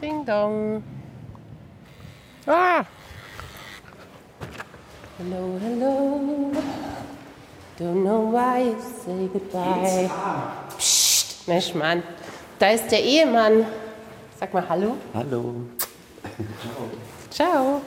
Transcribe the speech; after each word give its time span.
Ding 0.00 0.24
dong. 0.24 0.82
Ah! 2.46 2.84
Hello, 5.16 5.58
hello. 5.58 6.52
Don't 7.78 8.04
know 8.04 8.20
why 8.20 8.62
you 8.62 8.76
say 8.80 9.28
goodbye. 9.32 10.10
Psst, 10.76 11.48
Mensch, 11.48 11.74
Mann. 11.74 12.02
Da 12.58 12.70
ist 12.70 12.90
der 12.90 13.02
Ehemann. 13.02 13.64
Sag 14.38 14.52
mal 14.52 14.68
Hallo. 14.68 14.96
Hallo. 15.14 15.54
Ciao. 17.30 17.80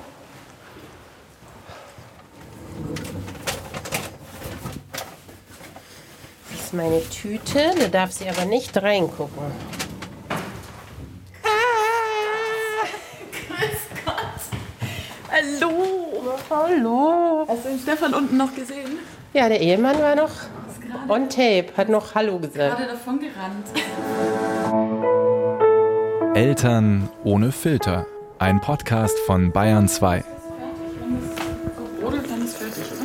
Das 6.51 6.59
ist 6.59 6.73
meine 6.73 7.01
Tüte, 7.09 7.71
da 7.79 7.87
darf 7.87 8.11
sie 8.11 8.27
aber 8.27 8.45
nicht 8.45 8.75
reingucken. 8.81 9.43
Hallo! 15.31 15.69
Hallo. 16.49 17.45
Hast 17.47 17.49
du 17.49 17.55
den 17.69 17.79
Stefan 17.79 18.13
unten 18.13 18.37
noch 18.37 18.53
gesehen? 18.55 18.97
Ja, 19.33 19.47
der 19.47 19.61
Ehemann 19.61 19.99
war 20.01 20.15
noch 20.15 20.31
on 21.07 21.29
tape, 21.29 21.67
hat 21.77 21.89
noch 21.89 22.15
Hallo 22.15 22.39
gesagt. 22.39 22.77
gerade 22.77 22.91
davon 22.91 23.19
gerannt. 23.19 23.67
Eltern 26.35 27.09
ohne 27.23 27.51
Filter. 27.51 28.05
Ein 28.39 28.59
Podcast 28.61 29.17
von 29.25 29.51
Bayern 29.51 29.87
2. 29.87 30.23
Wenn 30.23 31.17
es 31.17 31.99
brodelt, 32.01 32.31
dann 32.31 32.41
ist 32.43 32.57
fertig, 32.57 32.83
oder? 32.91 33.03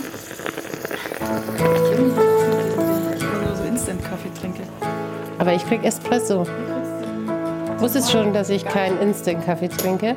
Ich 1.75 1.91
kenne 1.91 2.03
mich 2.03 2.17
nicht 2.17 2.29
aus 2.29 2.45
mit 2.47 2.61
diesem 2.63 3.11
Ding. 3.11 3.17
Ich 3.17 3.47
nur 3.47 3.57
so 3.57 3.65
Instant-Kaffee 3.65 4.31
trinke. 4.41 4.63
Aber 5.39 5.53
ich 5.53 5.67
krieg 5.67 5.85
Espresso. 5.85 6.47
Wusstest 7.79 8.13
schon, 8.13 8.33
dass 8.33 8.49
ich 8.51 8.65
keinen 8.65 8.99
Instant-Kaffee 9.01 9.69
trinke? 9.69 10.15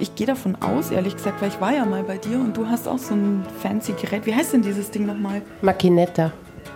Ich 0.00 0.14
gehe 0.14 0.26
davon 0.26 0.56
aus, 0.60 0.90
ehrlich 0.90 1.16
gesagt, 1.16 1.40
weil 1.40 1.48
ich 1.48 1.60
war 1.60 1.72
ja 1.72 1.84
mal 1.84 2.02
bei 2.02 2.18
dir 2.18 2.38
und 2.38 2.56
du 2.56 2.66
hast 2.68 2.88
auch 2.88 2.98
so 2.98 3.14
ein 3.14 3.44
fancy 3.62 3.92
Gerät. 3.92 4.26
Wie 4.26 4.34
heißt 4.34 4.52
denn 4.52 4.62
dieses 4.62 4.90
Ding 4.90 5.06
nochmal? 5.06 5.42
Macchinetta. 5.62 6.32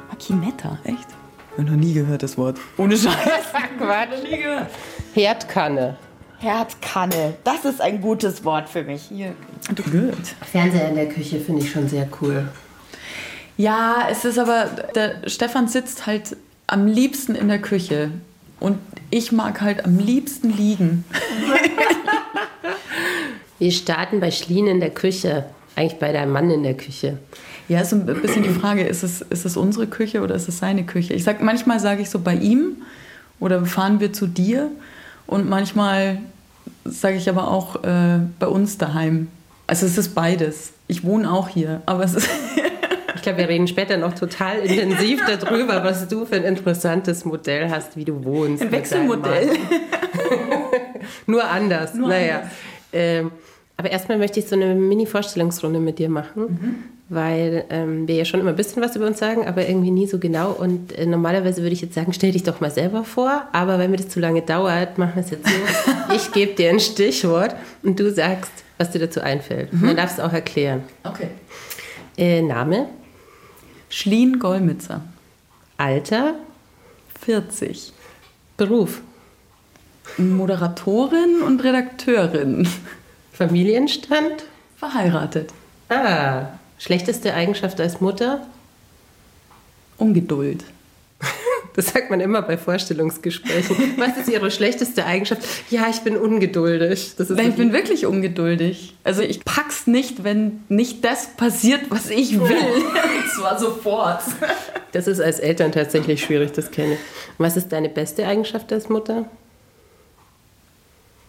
Makinetta, 0.09 0.79
echt? 0.85 1.07
Ich 1.53 1.59
habe 1.59 1.71
noch 1.71 1.77
nie 1.77 1.93
gehört, 1.93 2.23
das 2.23 2.39
Wort. 2.39 2.59
Ohne 2.77 2.97
Scheiß. 2.97 3.15
Quatsch. 3.79 4.23
nie 4.23 4.39
gehört. 4.39 4.71
Herdkanne. 5.15 5.97
Herdkanne, 6.41 7.35
das 7.43 7.65
ist 7.65 7.81
ein 7.81 8.01
gutes 8.01 8.45
Wort 8.45 8.69
für 8.69 8.85
mich. 8.85 9.03
Hier. 9.09 9.35
Du 9.75 9.83
gut. 9.83 10.15
Fernseher 10.53 10.89
in 10.89 10.95
der 10.95 11.09
Küche 11.09 11.41
finde 11.41 11.63
ich 11.63 11.73
schon 11.73 11.89
sehr 11.89 12.09
cool. 12.21 12.49
Ja, 13.57 14.07
es 14.09 14.25
ist 14.25 14.39
aber, 14.39 14.67
der 14.95 15.29
Stefan 15.29 15.67
sitzt 15.67 16.07
halt 16.07 16.37
am 16.69 16.87
liebsten 16.87 17.35
in 17.35 17.49
der 17.49 17.59
Küche. 17.59 18.13
Und 18.61 18.79
ich 19.11 19.33
mag 19.33 19.61
halt 19.61 19.85
am 19.85 19.99
liebsten 19.99 20.57
liegen. 20.57 21.05
Wir 23.59 23.73
starten 23.73 24.21
bei 24.21 24.31
Schlien 24.31 24.67
in 24.67 24.81
der 24.81 24.91
Küche. 24.91 25.45
Eigentlich 25.77 25.99
bei 25.99 26.13
deinem 26.13 26.33
Mann 26.33 26.51
in 26.51 26.63
der 26.63 26.75
Küche. 26.75 27.19
Ja, 27.69 27.81
ist 27.81 27.91
so 27.91 27.97
ein 27.97 28.07
bisschen 28.07 28.43
die 28.43 28.49
Frage, 28.49 28.83
ist 28.83 29.03
es, 29.03 29.21
ist 29.21 29.45
es 29.45 29.57
unsere 29.57 29.87
Küche 29.87 30.23
oder 30.23 30.35
ist 30.35 30.49
es 30.49 30.59
seine 30.59 30.85
Küche? 30.85 31.15
Ich 31.15 31.25
sag, 31.25 31.41
manchmal 31.41 31.79
sage 31.79 32.03
ich 32.03 32.11
so 32.11 32.19
bei 32.19 32.35
ihm 32.35 32.79
oder 33.39 33.65
fahren 33.65 34.01
wir 34.01 34.13
zu 34.13 34.27
dir 34.27 34.71
und 35.27 35.49
manchmal 35.49 36.19
sage 36.85 37.17
ich 37.17 37.29
aber 37.29 37.49
auch 37.49 37.85
äh, 37.85 38.19
bei 38.39 38.49
uns 38.49 38.79
daheim. 38.79 39.29
Also 39.67 39.87
es 39.87 39.99
ist 39.99 40.15
beides. 40.15 40.73
Ich 40.89 41.05
wohne 41.05 41.31
auch 41.31 41.49
hier, 41.49 41.83
aber 41.87 42.05
es 42.05 42.15
ist 42.15 42.29
Ich 43.19 43.23
glaube, 43.23 43.39
wir 43.39 43.49
reden 43.49 43.67
später 43.67 43.97
noch 43.97 44.15
total 44.15 44.59
intensiv 44.61 45.21
darüber, 45.27 45.83
was 45.83 46.07
du 46.07 46.25
für 46.25 46.37
ein 46.37 46.45
interessantes 46.45 47.25
Modell 47.25 47.69
hast, 47.69 47.97
wie 47.97 48.05
du 48.05 48.25
wohnst. 48.25 48.63
ein 48.63 48.71
Wechselmodell. 48.71 49.51
Nur 51.27 51.45
anders. 51.45 51.95
Nur 51.95 52.11
naja. 52.11 52.37
anders. 52.37 52.53
Ähm, 52.93 53.33
aber 53.79 53.91
erstmal 53.91 54.19
möchte 54.19 54.41
ich 54.41 54.47
so 54.49 54.55
eine 54.57 54.75
Mini-Vorstellungsrunde 54.75 55.79
mit 55.81 55.99
dir 55.99 56.09
machen, 56.11 56.43
Mhm. 56.43 56.75
weil 57.09 57.65
ähm, 57.71 58.07
wir 58.07 58.17
ja 58.17 58.25
schon 58.27 58.41
immer 58.41 58.51
ein 58.51 58.57
bisschen 58.57 58.83
was 58.83 58.95
über 58.97 59.07
uns 59.07 59.19
sagen, 59.19 59.47
aber 59.47 59.67
irgendwie 59.67 59.91
nie 59.93 60.07
so 60.07 60.19
genau. 60.19 60.51
Und 60.51 60.93
äh, 60.99 61.07
normalerweise 61.07 61.63
würde 61.63 61.73
ich 61.73 61.81
jetzt 61.81 61.95
sagen, 61.95 62.13
stell 62.13 62.33
dich 62.33 62.43
doch 62.43 62.61
mal 62.61 62.71
selber 62.71 63.05
vor. 63.05 63.45
Aber 63.53 63.79
wenn 63.79 63.91
mir 63.91 63.97
das 63.97 64.09
zu 64.11 64.21
lange 64.21 64.43
dauert, 64.43 64.99
machen 64.99 65.13
wir 65.15 65.23
es 65.23 65.31
jetzt 65.31 65.47
so. 65.49 65.55
ich 66.15 66.33
gebe 66.33 66.53
dir 66.55 66.71
ein 66.71 66.81
Stichwort 66.81 67.55
und 67.83 67.99
du 67.99 68.11
sagst, 68.13 68.51
was 68.77 68.91
dir 68.91 68.99
dazu 68.99 69.21
einfällt. 69.21 69.73
Mhm. 69.73 69.87
Man 69.87 69.97
darf 69.97 70.13
es 70.13 70.21
auch 70.21 70.33
erklären. 70.33 70.83
Okay. 71.05 71.29
Äh, 72.17 72.43
Name, 72.43 72.89
Schlien 73.89 74.39
Golmitzer, 74.41 75.03
Alter, 75.77 76.35
40. 77.25 77.93
Beruf, 78.57 79.01
Moderatorin 80.17 81.43
und 81.47 81.63
Redakteurin. 81.63 82.69
Familienstand. 83.39 84.47
Verheiratet. 84.77 85.51
Ah, 85.89 86.47
schlechteste 86.77 87.35
Eigenschaft 87.35 87.81
als 87.81 88.01
Mutter? 88.01 88.45
Ungeduld. 89.97 90.65
Das 91.75 91.91
sagt 91.91 92.11
man 92.11 92.19
immer 92.19 92.43
bei 92.43 92.59
Vorstellungsgesprächen. 92.59 93.95
Was 93.99 94.17
ist 94.17 94.29
Ihre 94.29 94.51
schlechteste 94.51 95.05
Eigenschaft? 95.07 95.43
Ja, 95.71 95.87
ich 95.89 96.01
bin 96.01 96.17
ungeduldig. 96.17 97.15
Ich 97.17 97.55
bin 97.55 97.73
wirklich 97.73 98.05
ungeduldig. 98.05 98.97
Also 99.05 99.23
ich 99.23 99.45
pack's 99.45 99.87
nicht, 99.87 100.25
wenn 100.25 100.65
nicht 100.69 101.05
das 101.05 101.37
passiert, 101.37 101.83
was 101.89 102.11
ich 102.11 102.41
will. 102.41 102.51
Und 102.51 103.31
zwar 103.37 103.61
sofort. 103.61 104.23
das 104.91 105.07
ist 105.07 105.21
als 105.21 105.39
Eltern 105.39 105.71
tatsächlich 105.71 106.21
schwierig, 106.21 106.51
das 106.51 106.73
kenne 106.73 106.95
ich. 106.95 106.99
Was 107.37 107.57
ist 107.57 107.69
deine 107.69 107.89
beste 107.89 108.27
Eigenschaft 108.27 108.73
als 108.73 108.89
Mutter? 108.89 109.27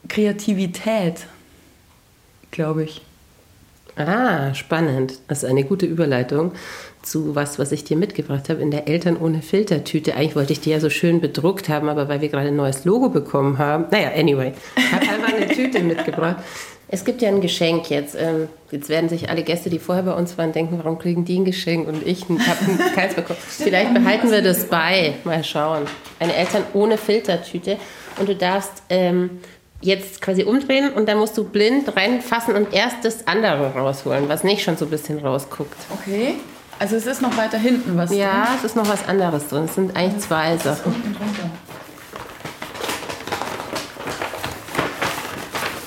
Kreativität, 0.07 1.27
glaube 2.51 2.83
ich. 2.83 3.01
Ah, 3.95 4.53
spannend. 4.53 5.19
Das 5.27 5.43
ist 5.43 5.49
eine 5.49 5.65
gute 5.65 5.85
Überleitung 5.85 6.53
zu 7.01 7.35
was, 7.35 7.59
was 7.59 7.71
ich 7.71 7.83
dir 7.83 7.97
mitgebracht 7.97 8.49
habe 8.49 8.61
in 8.61 8.71
der 8.71 8.87
Eltern 8.87 9.17
ohne 9.17 9.41
Filtertüte. 9.41 10.15
Eigentlich 10.15 10.35
wollte 10.35 10.53
ich 10.53 10.61
die 10.61 10.69
ja 10.69 10.79
so 10.79 10.89
schön 10.89 11.19
bedruckt 11.19 11.69
haben, 11.69 11.89
aber 11.89 12.07
weil 12.07 12.21
wir 12.21 12.29
gerade 12.29 12.47
ein 12.47 12.55
neues 12.55 12.85
Logo 12.85 13.09
bekommen 13.09 13.57
haben. 13.57 13.85
Naja, 13.91 14.11
anyway. 14.15 14.53
Ich 14.75 14.91
habe 14.91 15.01
einfach 15.01 15.33
eine 15.33 15.47
Tüte 15.47 15.81
mitgebracht. 15.81 16.37
Es 16.87 17.03
gibt 17.03 17.21
ja 17.21 17.29
ein 17.29 17.41
Geschenk 17.41 17.89
jetzt. 17.89 18.15
Ähm, 18.17 18.47
Jetzt 18.71 18.89
werden 18.89 19.09
sich 19.09 19.29
alle 19.29 19.41
Gäste, 19.41 19.71
die 19.71 19.79
vorher 19.79 20.03
bei 20.03 20.13
uns 20.13 20.37
waren, 20.37 20.51
denken, 20.51 20.77
warum 20.77 20.99
kriegen 20.99 21.25
die 21.25 21.39
ein 21.39 21.45
Geschenk 21.45 21.87
und 21.87 22.05
ich 22.05 22.23
habe 22.29 22.91
keins 22.95 23.15
bekommen. 23.15 23.39
Vielleicht 23.41 23.93
behalten 23.93 24.29
wir 24.29 24.43
das 24.43 24.65
bei. 24.65 25.15
Mal 25.23 25.43
schauen. 25.43 25.83
Eine 26.19 26.35
Eltern 26.35 26.63
ohne 26.73 26.97
Filtertüte. 26.97 27.77
Und 28.19 28.29
du 28.29 28.35
darfst 28.35 28.83
ähm, 28.89 29.39
jetzt 29.81 30.21
quasi 30.21 30.43
umdrehen 30.43 30.91
und 30.93 31.07
dann 31.07 31.17
musst 31.17 31.37
du 31.37 31.43
blind 31.43 31.95
reinfassen 31.95 32.55
und 32.55 32.73
erst 32.73 32.97
das 33.03 33.27
andere 33.27 33.73
rausholen, 33.73 34.27
was 34.27 34.43
nicht 34.43 34.63
schon 34.63 34.75
so 34.77 34.85
ein 34.85 34.91
bisschen 34.91 35.19
rausguckt. 35.19 35.77
Okay. 35.91 36.35
Also 36.79 36.95
es 36.95 37.05
ist 37.05 37.21
noch 37.21 37.35
weiter 37.37 37.57
hinten 37.57 37.97
was 37.97 38.13
Ja, 38.13 38.49
es 38.57 38.63
ist 38.63 38.75
noch 38.75 38.87
was 38.87 39.07
anderes 39.07 39.47
drin. 39.47 39.65
Es 39.65 39.75
sind 39.75 39.95
eigentlich 39.95 40.23
zwei 40.23 40.51
drin. 40.55 40.59
Sachen. 40.59 40.95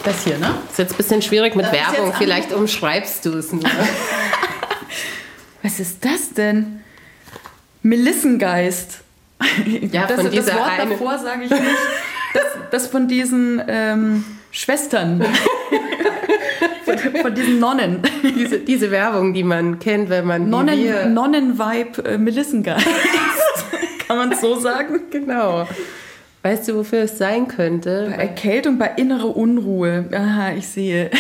Das 0.05 0.25
hier, 0.25 0.37
ne? 0.39 0.55
Ist 0.71 0.79
jetzt 0.79 0.95
ein 0.95 0.97
bisschen 0.97 1.23
schwierig 1.23 1.55
mit 1.55 1.65
Darf 1.67 1.73
ich 1.75 1.81
Werbung. 1.99 2.13
Vielleicht 2.19 2.53
umschreibst 2.53 3.25
du 3.25 3.39
es 3.39 3.53
nur. 3.53 3.63
Was 5.63 5.79
ist 5.79 6.05
das 6.05 6.33
denn? 6.35 6.81
Melissengeist. 7.83 9.01
Ja, 9.93 10.07
das, 10.07 10.17
von 10.17 10.25
das 10.27 10.35
dieser 10.35 10.55
Wort 10.57 10.71
eine- 10.71 10.91
davor 10.91 11.19
sage 11.19 11.45
ich 11.45 11.51
nicht. 11.51 11.63
Das, 12.35 12.45
das 12.71 12.87
von 12.87 13.09
diesen 13.09 13.63
ähm, 13.69 14.25
Schwestern. 14.51 15.25
von, 16.85 16.99
von 16.99 17.35
diesen 17.35 17.59
Nonnen. 17.59 18.03
diese, 18.23 18.59
diese 18.59 18.91
Werbung, 18.91 19.35
die 19.35 19.45
man 19.45 19.79
kennt, 19.79 20.11
wenn 20.11 20.27
man 20.27 20.49
Nonnen, 20.51 21.15
Nonnenvibe 21.15 22.05
äh, 22.05 22.19
Melissengeist. 22.19 22.87
Kann 24.07 24.17
man 24.17 24.33
es 24.33 24.41
so 24.41 24.57
sagen? 24.57 25.01
Genau. 25.11 25.67
Weißt 26.43 26.69
du, 26.69 26.75
wofür 26.75 27.03
es 27.03 27.19
sein 27.19 27.47
Bei 27.47 27.55
könnte? 27.55 28.13
Erkältung, 28.17 28.77
bei 28.77 28.93
innerer 28.97 29.37
Unruhe. 29.37 30.07
Aha, 30.13 30.53
ich 30.53 30.67
sehe. 30.67 31.11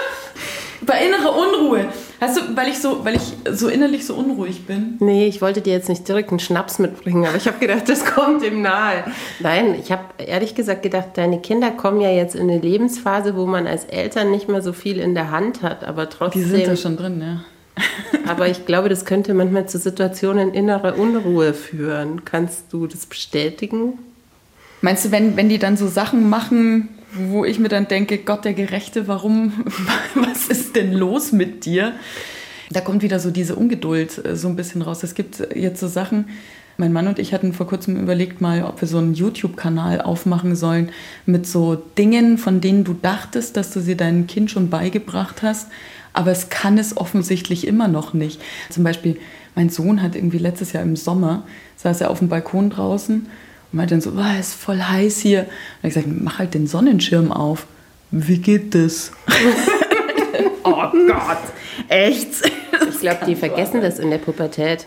bei 0.80 1.04
innerer 1.04 1.36
Unruhe. 1.36 1.86
Hast 2.20 2.36
du, 2.36 2.56
weil 2.56 2.68
ich 2.68 2.78
so, 2.80 3.04
weil 3.04 3.14
ich 3.16 3.34
so 3.56 3.68
innerlich 3.68 4.04
so 4.04 4.14
unruhig 4.14 4.66
bin. 4.66 4.96
Nee, 5.00 5.26
ich 5.28 5.40
wollte 5.40 5.60
dir 5.60 5.72
jetzt 5.72 5.88
nicht 5.88 6.08
direkt 6.08 6.30
einen 6.30 6.40
Schnaps 6.40 6.78
mitbringen, 6.80 7.24
aber 7.26 7.36
ich 7.36 7.46
habe 7.46 7.58
gedacht, 7.58 7.88
das 7.88 8.04
kommt 8.04 8.42
ihm 8.42 8.60
nahe. 8.62 9.04
Nein, 9.38 9.76
ich 9.80 9.92
habe 9.92 10.02
ehrlich 10.18 10.54
gesagt 10.56 10.82
gedacht, 10.82 11.10
deine 11.14 11.40
Kinder 11.40 11.70
kommen 11.70 12.00
ja 12.00 12.10
jetzt 12.10 12.34
in 12.34 12.50
eine 12.50 12.58
Lebensphase, 12.58 13.36
wo 13.36 13.46
man 13.46 13.66
als 13.68 13.84
Eltern 13.84 14.30
nicht 14.32 14.48
mehr 14.48 14.62
so 14.62 14.72
viel 14.72 14.98
in 14.98 15.14
der 15.14 15.30
Hand 15.30 15.62
hat, 15.62 15.84
aber 15.84 16.06
Die 16.06 16.16
trotzdem. 16.16 16.44
sind 16.44 16.66
da 16.66 16.76
schon 16.76 16.96
drin, 16.96 17.20
ja. 17.20 17.44
Aber 18.26 18.48
ich 18.48 18.66
glaube, 18.66 18.88
das 18.88 19.04
könnte 19.04 19.32
manchmal 19.34 19.68
zu 19.68 19.78
Situationen 19.78 20.52
innerer 20.52 20.98
Unruhe 20.98 21.54
führen. 21.54 22.24
Kannst 22.24 22.72
du 22.72 22.88
das 22.88 23.06
bestätigen? 23.06 24.00
Meinst 24.80 25.04
du, 25.04 25.12
wenn, 25.12 25.36
wenn 25.36 25.48
die 25.48 25.58
dann 25.60 25.76
so 25.76 25.86
Sachen 25.86 26.28
machen, 26.28 26.88
wo 27.12 27.44
ich 27.44 27.58
mir 27.58 27.68
dann 27.68 27.88
denke, 27.88 28.18
Gott 28.18 28.44
der 28.44 28.54
Gerechte, 28.54 29.08
warum, 29.08 29.64
was 30.14 30.48
ist 30.48 30.76
denn 30.76 30.92
los 30.92 31.32
mit 31.32 31.64
dir? 31.64 31.92
Da 32.70 32.80
kommt 32.80 33.02
wieder 33.02 33.18
so 33.18 33.30
diese 33.30 33.56
Ungeduld 33.56 34.24
äh, 34.24 34.36
so 34.36 34.48
ein 34.48 34.56
bisschen 34.56 34.82
raus. 34.82 35.02
Es 35.02 35.14
gibt 35.14 35.42
jetzt 35.54 35.80
so 35.80 35.88
Sachen, 35.88 36.26
Mein 36.76 36.92
Mann 36.92 37.08
und 37.08 37.18
ich 37.18 37.32
hatten 37.32 37.52
vor 37.52 37.66
kurzem 37.66 37.96
überlegt 37.96 38.40
mal, 38.40 38.62
ob 38.62 38.80
wir 38.80 38.88
so 38.88 38.98
einen 38.98 39.14
YouTube-Kanal 39.14 40.00
aufmachen 40.00 40.54
sollen 40.54 40.90
mit 41.26 41.46
so 41.46 41.74
Dingen, 41.74 42.38
von 42.38 42.60
denen 42.60 42.84
du 42.84 42.94
dachtest, 42.94 43.56
dass 43.56 43.72
du 43.72 43.80
sie 43.80 43.96
deinem 43.96 44.26
Kind 44.26 44.50
schon 44.50 44.70
beigebracht 44.70 45.42
hast, 45.42 45.68
aber 46.12 46.30
es 46.30 46.50
kann 46.50 46.78
es 46.78 46.96
offensichtlich 46.96 47.66
immer 47.66 47.88
noch 47.88 48.14
nicht. 48.14 48.40
Zum 48.70 48.84
Beispiel, 48.84 49.16
mein 49.56 49.70
Sohn 49.70 50.02
hat 50.02 50.14
irgendwie 50.14 50.38
letztes 50.38 50.72
Jahr 50.72 50.84
im 50.84 50.94
Sommer, 50.94 51.44
saß 51.76 52.00
er 52.02 52.10
auf 52.10 52.20
dem 52.20 52.28
Balkon 52.28 52.70
draußen 52.70 53.26
und 53.72 53.76
meinte 53.76 53.94
dann 53.94 54.00
so, 54.00 54.10
oh, 54.10 54.38
es 54.38 54.48
ist 54.48 54.54
voll 54.54 54.80
heiß 54.80 55.18
hier. 55.18 55.40
Und 55.40 55.88
ich 55.88 55.94
gesagt, 55.94 56.06
mach 56.08 56.38
halt 56.38 56.54
den 56.54 56.66
Sonnenschirm 56.66 57.32
auf. 57.32 57.66
Wie 58.10 58.38
geht 58.38 58.74
das? 58.74 59.12
oh 60.64 60.70
Gott, 60.72 61.38
echt? 61.88 62.28
Ich 62.90 63.00
glaube, 63.00 63.26
die 63.26 63.36
vergessen 63.36 63.82
das 63.82 63.98
in 63.98 64.10
der 64.10 64.18
Pubertät. 64.18 64.86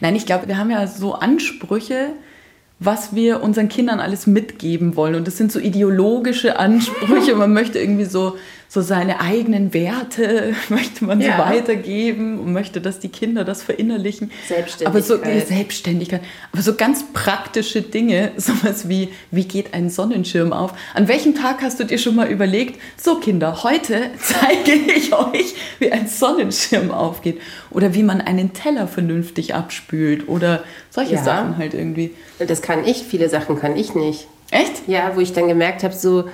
Nein, 0.00 0.16
ich 0.16 0.26
glaube, 0.26 0.48
wir 0.48 0.58
haben 0.58 0.70
ja 0.70 0.86
so 0.86 1.14
Ansprüche, 1.14 2.10
was 2.78 3.14
wir 3.14 3.42
unseren 3.42 3.68
Kindern 3.68 4.00
alles 4.00 4.26
mitgeben 4.26 4.96
wollen. 4.96 5.14
Und 5.14 5.26
das 5.26 5.36
sind 5.36 5.50
so 5.50 5.58
ideologische 5.58 6.58
Ansprüche. 6.58 7.34
Man 7.34 7.52
möchte 7.52 7.78
irgendwie 7.78 8.04
so 8.04 8.36
so 8.68 8.80
seine 8.80 9.20
eigenen 9.20 9.72
Werte 9.72 10.54
möchte 10.68 11.04
man 11.04 11.20
ja. 11.20 11.36
so 11.36 11.42
weitergeben 11.42 12.40
und 12.40 12.52
möchte, 12.52 12.80
dass 12.80 12.98
die 12.98 13.08
Kinder 13.08 13.44
das 13.44 13.62
verinnerlichen. 13.62 14.30
Selbstständigkeit. 14.48 14.86
Aber 14.88 15.02
so 15.02 15.16
ja, 15.16 15.40
Selbstständigkeit. 15.40 16.22
Aber 16.52 16.62
so 16.62 16.74
ganz 16.74 17.04
praktische 17.12 17.82
Dinge, 17.82 18.32
sowas 18.36 18.88
wie, 18.88 19.10
wie 19.30 19.44
geht 19.44 19.74
ein 19.74 19.90
Sonnenschirm 19.90 20.52
auf? 20.52 20.72
An 20.94 21.08
welchem 21.08 21.34
Tag 21.34 21.62
hast 21.62 21.80
du 21.80 21.84
dir 21.84 21.98
schon 21.98 22.14
mal 22.14 22.28
überlegt, 22.28 22.80
so 22.96 23.16
Kinder, 23.16 23.62
heute 23.62 24.10
zeige 24.20 24.72
ich 24.72 25.12
euch, 25.14 25.54
wie 25.78 25.92
ein 25.92 26.08
Sonnenschirm 26.08 26.90
aufgeht 26.90 27.40
oder 27.70 27.94
wie 27.94 28.02
man 28.02 28.20
einen 28.20 28.52
Teller 28.52 28.88
vernünftig 28.88 29.54
abspült 29.54 30.28
oder 30.28 30.64
solche 30.90 31.14
ja. 31.14 31.24
Sachen 31.24 31.58
halt 31.58 31.74
irgendwie. 31.74 32.14
Das 32.38 32.62
kann 32.62 32.84
ich, 32.84 33.04
viele 33.04 33.28
Sachen 33.28 33.58
kann 33.58 33.76
ich 33.76 33.94
nicht. 33.94 34.26
Echt? 34.50 34.86
Ja, 34.86 35.12
wo 35.14 35.20
ich 35.20 35.32
dann 35.32 35.48
gemerkt 35.48 35.82
habe, 35.82 35.94
so 35.94 36.24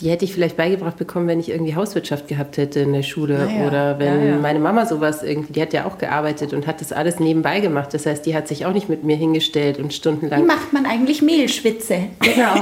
die 0.00 0.10
hätte 0.10 0.24
ich 0.24 0.32
vielleicht 0.32 0.56
beigebracht 0.56 0.96
bekommen, 0.96 1.28
wenn 1.28 1.40
ich 1.40 1.50
irgendwie 1.50 1.74
Hauswirtschaft 1.74 2.28
gehabt 2.28 2.56
hätte 2.56 2.80
in 2.80 2.92
der 2.92 3.02
Schule. 3.02 3.48
Ja, 3.48 3.66
Oder 3.66 3.98
wenn 3.98 4.24
ja, 4.24 4.30
ja. 4.30 4.36
meine 4.36 4.58
Mama 4.58 4.86
sowas 4.86 5.22
irgendwie, 5.22 5.52
die 5.52 5.62
hat 5.62 5.72
ja 5.72 5.84
auch 5.84 5.98
gearbeitet 5.98 6.52
und 6.52 6.66
hat 6.66 6.80
das 6.80 6.92
alles 6.92 7.20
nebenbei 7.20 7.60
gemacht. 7.60 7.92
Das 7.92 8.06
heißt, 8.06 8.24
die 8.24 8.34
hat 8.34 8.48
sich 8.48 8.64
auch 8.64 8.72
nicht 8.72 8.88
mit 8.88 9.04
mir 9.04 9.16
hingestellt 9.16 9.78
und 9.78 9.92
stundenlang. 9.92 10.42
Wie 10.42 10.46
macht 10.46 10.72
man 10.72 10.86
eigentlich 10.86 11.22
Mehlschwitze? 11.22 12.04
Genau. 12.20 12.54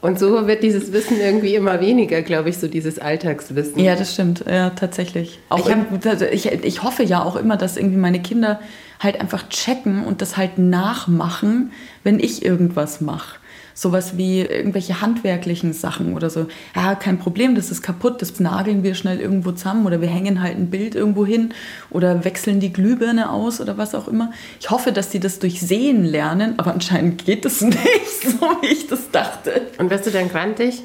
und 0.00 0.18
so 0.18 0.46
wird 0.46 0.62
dieses 0.62 0.92
Wissen 0.92 1.20
irgendwie 1.20 1.54
immer 1.54 1.80
weniger, 1.80 2.22
glaube 2.22 2.48
ich, 2.48 2.58
so 2.58 2.68
dieses 2.68 2.98
Alltagswissen. 2.98 3.78
Ja, 3.78 3.94
das 3.94 4.14
stimmt. 4.14 4.44
Ja, 4.48 4.70
tatsächlich. 4.70 5.40
Auch 5.50 5.58
ich, 5.58 5.74
hab, 5.74 6.06
also 6.06 6.24
ich, 6.24 6.46
ich 6.46 6.82
hoffe 6.82 7.02
ja 7.02 7.22
auch 7.22 7.36
immer, 7.36 7.56
dass 7.56 7.76
irgendwie 7.76 7.98
meine 7.98 8.22
Kinder 8.22 8.60
halt 8.98 9.20
einfach 9.20 9.48
checken 9.48 10.04
und 10.04 10.22
das 10.22 10.36
halt 10.36 10.58
nachmachen, 10.58 11.72
wenn 12.02 12.18
ich 12.18 12.44
irgendwas 12.44 13.00
mache 13.00 13.41
sowas 13.74 14.16
wie 14.16 14.40
irgendwelche 14.40 15.00
handwerklichen 15.00 15.72
Sachen 15.72 16.14
oder 16.14 16.30
so. 16.30 16.46
Ja, 16.74 16.94
kein 16.94 17.18
Problem, 17.18 17.54
das 17.54 17.70
ist 17.70 17.82
kaputt, 17.82 18.22
das 18.22 18.38
nageln 18.40 18.82
wir 18.82 18.94
schnell 18.94 19.20
irgendwo 19.20 19.52
zusammen 19.52 19.86
oder 19.86 20.00
wir 20.00 20.08
hängen 20.08 20.42
halt 20.42 20.56
ein 20.56 20.70
Bild 20.70 20.94
irgendwo 20.94 21.24
hin 21.26 21.54
oder 21.90 22.24
wechseln 22.24 22.60
die 22.60 22.72
Glühbirne 22.72 23.30
aus 23.30 23.60
oder 23.60 23.78
was 23.78 23.94
auch 23.94 24.08
immer. 24.08 24.32
Ich 24.60 24.70
hoffe, 24.70 24.92
dass 24.92 25.10
die 25.10 25.20
das 25.20 25.38
durch 25.38 25.60
Sehen 25.60 26.04
lernen, 26.04 26.54
aber 26.58 26.72
anscheinend 26.72 27.24
geht 27.24 27.44
es 27.44 27.60
nicht, 27.60 28.22
so 28.22 28.40
wie 28.60 28.66
ich 28.66 28.86
das 28.86 29.10
dachte. 29.10 29.62
Und 29.78 29.90
wirst 29.90 30.06
du 30.06 30.10
dann 30.10 30.28
grantig? 30.28 30.82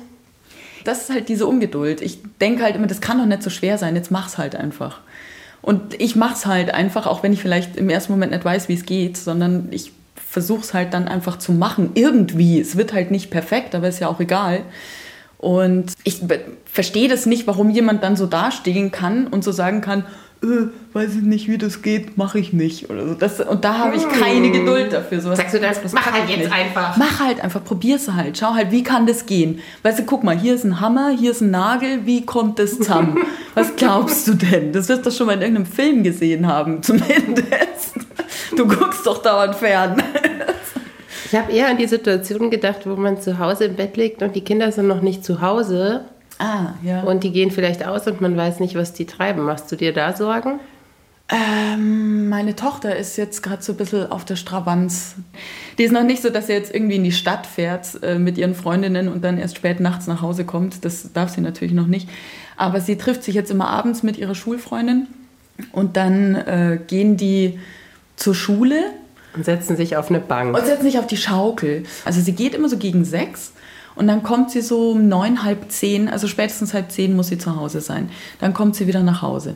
Das 0.84 1.02
ist 1.02 1.10
halt 1.10 1.28
diese 1.28 1.46
Ungeduld. 1.48 2.02
Ich 2.02 2.20
denke 2.40 2.64
halt 2.64 2.76
immer, 2.76 2.88
das 2.88 3.02
kann 3.02 3.18
doch 3.18 3.26
nicht 3.26 3.44
so 3.44 3.50
schwer 3.50 3.78
sein, 3.78 3.96
jetzt 3.96 4.12
mach's 4.12 4.38
halt 4.38 4.56
einfach. 4.56 5.02
Und 5.62 6.00
ich 6.00 6.16
mach's 6.16 6.46
halt 6.46 6.74
einfach, 6.74 7.08
auch 7.08 7.24
wenn 7.24 7.34
ich 7.34 7.42
vielleicht 7.42 7.76
im 7.76 7.90
ersten 7.90 8.14
Moment 8.14 8.32
nicht 8.32 8.46
weiß, 8.46 8.70
wie 8.70 8.76
es 8.76 8.86
geht, 8.86 9.18
sondern 9.18 9.68
ich 9.72 9.92
versuche 10.38 10.62
es 10.62 10.74
halt 10.76 10.94
dann 10.94 11.08
einfach 11.08 11.40
zu 11.40 11.52
machen. 11.52 11.90
Irgendwie. 11.96 12.60
Es 12.60 12.78
wird 12.78 12.94
halt 12.94 13.10
nicht 13.10 13.32
perfekt, 13.32 13.74
aber 13.74 13.88
ist 13.88 14.00
ja 14.00 14.08
auch 14.08 14.20
egal. 14.20 14.62
Und 15.40 15.94
ich 16.04 16.22
verstehe 16.66 17.10
das 17.10 17.26
nicht, 17.26 17.48
warum 17.48 17.72
jemand 17.72 18.04
dann 18.04 18.16
so 18.16 18.28
dastehen 18.28 18.92
kann 18.92 19.26
und 19.26 19.44
so 19.44 19.52
sagen 19.52 19.82
kann, 19.82 20.06
äh, 20.44 20.68
weiß 20.94 21.16
ich 21.16 21.22
nicht, 21.22 21.48
wie 21.48 21.58
das 21.58 21.82
geht, 21.82 22.18
mache 22.18 22.40
ich 22.40 22.54
nicht. 22.54 22.90
Oder 22.90 23.08
so. 23.08 23.14
Das, 23.16 23.40
und 23.40 23.64
da 23.64 23.78
habe 23.80 23.96
ich 23.96 24.08
keine 24.08 24.52
Geduld 24.52 24.94
dafür. 24.94 25.20
So 25.22 25.34
Sagst 25.34 25.56
du 25.56 25.60
das? 25.60 25.82
das 25.82 25.94
mach 25.94 26.12
halt 26.12 26.30
jetzt 26.30 26.40
nicht. 26.40 26.52
einfach. 26.52 26.96
Mach 26.98 27.20
halt 27.20 27.44
einfach, 27.44 27.64
probier's 27.64 28.12
halt. 28.12 28.38
Schau 28.38 28.54
halt, 28.54 28.72
wie 28.72 28.84
kann 28.84 29.08
das 29.08 29.26
gehen? 29.26 29.60
Weißt 29.84 30.00
du, 30.00 30.04
guck 30.04 30.24
mal, 30.24 30.38
hier 30.38 30.54
ist 30.56 30.64
ein 30.64 30.80
Hammer, 30.80 31.10
hier 31.10 31.32
ist 31.32 31.42
ein 31.42 31.52
Nagel, 31.52 32.06
wie 32.06 32.26
kommt 32.26 32.60
das 32.60 32.78
zusammen? 32.78 33.18
Was 33.56 33.76
glaubst 33.76 34.28
du 34.28 34.34
denn? 34.36 34.72
Das 34.74 34.88
wirst 34.90 35.06
du 35.06 35.12
schon 35.12 35.26
mal 35.28 35.34
in 35.34 35.42
irgendeinem 35.42 35.66
Film 35.66 36.04
gesehen 36.04 36.46
haben, 36.48 36.82
zumindest. 36.84 37.96
Du 38.56 38.68
guckst 38.68 39.06
doch 39.06 39.22
dauernd 39.22 39.56
fern. 39.56 40.02
Ich 41.26 41.36
habe 41.36 41.52
eher 41.52 41.68
an 41.70 41.78
die 41.78 41.88
Situation 41.88 42.50
gedacht, 42.50 42.82
wo 42.86 42.96
man 42.96 43.20
zu 43.20 43.38
Hause 43.40 43.66
im 43.66 43.76
Bett 43.76 43.98
liegt 43.98 44.22
und 44.22 44.36
die 44.36 44.42
Kinder 44.44 44.72
sind 44.72 44.88
noch 44.88 45.02
nicht 45.02 45.26
zu 45.26 45.42
Hause 45.42 46.06
Ah, 46.40 46.74
ja. 46.84 47.02
Und 47.02 47.24
die 47.24 47.32
gehen 47.32 47.52
vielleicht 47.52 47.86
aus 47.86 48.08
und 48.08 48.22
man 48.22 48.38
weiß 48.38 48.60
nicht, 48.60 48.76
was 48.76 48.94
die 48.94 49.06
treiben. 49.06 49.44
Machst 49.44 49.72
du 49.72 49.76
dir 49.76 49.94
da 49.94 50.16
Sorgen? 50.16 50.60
Ähm, 51.30 52.30
meine 52.30 52.56
Tochter 52.56 52.96
ist 52.96 53.18
jetzt 53.18 53.44
gerade 53.44 53.62
so 53.62 53.74
ein 53.74 53.78
bisschen 53.78 54.10
auf 54.12 54.24
der 54.24 54.38
Stravanz. 54.38 55.16
Die 55.78 55.84
ist 55.84 55.92
noch 55.92 56.04
nicht 56.04 56.22
so, 56.22 56.30
dass 56.30 56.48
sie 56.48 56.54
jetzt 56.54 56.74
irgendwie 56.74 56.96
in 56.96 57.04
die 57.04 57.12
Stadt 57.12 57.46
fährt 57.46 58.02
äh, 58.02 58.18
mit 58.18 58.38
ihren 58.38 58.56
Freundinnen 58.56 59.10
und 59.10 59.24
dann 59.26 59.38
erst 59.38 59.58
spät 59.58 59.82
nachts 59.82 60.08
nach 60.08 60.22
Hause 60.22 60.46
kommt. 60.46 60.86
Das 60.86 61.12
darf 61.12 61.30
sie 61.30 61.42
natürlich 61.42 61.74
noch 61.74 61.88
nicht. 61.88 62.08
Aber 62.56 62.80
sie 62.80 62.98
trifft 62.98 63.24
sich 63.24 63.36
jetzt 63.36 63.52
immer 63.52 63.68
abends 63.68 64.04
mit 64.04 64.18
ihrer 64.18 64.36
Schulfreundin 64.36 65.08
und 65.74 65.98
dann 65.98 66.36
äh, 66.36 66.80
gehen 66.88 67.18
die 67.18 67.60
zur 68.16 68.34
Schule. 68.34 68.86
Und 69.36 69.44
setzen 69.44 69.76
sich 69.76 69.98
auf 69.98 70.10
eine 70.10 70.20
Bank. 70.20 70.56
Und 70.56 70.66
setzen 70.66 70.84
sich 70.84 70.98
auf 70.98 71.08
die 71.08 71.18
Schaukel. 71.18 71.84
Also 72.06 72.22
sie 72.22 72.34
geht 72.34 72.56
immer 72.56 72.70
so 72.70 72.78
gegen 72.78 73.04
sechs 73.04 73.52
und 73.98 74.08
dann 74.08 74.22
kommt 74.22 74.52
sie 74.52 74.62
so 74.62 74.92
um 74.92 75.08
neun, 75.08 75.44
halb 75.44 75.72
zehn, 75.72 76.08
also 76.08 76.28
spätestens 76.28 76.74
halb 76.74 76.92
zehn 76.92 77.16
muss 77.16 77.30
sie 77.30 77.40
zu 77.40 77.56
Hause 77.56 77.82
sein. 77.82 78.10
Dann 78.40 78.54
kommt 78.54 78.76
sie 78.76 78.86
wieder 78.86 79.02
nach 79.02 79.24
Hause. 79.24 79.56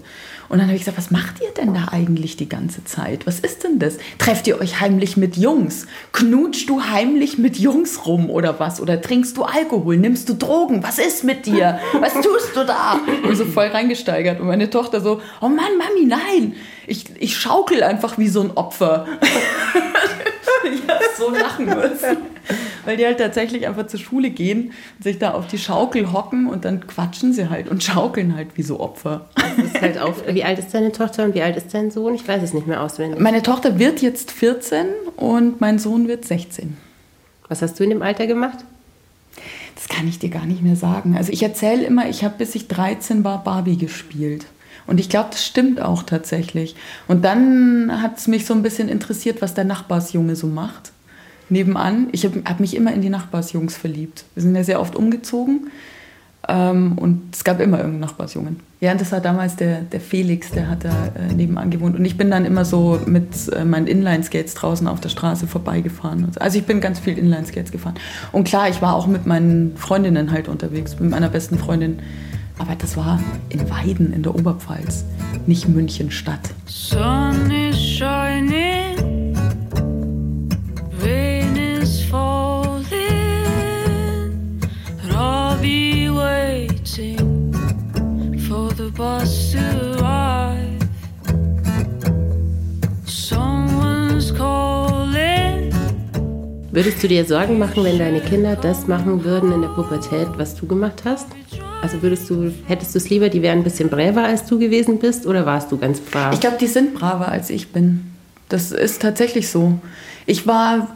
Und 0.50 0.58
dann 0.58 0.68
habe 0.68 0.76
ich 0.76 0.82
gesagt, 0.82 0.98
was 0.98 1.12
macht 1.12 1.40
ihr 1.42 1.52
denn 1.52 1.76
da 1.76 1.90
eigentlich 1.92 2.38
die 2.38 2.50
ganze 2.50 2.84
Zeit? 2.84 3.28
Was 3.28 3.40
ist 3.40 3.64
denn 3.64 3.78
das? 3.78 3.98
Trefft 4.18 4.48
ihr 4.48 4.60
euch 4.60 4.82
heimlich 4.82 5.16
mit 5.16 5.38
Jungs? 5.38 5.86
Knutscht 6.12 6.68
du 6.70 6.82
heimlich 6.82 7.38
mit 7.38 7.58
Jungs 7.58 8.06
rum 8.08 8.30
oder 8.30 8.60
was? 8.60 8.82
Oder 8.82 9.00
trinkst 9.00 9.38
du 9.38 9.44
Alkohol? 9.44 9.98
Nimmst 9.98 10.28
du 10.28 10.34
Drogen? 10.34 10.84
Was 10.84 10.98
ist 10.98 11.24
mit 11.24 11.46
dir? 11.46 11.80
Was 12.00 12.16
tust 12.16 12.56
du 12.56 12.66
da? 12.66 13.00
Und 13.24 13.36
so 13.36 13.46
voll 13.46 13.68
reingesteigert. 13.68 14.40
Und 14.42 14.48
meine 14.48 14.70
Tochter 14.72 15.02
so, 15.02 15.22
oh 15.40 15.50
Mann, 15.50 15.78
Mami, 15.78 16.06
nein. 16.08 16.56
Ich, 16.88 17.06
ich 17.20 17.38
schaukel 17.38 17.84
einfach 17.84 18.18
wie 18.18 18.28
so 18.28 18.42
ein 18.42 18.52
Opfer. 18.52 19.06
ich 20.64 20.82
habe 20.90 21.06
so 21.18 21.30
lachen 21.30 21.66
müssen 21.66 22.18
weil 22.86 22.98
die 22.98 23.06
halt 23.06 23.18
tatsächlich 23.18 23.68
einfach 23.68 23.88
zur 23.88 24.00
Schule 24.00 24.30
gehen, 24.30 24.74
sich 25.00 25.20
da 25.20 25.32
auf 25.32 25.48
die 25.48 25.58
Schaukel 25.58 26.12
hocken 26.12 26.48
und 26.48 26.66
dann 26.66 26.86
quatschen 26.88 27.34
sie 27.34 27.50
halt 27.50 27.70
und 27.70 27.84
schaukeln 27.84 28.36
halt 28.36 28.50
wie 28.56 28.64
so 28.64 28.80
Opfer. 28.80 29.30
Halt 29.80 30.00
auf, 30.00 30.24
wie 30.28 30.44
alt 30.44 30.60
ist 30.60 30.74
deine 30.74 30.92
Tochter 30.92 31.26
und 31.26 31.36
wie 31.36 31.42
alt 31.42 31.58
ist 31.58 31.74
dein 31.74 31.92
Sohn? 31.92 32.16
Ich 32.16 32.28
weiß 32.28 32.42
es 32.44 32.54
nicht 32.54 32.68
mehr 32.68 32.82
auswendig. 32.82 33.20
Meine 33.20 33.42
Tochter 33.42 33.80
wird 33.80 34.02
jetzt 34.02 34.32
14 34.32 34.88
und 35.18 35.62
mein 35.62 35.80
Sohn 35.80 36.08
wird 36.08 36.26
16. 36.26 36.78
Was 37.48 37.62
hast 37.62 37.80
du 37.80 37.84
in 37.84 37.90
dem 37.90 38.02
Alter 38.02 38.28
gemacht? 38.28 38.60
Das 39.76 39.88
kann 39.88 40.08
ich 40.08 40.20
dir 40.20 40.30
gar 40.30 40.46
nicht 40.46 40.62
mehr 40.62 40.76
sagen. 40.76 41.16
Also 41.18 41.32
ich 41.32 41.44
erzähle 41.44 41.84
immer, 41.84 42.10
ich 42.10 42.24
habe 42.24 42.36
bis 42.38 42.56
ich 42.56 42.68
13 42.68 43.24
war 43.24 43.44
Barbie 43.44 43.78
gespielt. 43.78 44.46
Und 44.88 45.00
ich 45.00 45.10
glaube, 45.10 45.30
das 45.32 45.46
stimmt 45.46 45.82
auch 45.82 46.04
tatsächlich. 46.04 46.76
Und 47.08 47.24
dann 47.24 48.02
hat 48.02 48.18
es 48.18 48.28
mich 48.28 48.46
so 48.46 48.54
ein 48.54 48.64
bisschen 48.64 48.90
interessiert, 48.90 49.42
was 49.42 49.54
der 49.54 49.64
Nachbarsjunge 49.64 50.36
so 50.36 50.48
macht 50.48 50.92
nebenan. 51.52 52.08
Ich 52.12 52.26
habe 52.26 52.42
hab 52.46 52.60
mich 52.60 52.76
immer 52.76 52.94
in 52.94 53.02
die 53.02 53.10
Nachbarsjungs 53.10 53.76
verliebt. 53.76 54.26
Wir 54.34 54.44
sind 54.44 54.56
ja 54.56 54.64
sehr 54.64 54.80
oft 54.80 54.96
umgezogen 54.96 55.70
ähm, 56.48 56.98
und 56.98 57.36
es 57.36 57.44
gab 57.44 57.60
immer 57.60 57.78
irgendeinen 57.78 58.02
Nachbarsjungen. 58.02 58.60
Ja, 58.80 58.92
und 58.94 59.00
das 59.00 59.12
war 59.12 59.20
damals 59.20 59.58
der, 59.58 59.82
der 59.82 60.02
Felix, 60.02 60.50
der 60.52 60.68
hat 60.68 60.84
da 60.84 60.90
äh, 60.90 61.34
nebenan 61.34 61.70
gewohnt. 61.70 61.96
Und 61.96 62.04
ich 62.04 62.18
bin 62.18 62.32
dann 62.32 62.46
immer 62.46 62.66
so 62.66 63.00
mit 63.06 63.48
äh, 63.54 63.64
meinen 63.64 63.86
Inline-Skates 63.86 64.56
draußen 64.56 64.88
auf 64.88 65.00
der 65.00 65.10
Straße 65.10 65.46
vorbeigefahren. 65.46 66.28
Also 66.40 66.58
ich 66.58 66.66
bin 66.66 66.82
ganz 66.82 67.00
viel 67.00 67.18
Inline-Skates 67.18 67.72
gefahren. 67.72 67.96
Und 68.32 68.46
klar, 68.46 68.70
ich 68.70 68.82
war 68.82 68.96
auch 68.96 69.06
mit 69.06 69.28
meinen 69.28 69.78
Freundinnen 69.78 70.32
halt 70.32 70.48
unterwegs, 70.48 71.00
mit 71.00 71.12
meiner 71.12 71.30
besten 71.30 71.60
Freundin. 71.60 72.00
Aber 72.58 72.76
das 72.76 72.98
war 72.98 73.20
in 73.50 73.70
Weiden 73.70 74.14
in 74.14 74.24
der 74.24 74.34
Oberpfalz, 74.34 75.06
nicht 75.46 75.68
München 75.68 76.10
Stadt. 76.12 76.50
Sun 76.66 77.52
is 77.52 78.02
to 89.02 89.58
arrive. 89.98 90.80
Someone's 93.06 94.32
calling. 94.34 95.74
Würdest 96.72 97.02
du 97.02 97.08
dir 97.08 97.26
Sorgen 97.26 97.58
machen, 97.58 97.84
wenn 97.84 97.98
deine 97.98 98.22
Kinder 98.22 98.56
das 98.56 98.88
machen 98.88 99.24
würden 99.24 99.52
in 99.52 99.62
der 99.62 99.70
Pubertät, 99.70 100.28
was 100.38 100.56
du 100.56 100.68
gemacht 100.68 101.02
hast? 101.04 101.28
Also 101.82 102.02
würdest 102.04 102.30
du, 102.30 102.54
hättest 102.68 102.94
du 102.94 103.00
es 103.00 103.10
lieber, 103.10 103.30
die 103.30 103.42
wären 103.42 103.60
ein 103.60 103.64
bisschen 103.64 103.90
bräver 103.90 104.24
als 104.24 104.46
du 104.46 104.60
gewesen 104.60 105.00
bist 105.00 105.26
oder 105.26 105.48
warst 105.48 105.72
du 105.72 105.78
ganz 105.78 106.00
brav? 106.00 106.34
Ich 106.34 106.40
glaube, 106.40 106.58
die 106.60 106.68
sind 106.68 106.94
braver 106.94 107.28
als 107.28 107.50
ich 107.50 107.72
bin. 107.72 108.12
Das 108.50 108.72
ist 108.72 109.02
tatsächlich 109.02 109.50
so. 109.50 109.80
Ich 110.28 110.46
war, 110.46 110.96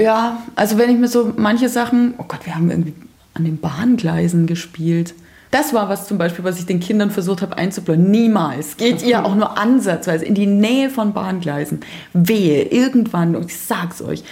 ja, 0.00 0.42
also 0.56 0.78
wenn 0.78 0.88
ich 0.88 0.96
mir 0.96 1.08
so 1.08 1.34
manche 1.36 1.68
Sachen, 1.68 2.14
oh 2.16 2.24
Gott, 2.26 2.46
wir 2.46 2.54
haben 2.54 2.70
irgendwie 2.70 2.94
an 3.34 3.44
den 3.44 3.58
Bahngleisen 3.58 4.46
gespielt. 4.46 5.14
Das 5.54 5.72
war 5.72 5.88
was 5.88 6.08
zum 6.08 6.18
Beispiel, 6.18 6.44
was 6.44 6.58
ich 6.58 6.66
den 6.66 6.80
Kindern 6.80 7.12
versucht 7.12 7.40
habe 7.40 7.56
einzubläuen. 7.56 8.10
Niemals 8.10 8.76
geht 8.76 9.04
ihr 9.04 9.24
auch 9.24 9.36
nur 9.36 9.56
ansatzweise 9.56 10.24
in 10.24 10.34
die 10.34 10.48
Nähe 10.48 10.90
von 10.90 11.12
Bahngleisen. 11.12 11.78
Wehe, 12.12 12.64
irgendwann, 12.64 13.36
und 13.36 13.44
ich 13.44 13.56
sag's 13.56 14.02
euch. 14.02 14.24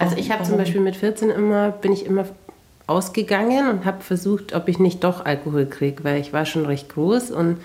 Also 0.00 0.16
ich 0.16 0.32
habe 0.32 0.42
zum 0.42 0.56
Beispiel 0.56 0.80
mit 0.80 0.96
14 0.96 1.30
immer, 1.30 1.70
bin 1.70 1.92
ich 1.92 2.04
immer 2.04 2.24
ausgegangen 2.88 3.68
und 3.68 3.84
habe 3.84 4.02
versucht, 4.02 4.52
ob 4.52 4.66
ich 4.66 4.80
nicht 4.80 5.04
doch 5.04 5.24
Alkohol 5.24 5.66
kriege, 5.66 6.02
weil 6.02 6.20
ich 6.20 6.32
war 6.32 6.44
schon 6.44 6.66
recht 6.66 6.88
groß 6.88 7.30
und 7.30 7.58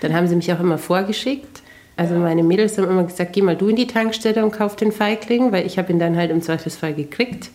dann 0.00 0.14
haben 0.14 0.26
sie 0.26 0.34
mich 0.34 0.50
auch 0.50 0.60
immer 0.60 0.78
vorgeschickt. 0.78 1.60
Also 1.98 2.14
meine 2.14 2.42
Mädels 2.42 2.78
haben 2.78 2.88
immer 2.88 3.04
gesagt, 3.04 3.34
geh 3.34 3.42
mal 3.42 3.56
du 3.56 3.68
in 3.68 3.76
die 3.76 3.88
Tankstelle 3.88 4.42
und 4.42 4.52
kauf 4.52 4.74
den 4.74 4.90
Feigling, 4.90 5.52
weil 5.52 5.66
ich 5.66 5.76
habe 5.76 5.92
ihn 5.92 5.98
dann 5.98 6.16
halt 6.16 6.30
im 6.30 6.40
Zweifelsfall 6.40 6.94
gekriegt. 6.94 7.50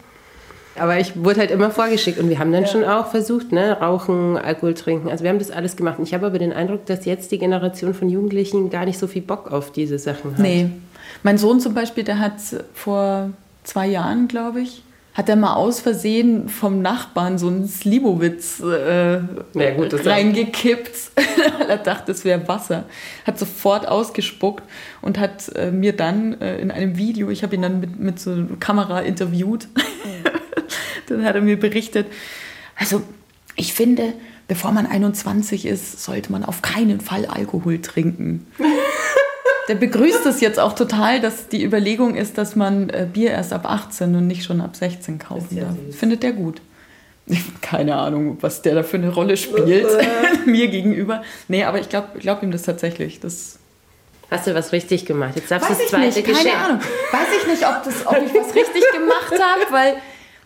Aber 0.75 0.99
ich 0.99 1.23
wurde 1.23 1.41
halt 1.41 1.51
immer 1.51 1.69
vorgeschickt 1.69 2.19
und 2.19 2.29
wir 2.29 2.39
haben 2.39 2.51
dann 2.51 2.63
ja. 2.63 2.69
schon 2.69 2.83
auch 2.83 3.07
versucht, 3.07 3.51
ne, 3.51 3.79
rauchen, 3.79 4.37
Alkohol 4.37 4.73
trinken. 4.73 5.09
Also 5.09 5.23
wir 5.23 5.29
haben 5.29 5.39
das 5.39 5.51
alles 5.51 5.75
gemacht. 5.75 5.99
Und 5.99 6.07
ich 6.07 6.13
habe 6.13 6.25
aber 6.25 6.39
den 6.39 6.51
Eindruck, 6.51 6.85
dass 6.87 7.05
jetzt 7.05 7.31
die 7.31 7.37
Generation 7.37 7.93
von 7.93 8.09
Jugendlichen 8.09 8.69
gar 8.69 8.85
nicht 8.85 8.97
so 8.97 9.07
viel 9.07 9.21
Bock 9.21 9.51
auf 9.51 9.71
diese 9.71 9.99
Sachen 9.99 10.31
hat. 10.31 10.39
Nee. 10.39 10.69
Mein 11.21 11.37
Sohn 11.37 11.59
zum 11.59 11.73
Beispiel, 11.73 12.03
der 12.03 12.19
hat 12.19 12.33
vor 12.73 13.29
zwei 13.63 13.87
Jahren, 13.87 14.27
glaube 14.27 14.61
ich, 14.61 14.83
hat 15.13 15.29
er 15.29 15.35
mal 15.35 15.53
aus 15.53 15.79
Versehen 15.79 16.49
vom 16.49 16.81
Nachbarn 16.81 17.37
so 17.37 17.47
einen 17.47 17.67
Slibowitz 17.67 18.59
äh, 18.61 19.13
ja, 19.13 19.71
gut, 19.77 19.93
reingekippt, 20.05 21.11
weil 21.59 21.69
er 21.69 21.77
dachte, 21.77 22.11
es 22.11 22.25
wäre 22.25 22.47
Wasser. 22.47 22.85
Hat 23.25 23.37
sofort 23.37 23.87
ausgespuckt 23.87 24.63
und 25.01 25.19
hat 25.19 25.55
äh, 25.55 25.69
mir 25.69 25.95
dann 25.95 26.41
äh, 26.41 26.57
in 26.57 26.71
einem 26.71 26.97
Video, 26.97 27.29
ich 27.29 27.43
habe 27.43 27.53
ihn 27.53 27.61
dann 27.61 27.79
mit, 27.79 27.99
mit 27.99 28.19
so 28.19 28.31
einer 28.31 28.47
Kamera 28.59 29.01
interviewt, 29.01 29.67
dann 31.07 31.25
hat 31.25 31.35
er 31.35 31.41
mir 31.41 31.59
berichtet, 31.59 32.07
also 32.75 33.01
ich 33.55 33.73
finde, 33.73 34.13
bevor 34.47 34.71
man 34.71 34.85
21 34.85 35.65
ist, 35.65 36.03
sollte 36.03 36.31
man 36.31 36.43
auf 36.43 36.61
keinen 36.61 37.01
Fall 37.01 37.25
Alkohol 37.25 37.79
trinken. 37.81 38.47
Der 39.69 39.75
begrüßt 39.75 40.25
es 40.25 40.41
jetzt 40.41 40.59
auch 40.59 40.73
total, 40.73 41.21
dass 41.21 41.47
die 41.47 41.63
Überlegung 41.63 42.15
ist, 42.15 42.37
dass 42.37 42.57
man 42.57 42.89
äh, 42.89 43.07
Bier 43.11 43.31
erst 43.31 43.53
ab 43.53 43.65
18 43.65 44.13
und 44.13 44.27
nicht 44.27 44.43
schon 44.43 44.59
ab 44.59 44.75
16 44.75 45.19
kaufen 45.19 45.57
darf. 45.57 45.97
Findet 45.97 46.21
der 46.21 46.33
gut. 46.33 46.61
Keine 47.61 47.95
Ahnung, 47.95 48.37
was 48.41 48.61
der 48.61 48.75
da 48.75 48.83
für 48.83 48.97
eine 48.97 49.13
Rolle 49.13 49.37
spielt, 49.37 49.87
mir 50.45 50.67
gegenüber. 50.67 51.23
Nee, 51.47 51.63
aber 51.63 51.79
ich 51.79 51.87
glaube 51.87 52.19
glaub 52.19 52.43
ihm 52.43 52.51
das 52.51 52.63
tatsächlich. 52.63 53.21
Das 53.21 53.59
Hast 54.29 54.47
du 54.47 54.55
was 54.55 54.71
richtig 54.71 55.05
gemacht? 55.05 55.33
Jetzt 55.35 55.51
darfst 55.51 55.69
du 55.69 55.75
das 55.75 55.87
zweite 55.87 56.19
nicht, 56.19 56.25
Keine 56.25 56.55
Ahnung. 56.57 56.79
Weiß 56.79 57.27
ich 57.39 57.47
nicht, 57.47 57.67
ob, 57.67 57.83
das, 57.83 58.05
ob 58.05 58.17
ich 58.17 58.33
was 58.33 58.55
richtig 58.55 58.83
gemacht 58.91 59.31
habe, 59.31 59.71
weil 59.71 59.95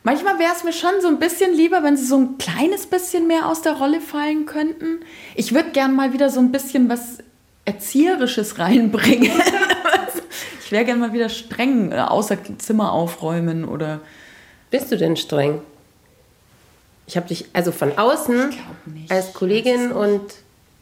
Manchmal 0.07 0.39
wäre 0.39 0.53
es 0.55 0.63
mir 0.63 0.71
schon 0.71 1.01
so 1.01 1.09
ein 1.09 1.19
bisschen 1.19 1.53
lieber, 1.53 1.83
wenn 1.83 1.97
sie 1.97 2.05
so 2.05 2.15
ein 2.15 2.37
kleines 2.37 2.85
bisschen 2.87 3.27
mehr 3.27 3.45
aus 3.49 3.61
der 3.61 3.73
Rolle 3.73 3.99
fallen 3.99 4.45
könnten. 4.45 5.01
Ich 5.35 5.53
würde 5.53 5.71
gern 5.71 5.93
mal 5.97 6.13
wieder 6.13 6.29
so 6.29 6.39
ein 6.39 6.53
bisschen 6.53 6.87
was 6.87 7.17
Erzieherisches 7.65 8.57
reinbringen. 8.57 9.33
ich 10.63 10.71
wäre 10.71 10.85
gern 10.85 10.99
mal 10.99 11.11
wieder 11.11 11.27
streng, 11.27 11.91
äh, 11.91 11.97
außer 11.97 12.37
Zimmer 12.57 12.93
aufräumen 12.93 13.65
oder. 13.65 13.99
Bist 14.71 14.93
du 14.93 14.97
denn 14.97 15.17
streng? 15.17 15.59
Ich 17.05 17.17
habe 17.17 17.27
dich, 17.27 17.49
also 17.51 17.73
von 17.73 17.97
außen 17.97 18.55
als 19.09 19.33
Kollegin 19.33 19.91
und 19.91 20.21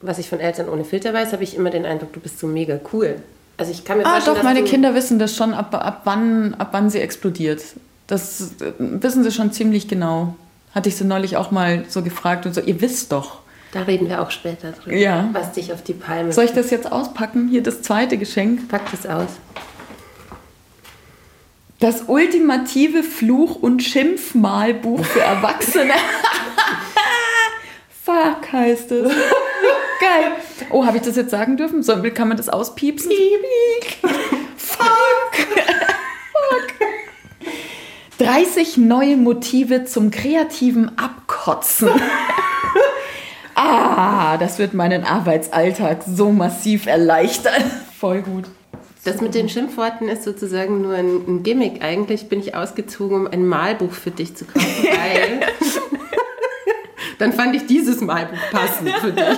was 0.02 0.20
ich 0.20 0.30
von 0.30 0.40
Eltern 0.40 0.70
ohne 0.70 0.86
Filter 0.86 1.16
weiß, 1.16 1.34
habe 1.34 1.44
ich 1.44 1.56
immer 1.56 1.72
den 1.72 1.88
Eindruck, 1.88 2.14
du 2.14 2.20
bist 2.20 2.38
so 2.38 2.46
mega 2.46 2.80
cool. 2.94 3.24
Also 3.58 3.72
ich 3.72 3.84
kann 3.86 3.98
mir 3.98 4.06
ah, 4.06 4.20
doch, 4.24 4.44
meine 4.44 4.64
Kinder 4.64 4.94
wissen 4.94 5.18
das 5.18 5.36
schon, 5.36 5.56
ab, 5.56 5.74
ab, 5.74 6.02
wann, 6.04 6.54
ab 6.54 6.70
wann 6.74 6.92
sie 6.92 7.00
explodiert. 7.00 7.64
Das 8.08 8.62
äh, 8.62 8.74
wissen 8.78 9.24
sie 9.24 9.32
schon 9.32 9.52
ziemlich 9.52 9.88
genau. 9.88 10.36
Hatte 10.74 10.90
ich 10.90 10.96
sie 10.96 11.06
neulich 11.06 11.38
auch 11.38 11.52
mal 11.52 11.86
so 11.88 12.02
gefragt 12.02 12.46
und 12.46 12.54
so, 12.54 12.62
ihr 12.62 12.82
wisst 12.82 13.12
doch. 13.12 13.40
Da 13.72 13.82
reden 13.82 14.08
wir 14.08 14.22
auch 14.22 14.32
später 14.32 14.72
drüber, 14.72 14.96
ja. 14.96 15.30
was 15.34 15.52
dich 15.52 15.74
auf 15.74 15.84
die 15.84 15.94
Palme 15.94 16.32
Soll 16.32 16.46
ich 16.46 16.54
das 16.54 16.70
jetzt 16.70 16.92
auspacken? 16.92 17.50
Hier 17.50 17.62
das 17.62 17.82
zweite 17.82 18.18
Geschenk. 18.18 18.70
Pack 18.70 18.90
das 18.92 19.06
aus. 19.06 19.30
Das 21.80 22.04
ultimative 22.08 23.04
Fluch- 23.04 23.62
und 23.62 23.84
Schimpfmalbuch 23.84 25.04
für 25.04 25.22
Erwachsene. 25.22 25.94
Fuck 28.04 28.54
heißt 28.54 28.92
es. 28.92 29.12
Geil. 30.00 30.32
Oh, 30.70 30.86
habe 30.86 30.98
ich 30.98 31.04
das 31.04 31.16
jetzt 31.16 31.32
sagen 31.32 31.58
dürfen? 31.58 31.84
So, 31.84 32.02
kann 32.14 32.28
man 32.28 32.38
das 32.38 32.48
auspiepsen? 32.48 33.12
Fuck. 34.56 34.86
30 38.18 38.78
neue 38.78 39.18
Motive 39.18 39.84
zum 39.84 40.10
kreativen 40.10 40.98
Abkotzen. 40.98 41.90
ah, 43.56 44.38
das 44.38 44.58
wird 44.58 44.74
meinen 44.74 45.04
Arbeitsalltag 45.04 46.04
so 46.08 46.32
massiv 46.32 46.86
erleichtern. 46.86 47.64
Voll 48.00 48.22
gut. 48.22 48.46
Das 49.04 49.22
mit 49.22 49.36
den 49.36 49.50
Schimpfworten 49.50 50.08
ist 50.08 50.24
sozusagen 50.24 50.82
nur 50.82 50.94
ein, 50.94 51.28
ein 51.28 51.44
Gimmick. 51.44 51.84
Eigentlich 51.84 52.30
bin 52.30 52.40
ich 52.40 52.56
ausgezogen, 52.56 53.18
um 53.18 53.28
ein 53.28 53.46
Malbuch 53.46 53.92
für 53.92 54.12
dich 54.12 54.36
zu 54.36 54.46
kaufen, 54.46 54.84
weil 54.84 55.42
dann 57.20 57.34
fand 57.34 57.56
ich 57.56 57.66
dieses 57.68 58.02
Malbuch 58.02 58.40
passend 58.52 58.90
für 58.92 59.12
dich. 59.12 59.38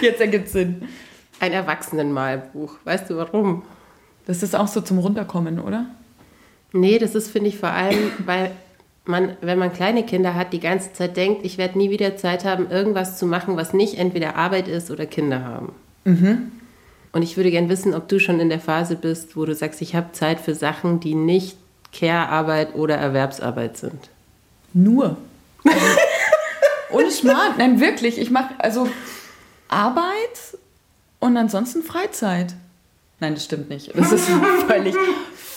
Jetzt 0.00 0.20
ergibt 0.20 0.46
es 0.46 0.52
Sinn. 0.52 0.88
Ein 1.40 1.52
Erwachsenenmalbuch. 1.52 2.76
Weißt 2.84 3.10
du 3.10 3.18
warum? 3.18 3.62
Das 4.26 4.42
ist 4.42 4.56
auch 4.56 4.68
so 4.68 4.80
zum 4.80 4.98
Runterkommen, 4.98 5.60
oder? 5.60 5.86
Nee, 6.72 6.98
das 6.98 7.14
ist, 7.14 7.30
finde 7.30 7.48
ich, 7.48 7.58
vor 7.58 7.70
allem, 7.70 8.12
weil 8.24 8.50
man, 9.04 9.36
wenn 9.40 9.58
man 9.58 9.72
kleine 9.72 10.04
Kinder 10.04 10.34
hat, 10.34 10.52
die 10.52 10.60
ganze 10.60 10.92
Zeit 10.92 11.16
denkt, 11.16 11.44
ich 11.44 11.56
werde 11.56 11.78
nie 11.78 11.90
wieder 11.90 12.16
Zeit 12.16 12.44
haben, 12.44 12.70
irgendwas 12.70 13.18
zu 13.18 13.26
machen, 13.26 13.56
was 13.56 13.72
nicht 13.72 13.98
entweder 13.98 14.36
Arbeit 14.36 14.68
ist 14.68 14.90
oder 14.90 15.06
Kinder 15.06 15.44
haben. 15.44 15.74
Mhm. 16.04 16.52
Und 17.12 17.22
ich 17.22 17.36
würde 17.36 17.50
gern 17.50 17.70
wissen, 17.70 17.94
ob 17.94 18.08
du 18.08 18.20
schon 18.20 18.38
in 18.38 18.50
der 18.50 18.60
Phase 18.60 18.94
bist, 18.94 19.34
wo 19.34 19.46
du 19.46 19.54
sagst, 19.54 19.80
ich 19.80 19.94
habe 19.94 20.12
Zeit 20.12 20.40
für 20.40 20.54
Sachen, 20.54 21.00
die 21.00 21.14
nicht 21.14 21.56
Care-Arbeit 21.92 22.74
oder 22.74 22.96
Erwerbsarbeit 22.96 23.78
sind. 23.78 24.10
Nur. 24.74 25.16
Also, 25.64 25.86
ohne 26.90 27.10
Schmarrn. 27.10 27.54
Nein, 27.56 27.80
wirklich. 27.80 28.18
Ich 28.18 28.30
mache 28.30 28.54
also 28.58 28.88
Arbeit 29.68 30.58
und 31.18 31.36
ansonsten 31.36 31.82
Freizeit. 31.82 32.54
Nein, 33.20 33.34
das 33.34 33.44
stimmt 33.44 33.70
nicht. 33.70 33.96
Das 33.96 34.12
ist 34.12 34.28
völlig, 34.68 34.94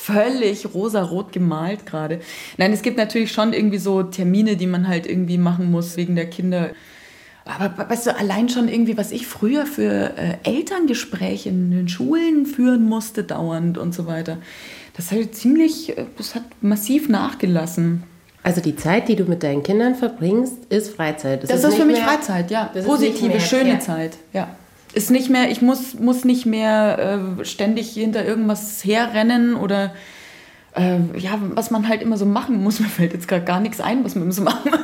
völlig 0.01 0.73
rosarot 0.73 1.31
gemalt 1.31 1.85
gerade. 1.85 2.21
Nein, 2.57 2.73
es 2.73 2.81
gibt 2.81 2.97
natürlich 2.97 3.31
schon 3.31 3.53
irgendwie 3.53 3.77
so 3.77 4.03
Termine, 4.03 4.55
die 4.55 4.67
man 4.67 4.87
halt 4.87 5.05
irgendwie 5.05 5.37
machen 5.37 5.69
muss 5.69 5.95
wegen 5.95 6.15
der 6.15 6.29
Kinder. 6.29 6.71
Aber 7.45 7.89
weißt 7.89 8.07
du, 8.07 8.17
allein 8.17 8.49
schon 8.49 8.67
irgendwie, 8.67 8.97
was 8.97 9.11
ich 9.11 9.27
früher 9.27 9.65
für 9.65 10.13
äh, 10.17 10.37
Elterngespräche 10.43 11.49
in 11.49 11.71
den 11.71 11.87
Schulen 11.87 12.45
führen 12.45 12.87
musste, 12.87 13.23
dauernd 13.23 13.77
und 13.77 13.93
so 13.93 14.07
weiter, 14.07 14.37
das 14.95 15.11
hat 15.11 15.35
ziemlich, 15.35 15.97
äh, 15.97 16.05
das 16.17 16.35
hat 16.35 16.43
massiv 16.61 17.07
nachgelassen. 17.07 18.03
Also 18.43 18.59
die 18.59 18.75
Zeit, 18.75 19.07
die 19.07 19.15
du 19.15 19.25
mit 19.25 19.43
deinen 19.43 19.61
Kindern 19.61 19.93
verbringst, 19.93 20.65
ist 20.69 20.95
Freizeit. 20.95 21.43
Das, 21.43 21.51
das 21.51 21.63
ist, 21.63 21.69
ist 21.69 21.75
für 21.75 21.85
mich 21.85 21.97
mehr, 21.97 22.07
Freizeit, 22.07 22.49
ja. 22.49 22.65
Positive, 22.65 23.39
schöne 23.39 23.77
Zeit, 23.77 24.17
ja 24.33 24.55
ist 24.93 25.11
nicht 25.11 25.29
mehr, 25.29 25.49
ich 25.49 25.61
muss, 25.61 25.95
muss 25.95 26.25
nicht 26.25 26.45
mehr 26.45 27.37
äh, 27.39 27.45
ständig 27.45 27.91
hinter 27.91 28.25
irgendwas 28.25 28.83
herrennen 28.83 29.55
oder 29.55 29.93
äh, 30.73 30.99
ja, 31.17 31.37
was 31.53 31.69
man 31.69 31.89
halt 31.89 32.01
immer 32.01 32.17
so 32.17 32.25
machen 32.25 32.63
muss. 32.63 32.79
Mir 32.79 32.87
fällt 32.87 33.13
jetzt 33.13 33.27
gerade 33.27 33.43
gar 33.43 33.59
nichts 33.59 33.81
ein, 33.81 34.03
was 34.03 34.15
man 34.15 34.23
immer 34.23 34.31
so 34.31 34.41
machen 34.41 34.71
muss. 34.71 34.79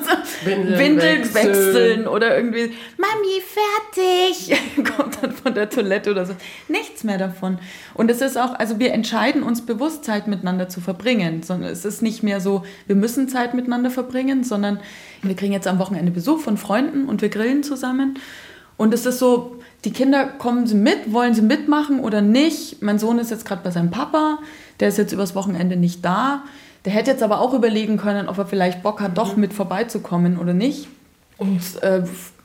Windeln, 0.45 0.79
Windeln 0.79 1.33
wechseln. 1.33 1.53
wechseln. 1.53 2.07
oder 2.07 2.35
irgendwie, 2.35 2.73
Mami, 2.97 3.41
fertig! 3.41 4.59
Kommt 4.95 5.17
dann 5.21 5.31
von 5.31 5.53
der 5.53 5.69
Toilette 5.69 6.11
oder 6.11 6.25
so. 6.25 6.33
Nichts 6.67 7.03
mehr 7.03 7.17
davon. 7.17 7.59
Und 7.93 8.11
es 8.11 8.21
ist 8.21 8.37
auch, 8.37 8.53
also 8.53 8.79
wir 8.79 8.93
entscheiden 8.93 9.43
uns 9.43 9.65
bewusst, 9.65 10.03
Zeit 10.03 10.27
miteinander 10.27 10.67
zu 10.69 10.81
verbringen. 10.81 11.43
Sondern 11.43 11.71
es 11.71 11.85
ist 11.85 12.01
nicht 12.01 12.21
mehr 12.21 12.41
so, 12.41 12.63
wir 12.85 12.95
müssen 12.95 13.29
Zeit 13.29 13.53
miteinander 13.53 13.89
verbringen, 13.89 14.43
sondern 14.43 14.79
wir 15.21 15.35
kriegen 15.35 15.53
jetzt 15.53 15.67
am 15.67 15.79
Wochenende 15.79 16.11
Besuch 16.11 16.41
von 16.41 16.57
Freunden 16.57 17.07
und 17.07 17.21
wir 17.21 17.29
grillen 17.29 17.63
zusammen. 17.63 18.19
Und 18.77 18.93
es 18.93 19.05
ist 19.05 19.19
so, 19.19 19.55
die 19.85 19.91
Kinder 19.91 20.25
kommen 20.25 20.67
sie 20.67 20.75
mit, 20.75 21.11
wollen 21.11 21.33
sie 21.33 21.41
mitmachen 21.41 21.99
oder 21.99 22.21
nicht. 22.21 22.81
Mein 22.81 22.99
Sohn 22.99 23.19
ist 23.19 23.31
jetzt 23.31 23.45
gerade 23.45 23.61
bei 23.63 23.71
seinem 23.71 23.91
Papa, 23.91 24.39
der 24.79 24.89
ist 24.89 24.97
jetzt 24.97 25.11
übers 25.11 25.35
Wochenende 25.35 25.75
nicht 25.75 26.05
da. 26.05 26.43
Der 26.85 26.93
hätte 26.93 27.11
jetzt 27.11 27.23
aber 27.23 27.41
auch 27.41 27.53
überlegen 27.53 27.97
können, 27.97 28.29
ob 28.29 28.37
er 28.37 28.45
vielleicht 28.45 28.83
Bock 28.83 29.01
hat, 29.01 29.17
doch 29.17 29.35
mhm. 29.35 29.41
mit 29.41 29.53
vorbeizukommen 29.53 30.37
oder 30.37 30.53
nicht. 30.53 30.87
Und 31.37 31.61
äh, 31.81 32.03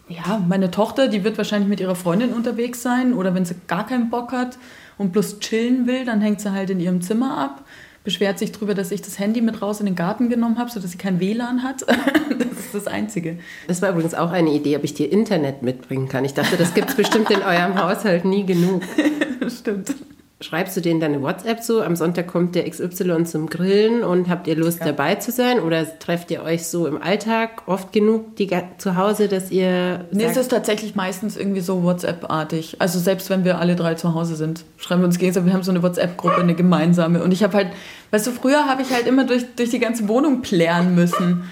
ja, 0.08 0.42
meine 0.46 0.70
Tochter, 0.70 1.08
die 1.08 1.24
wird 1.24 1.38
wahrscheinlich 1.38 1.68
mit 1.68 1.80
ihrer 1.80 1.94
Freundin 1.94 2.32
unterwegs 2.32 2.82
sein 2.82 3.14
oder 3.14 3.34
wenn 3.34 3.44
sie 3.44 3.54
gar 3.66 3.86
keinen 3.86 4.10
Bock 4.10 4.32
hat 4.32 4.58
und 4.98 5.12
bloß 5.12 5.38
chillen 5.40 5.86
will, 5.86 6.04
dann 6.04 6.20
hängt 6.20 6.40
sie 6.40 6.52
halt 6.52 6.70
in 6.70 6.80
ihrem 6.80 7.00
Zimmer 7.00 7.38
ab 7.38 7.64
beschwert 8.04 8.38
sich 8.38 8.52
darüber, 8.52 8.75
dass 8.75 8.90
ich 8.90 9.02
das 9.02 9.18
Handy 9.18 9.40
mit 9.40 9.62
raus 9.62 9.80
in 9.80 9.87
den 9.87 9.94
Garten 9.94 10.28
genommen 10.28 10.59
habe, 10.59 10.71
sodass 10.71 10.92
sie 10.92 10.99
kein 10.99 11.21
WLAN 11.21 11.62
hat. 11.62 11.82
das 12.38 12.59
ist 12.59 12.75
das 12.75 12.87
Einzige. 12.87 13.38
Das 13.68 13.82
war 13.82 13.90
übrigens 13.90 14.14
auch 14.14 14.30
eine 14.30 14.50
Idee, 14.50 14.76
ob 14.76 14.85
ich 14.85 14.94
dir 14.94 15.11
Internet 15.11 15.62
mitbringen 15.62 16.09
kann. 16.09 16.25
Ich 16.25 16.35
dachte, 16.35 16.56
das 16.56 16.75
gibt 16.75 16.90
es 16.90 16.97
bestimmt 16.97 17.30
in 17.30 17.42
eurem 17.42 17.80
Haushalt 17.80 18.25
nie 18.25 18.44
genug. 18.44 18.82
Stimmt. 19.49 19.94
Schreibst 20.42 20.76
du 20.76 20.80
denen 20.80 21.00
dann 21.00 21.14
eine 21.14 21.22
WhatsApp 21.22 21.61
so, 21.61 21.82
am 21.82 21.96
Sonntag 21.96 22.26
kommt 22.26 22.54
der 22.54 22.68
XY 22.68 23.25
zum 23.25 23.49
Grillen 23.49 24.04
und 24.04 24.28
habt 24.28 24.46
ihr 24.46 24.56
Lust 24.56 24.80
ja. 24.80 24.87
dabei 24.87 25.14
zu 25.14 25.30
sein? 25.30 25.61
Oder 25.61 25.99
trefft 25.99 26.30
ihr 26.30 26.42
euch 26.42 26.66
so 26.66 26.87
im 26.87 27.00
Alltag 27.00 27.62
oft 27.66 27.92
genug 27.92 28.37
die, 28.37 28.50
zu 28.78 28.96
Hause, 28.96 29.28
dass 29.28 29.50
ihr. 29.50 30.04
Nee, 30.11 30.25
es 30.25 30.37
ist 30.37 30.49
tatsächlich 30.49 30.94
meistens 30.94 31.37
irgendwie 31.37 31.61
so 31.61 31.82
WhatsApp-artig. 31.82 32.76
Also 32.78 32.99
selbst 32.99 33.30
wenn 33.30 33.44
wir 33.44 33.58
alle 33.58 33.76
drei 33.76 33.94
zu 33.94 34.14
Hause 34.14 34.37
sind, 34.37 34.64
schreiben 34.76 35.02
wir 35.02 35.06
uns 35.06 35.18
gegenseitig, 35.18 35.46
wir 35.46 35.54
haben 35.54 35.62
so 35.62 35.70
eine 35.70 35.82
WhatsApp-Gruppe, 35.82 36.40
eine 36.40 36.54
gemeinsame. 36.54 37.22
Und 37.22 37.32
ich 37.32 37.42
habe 37.42 37.56
halt, 37.56 37.68
weißt 38.11 38.26
du, 38.26 38.30
früher 38.32 38.66
habe 38.66 38.82
ich 38.82 38.92
halt 38.92 39.06
immer 39.06 39.25
durch, 39.25 39.44
durch 39.56 39.70
die 39.70 39.78
ganze 39.78 40.08
Wohnung 40.08 40.42
plären 40.42 40.94
müssen. 40.94 41.44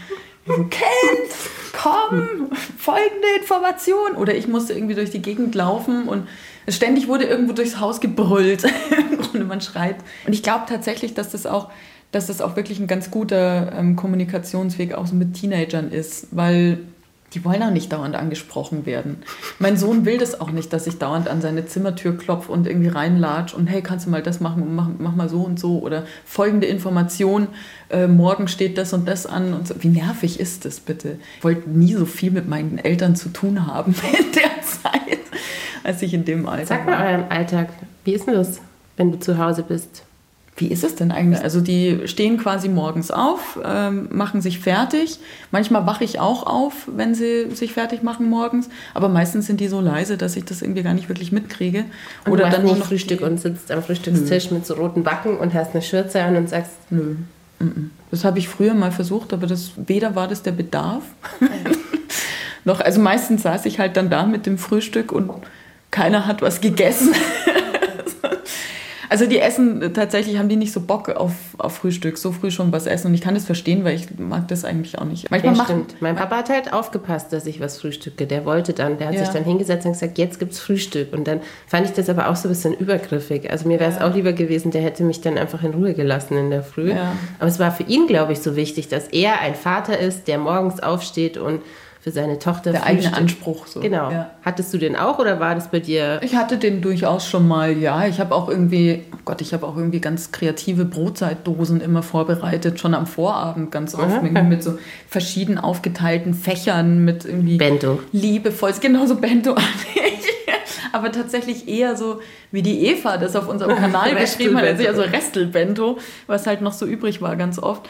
Kind, 0.46 1.30
komm, 1.72 2.50
folgende 2.78 3.26
Information. 3.40 4.16
Oder 4.16 4.34
ich 4.34 4.48
musste 4.48 4.72
irgendwie 4.72 4.94
durch 4.94 5.10
die 5.10 5.22
Gegend 5.22 5.54
laufen 5.54 6.08
und 6.08 6.26
ständig 6.72 7.08
wurde 7.08 7.24
irgendwo 7.24 7.52
durchs 7.52 7.80
Haus 7.80 8.00
gebrüllt 8.00 8.64
und 9.34 9.46
man 9.48 9.60
schreit. 9.60 9.96
Und 10.26 10.32
ich 10.32 10.42
glaube 10.42 10.64
tatsächlich, 10.68 11.14
dass 11.14 11.30
das 11.30 11.46
auch, 11.46 11.70
dass 12.12 12.26
das 12.26 12.40
auch 12.40 12.56
wirklich 12.56 12.80
ein 12.80 12.86
ganz 12.86 13.10
guter 13.10 13.72
ähm, 13.72 13.96
Kommunikationsweg 13.96 14.94
auch 14.94 15.06
so 15.06 15.14
mit 15.14 15.34
Teenagern 15.34 15.90
ist, 15.90 16.28
weil 16.30 16.78
die 17.34 17.44
wollen 17.44 17.62
auch 17.62 17.70
nicht 17.70 17.92
dauernd 17.92 18.16
angesprochen 18.16 18.86
werden. 18.86 19.18
Mein 19.58 19.76
Sohn 19.76 20.04
will 20.04 20.18
das 20.18 20.40
auch 20.40 20.50
nicht, 20.50 20.72
dass 20.72 20.86
ich 20.86 20.98
dauernd 20.98 21.28
an 21.28 21.40
seine 21.40 21.66
Zimmertür 21.66 22.16
klopfe 22.16 22.50
und 22.50 22.66
irgendwie 22.66 22.88
reinlatsch 22.88 23.54
und 23.54 23.68
hey, 23.68 23.82
kannst 23.82 24.06
du 24.06 24.10
mal 24.10 24.22
das 24.22 24.40
machen 24.40 24.62
und 24.62 24.74
mach, 24.74 24.88
mach 24.98 25.14
mal 25.14 25.28
so 25.28 25.42
und 25.42 25.60
so 25.60 25.78
oder 25.80 26.04
folgende 26.24 26.66
Information, 26.66 27.48
äh, 27.88 28.08
morgen 28.08 28.48
steht 28.48 28.78
das 28.78 28.92
und 28.92 29.06
das 29.06 29.26
an 29.26 29.54
und 29.54 29.68
so. 29.68 29.74
Wie 29.78 29.88
nervig 29.88 30.40
ist 30.40 30.64
das 30.64 30.80
bitte? 30.80 31.18
Ich 31.38 31.44
wollte 31.44 31.70
nie 31.70 31.94
so 31.94 32.06
viel 32.06 32.32
mit 32.32 32.48
meinen 32.48 32.78
Eltern 32.78 33.14
zu 33.14 33.28
tun 33.28 33.66
haben 33.66 33.94
in 34.12 34.32
der 34.32 34.62
Zeit 34.62 35.20
als 35.84 36.02
ich 36.02 36.14
in 36.14 36.24
dem 36.24 36.48
Alter 36.48 36.66
Sag 36.66 36.86
mal 36.86 37.12
euren 37.12 37.30
Alltag. 37.30 37.68
Wie 38.04 38.12
ist 38.12 38.26
denn 38.26 38.34
das, 38.34 38.60
wenn 38.96 39.12
du 39.12 39.18
zu 39.18 39.38
Hause 39.38 39.62
bist? 39.62 40.04
Wie 40.56 40.66
ist 40.66 40.84
es 40.84 40.94
denn 40.94 41.10
eigentlich? 41.10 41.42
Also 41.42 41.62
die 41.62 42.00
stehen 42.06 42.36
quasi 42.36 42.68
morgens 42.68 43.10
auf, 43.10 43.58
ähm, 43.64 44.08
machen 44.10 44.42
sich 44.42 44.58
fertig. 44.58 45.18
Manchmal 45.50 45.86
wache 45.86 46.04
ich 46.04 46.20
auch 46.20 46.46
auf, 46.46 46.86
wenn 46.94 47.14
sie 47.14 47.50
sich 47.52 47.72
fertig 47.72 48.02
machen 48.02 48.28
morgens. 48.28 48.68
Aber 48.92 49.08
meistens 49.08 49.46
sind 49.46 49.60
die 49.60 49.68
so 49.68 49.80
leise, 49.80 50.18
dass 50.18 50.36
ich 50.36 50.44
das 50.44 50.60
irgendwie 50.60 50.82
gar 50.82 50.92
nicht 50.92 51.08
wirklich 51.08 51.32
mitkriege. 51.32 51.84
Und 52.26 52.32
Oder 52.32 52.50
dann 52.50 52.64
nicht 52.64 52.78
noch 52.78 52.86
Frühstück 52.86 53.22
und 53.22 53.40
sitzt 53.40 53.72
am 53.72 53.82
Frühstückstisch 53.82 54.50
Nö. 54.50 54.58
mit 54.58 54.66
so 54.66 54.74
roten 54.74 55.02
Backen 55.02 55.38
und 55.38 55.54
hast 55.54 55.72
eine 55.72 55.82
Schürze 55.82 56.22
an 56.22 56.36
und 56.36 56.50
sagst... 56.50 56.72
Nö. 56.90 57.14
Das 58.10 58.24
habe 58.24 58.38
ich 58.38 58.48
früher 58.48 58.74
mal 58.74 58.90
versucht, 58.90 59.32
aber 59.32 59.46
das, 59.46 59.72
weder 59.76 60.14
war 60.14 60.28
das 60.28 60.42
der 60.42 60.52
Bedarf, 60.52 61.04
noch, 62.64 62.80
also 62.80 63.00
meistens 63.00 63.42
saß 63.42 63.66
ich 63.66 63.78
halt 63.78 63.96
dann 63.96 64.10
da 64.10 64.24
mit 64.24 64.46
dem 64.46 64.58
Frühstück 64.58 65.12
und 65.12 65.30
keiner 65.90 66.26
hat 66.26 66.42
was 66.42 66.60
gegessen. 66.60 67.14
also 69.10 69.26
die 69.26 69.40
essen, 69.40 69.92
tatsächlich 69.92 70.38
haben 70.38 70.48
die 70.48 70.56
nicht 70.56 70.72
so 70.72 70.80
Bock 70.80 71.08
auf, 71.08 71.32
auf 71.58 71.78
Frühstück, 71.78 72.16
so 72.16 72.30
früh 72.30 72.52
schon 72.52 72.70
was 72.70 72.86
essen. 72.86 73.08
Und 73.08 73.14
ich 73.14 73.20
kann 73.20 73.34
das 73.34 73.44
verstehen, 73.44 73.82
weil 73.82 73.96
ich 73.96 74.18
mag 74.18 74.46
das 74.46 74.64
eigentlich 74.64 74.98
auch 74.98 75.04
nicht. 75.04 75.30
Manchmal 75.32 75.56
ja, 75.56 75.64
stimmt. 75.64 75.96
Mein 76.00 76.14
Papa 76.14 76.36
hat 76.36 76.48
halt 76.48 76.72
aufgepasst, 76.72 77.32
dass 77.32 77.44
ich 77.46 77.60
was 77.60 77.80
frühstücke. 77.80 78.28
Der 78.28 78.44
wollte 78.44 78.72
dann, 78.72 78.98
der 78.98 79.08
hat 79.08 79.14
ja. 79.14 79.24
sich 79.24 79.30
dann 79.30 79.42
hingesetzt 79.42 79.84
und 79.84 79.92
gesagt, 79.92 80.16
jetzt 80.18 80.38
gibt's 80.38 80.60
Frühstück. 80.60 81.12
Und 81.12 81.26
dann 81.26 81.40
fand 81.66 81.86
ich 81.86 81.92
das 81.92 82.08
aber 82.08 82.28
auch 82.28 82.36
so 82.36 82.46
ein 82.46 82.52
bisschen 82.52 82.74
übergriffig. 82.74 83.50
Also 83.50 83.66
mir 83.66 83.80
wäre 83.80 83.90
es 83.90 83.98
ja. 83.98 84.08
auch 84.08 84.14
lieber 84.14 84.32
gewesen, 84.32 84.70
der 84.70 84.82
hätte 84.82 85.02
mich 85.02 85.20
dann 85.20 85.36
einfach 85.38 85.64
in 85.64 85.74
Ruhe 85.74 85.94
gelassen 85.94 86.36
in 86.38 86.50
der 86.50 86.62
Früh. 86.62 86.92
Aber 87.40 87.48
es 87.48 87.58
war 87.58 87.72
für 87.72 87.82
ihn, 87.84 88.06
glaube 88.06 88.32
ich, 88.32 88.40
so 88.40 88.54
wichtig, 88.54 88.88
dass 88.88 89.08
er 89.08 89.40
ein 89.40 89.56
Vater 89.56 89.98
ist, 89.98 90.28
der 90.28 90.38
morgens 90.38 90.80
aufsteht 90.80 91.36
und 91.36 91.62
für 92.00 92.10
seine 92.10 92.38
Tochter. 92.38 92.72
Der 92.72 92.84
eigene 92.84 93.14
Anspruch. 93.14 93.66
So. 93.66 93.80
Genau. 93.80 94.10
Ja. 94.10 94.30
Hattest 94.42 94.72
du 94.72 94.78
den 94.78 94.96
auch 94.96 95.18
oder 95.18 95.38
war 95.38 95.54
das 95.54 95.70
bei 95.70 95.80
dir? 95.80 96.20
Ich 96.22 96.34
hatte 96.34 96.56
den 96.56 96.80
durchaus 96.80 97.26
schon 97.26 97.46
mal, 97.46 97.76
ja. 97.76 98.06
Ich 98.06 98.20
habe 98.20 98.34
auch 98.34 98.48
irgendwie, 98.48 99.04
oh 99.12 99.18
Gott, 99.26 99.42
ich 99.42 99.52
habe 99.52 99.66
auch 99.66 99.76
irgendwie 99.76 100.00
ganz 100.00 100.32
kreative 100.32 100.86
Brotzeitdosen 100.86 101.82
immer 101.82 102.02
vorbereitet, 102.02 102.80
schon 102.80 102.94
am 102.94 103.06
Vorabend 103.06 103.70
ganz 103.70 103.94
oft 103.94 104.22
mit, 104.22 104.32
mit, 104.32 104.62
so 104.62 104.78
verschieden 105.08 105.58
aufgeteilten 105.58 106.32
Fächern, 106.32 107.04
mit 107.04 107.26
irgendwie 107.26 107.58
Bento. 107.58 108.00
Liebevoll, 108.12 108.72
genauso 108.80 109.16
Bento 109.16 109.54
aber 110.92 111.12
tatsächlich 111.12 111.68
eher 111.68 111.96
so, 111.96 112.20
wie 112.50 112.62
die 112.62 112.86
Eva 112.86 113.16
das 113.16 113.36
auf 113.36 113.48
unserem 113.48 113.76
Kanal 113.76 114.14
geschrieben 114.16 114.56
hat, 114.56 114.64
also 114.86 115.02
Restelbento, 115.02 115.98
was 116.26 116.46
halt 116.46 116.62
noch 116.62 116.72
so 116.72 116.86
übrig 116.86 117.20
war 117.20 117.36
ganz 117.36 117.58
oft. 117.58 117.88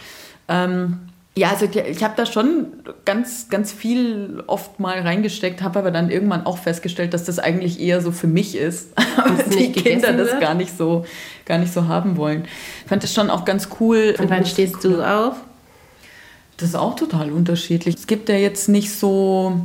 Ähm, 0.48 0.98
ja, 1.36 1.50
also 1.50 1.66
ich 1.66 2.02
habe 2.02 2.14
da 2.16 2.26
schon 2.26 2.66
ganz, 3.04 3.48
ganz 3.48 3.72
viel 3.72 4.42
oft 4.48 4.80
mal 4.80 5.00
reingesteckt, 5.00 5.62
habe 5.62 5.78
aber 5.78 5.90
dann 5.92 6.10
irgendwann 6.10 6.44
auch 6.44 6.58
festgestellt, 6.58 7.14
dass 7.14 7.24
das 7.24 7.38
eigentlich 7.38 7.80
eher 7.80 8.00
so 8.00 8.10
für 8.10 8.26
mich 8.26 8.56
ist, 8.56 8.90
dass 9.16 9.56
die 9.56 9.70
Kinder 9.70 10.12
das 10.12 10.40
gar 10.40 10.54
nicht 10.54 10.76
so, 10.76 11.04
gar 11.46 11.58
nicht 11.58 11.72
so 11.72 11.86
haben 11.86 12.16
wollen. 12.16 12.44
Ich 12.82 12.88
fand 12.88 13.02
das 13.04 13.14
schon 13.14 13.30
auch 13.30 13.44
ganz 13.44 13.68
cool. 13.78 14.16
Und 14.18 14.28
wann 14.28 14.44
stehst 14.44 14.84
cool. 14.84 14.94
du 14.94 15.02
auf? 15.02 15.36
Das 16.56 16.70
ist 16.70 16.74
auch 16.74 16.96
total 16.96 17.30
unterschiedlich. 17.30 17.94
Es 17.94 18.06
gibt 18.06 18.28
ja 18.28 18.34
jetzt 18.34 18.68
nicht 18.68 18.92
so 18.92 19.60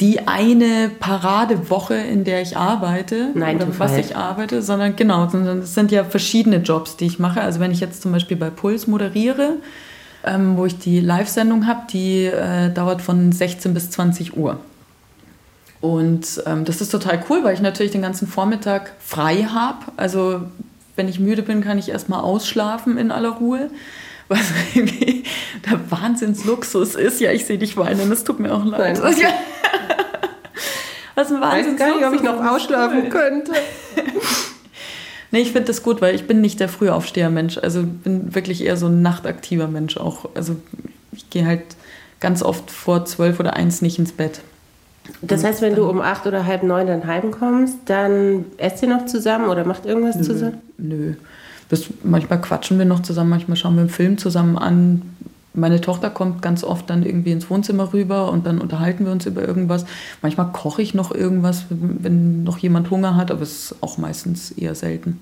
die 0.00 0.26
eine 0.26 0.90
Paradewoche, 1.00 1.94
in 1.94 2.24
der 2.24 2.42
ich 2.42 2.56
arbeite 2.56 3.30
Nein, 3.34 3.56
oder 3.56 3.78
was 3.78 3.96
ich 3.96 4.14
arbeite, 4.14 4.60
sondern 4.60 4.94
genau, 4.94 5.28
sondern 5.28 5.60
es 5.60 5.74
sind 5.74 5.90
ja 5.90 6.04
verschiedene 6.04 6.58
Jobs, 6.58 6.96
die 6.96 7.06
ich 7.06 7.18
mache. 7.18 7.40
Also 7.40 7.60
wenn 7.60 7.70
ich 7.70 7.80
jetzt 7.80 8.02
zum 8.02 8.12
Beispiel 8.12 8.36
bei 8.36 8.50
Puls 8.50 8.86
moderiere, 8.86 9.56
ähm, 10.24 10.56
wo 10.56 10.66
ich 10.66 10.78
die 10.78 11.00
Live-Sendung 11.00 11.66
habe, 11.66 11.82
die 11.90 12.26
äh, 12.26 12.70
dauert 12.70 13.02
von 13.02 13.32
16 13.32 13.74
bis 13.74 13.90
20 13.90 14.36
Uhr. 14.36 14.58
Und 15.80 16.42
ähm, 16.46 16.64
das 16.64 16.80
ist 16.80 16.90
total 16.90 17.22
cool, 17.28 17.44
weil 17.44 17.52
ich 17.54 17.60
natürlich 17.60 17.92
den 17.92 18.02
ganzen 18.02 18.26
Vormittag 18.26 18.92
frei 19.00 19.46
habe. 19.52 19.84
Also 19.96 20.40
wenn 20.96 21.08
ich 21.08 21.20
müde 21.20 21.42
bin, 21.42 21.62
kann 21.62 21.78
ich 21.78 21.90
erstmal 21.90 22.20
ausschlafen 22.20 22.96
in 22.96 23.10
aller 23.10 23.30
Ruhe. 23.30 23.70
Was 24.28 24.40
irgendwie 24.74 25.24
der 25.70 25.78
Wahnsinnsluxus 25.90 26.94
ist. 26.94 27.20
Ja, 27.20 27.30
ich 27.32 27.44
sehe 27.44 27.58
dich 27.58 27.76
weinen, 27.76 28.10
es 28.10 28.24
tut 28.24 28.40
mir 28.40 28.54
auch 28.54 28.64
leid. 28.64 28.98
Nein, 29.02 29.12
okay. 29.12 29.26
Was 31.14 31.30
ein 31.30 31.42
Wahnsinnsluxus. 31.42 31.66
Ich 31.66 31.78
weiß 31.78 31.78
gar 31.78 31.96
nicht, 31.96 32.06
ob 32.06 32.14
ich 32.14 32.22
noch 32.22 32.50
ausschlafen 32.50 33.10
könnte. 33.10 33.52
Nee, 35.34 35.40
ich 35.40 35.50
finde 35.50 35.66
das 35.66 35.82
gut, 35.82 36.00
weil 36.00 36.14
ich 36.14 36.28
bin 36.28 36.40
nicht 36.40 36.60
der 36.60 36.68
Frühaufsteher-Mensch. 36.68 37.58
Also 37.58 37.82
bin 37.82 38.36
wirklich 38.36 38.64
eher 38.64 38.76
so 38.76 38.86
ein 38.86 39.02
nachtaktiver 39.02 39.66
Mensch 39.66 39.96
auch. 39.96 40.28
Also 40.36 40.54
ich 41.10 41.28
gehe 41.28 41.44
halt 41.44 41.62
ganz 42.20 42.40
oft 42.40 42.70
vor 42.70 43.04
zwölf 43.04 43.40
oder 43.40 43.54
eins 43.54 43.82
nicht 43.82 43.98
ins 43.98 44.12
Bett. 44.12 44.42
Das 45.22 45.42
heißt, 45.42 45.60
wenn 45.60 45.74
du 45.74 45.90
um 45.90 46.00
acht 46.00 46.28
oder 46.28 46.46
halb 46.46 46.62
neun 46.62 46.86
dann 46.86 47.04
heimkommst, 47.08 47.78
dann 47.86 48.44
esst 48.58 48.80
ihr 48.84 48.88
noch 48.88 49.06
zusammen 49.06 49.48
oder 49.48 49.64
macht 49.64 49.86
irgendwas 49.86 50.14
nö, 50.14 50.22
zusammen? 50.22 50.58
Nö. 50.78 51.14
Das, 51.68 51.86
manchmal 52.04 52.40
quatschen 52.40 52.78
wir 52.78 52.84
noch 52.84 53.02
zusammen, 53.02 53.30
manchmal 53.30 53.56
schauen 53.56 53.74
wir 53.74 53.80
einen 53.80 53.90
Film 53.90 54.18
zusammen 54.18 54.56
an, 54.56 55.02
meine 55.54 55.80
Tochter 55.80 56.10
kommt 56.10 56.42
ganz 56.42 56.64
oft 56.64 56.90
dann 56.90 57.04
irgendwie 57.04 57.32
ins 57.32 57.48
Wohnzimmer 57.48 57.92
rüber 57.92 58.30
und 58.30 58.44
dann 58.46 58.60
unterhalten 58.60 59.04
wir 59.04 59.12
uns 59.12 59.24
über 59.26 59.46
irgendwas. 59.46 59.86
Manchmal 60.20 60.52
koche 60.52 60.82
ich 60.82 60.94
noch 60.94 61.14
irgendwas, 61.14 61.66
wenn 61.70 62.42
noch 62.42 62.58
jemand 62.58 62.90
Hunger 62.90 63.16
hat, 63.16 63.30
aber 63.30 63.42
es 63.42 63.70
ist 63.70 63.76
auch 63.80 63.96
meistens 63.96 64.50
eher 64.50 64.74
selten. 64.74 65.20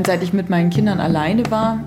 Meine, 0.00 0.06
seit 0.06 0.22
ich 0.22 0.32
mit 0.32 0.48
meinen 0.48 0.70
Kindern 0.70 0.98
alleine 0.98 1.50
war, 1.50 1.80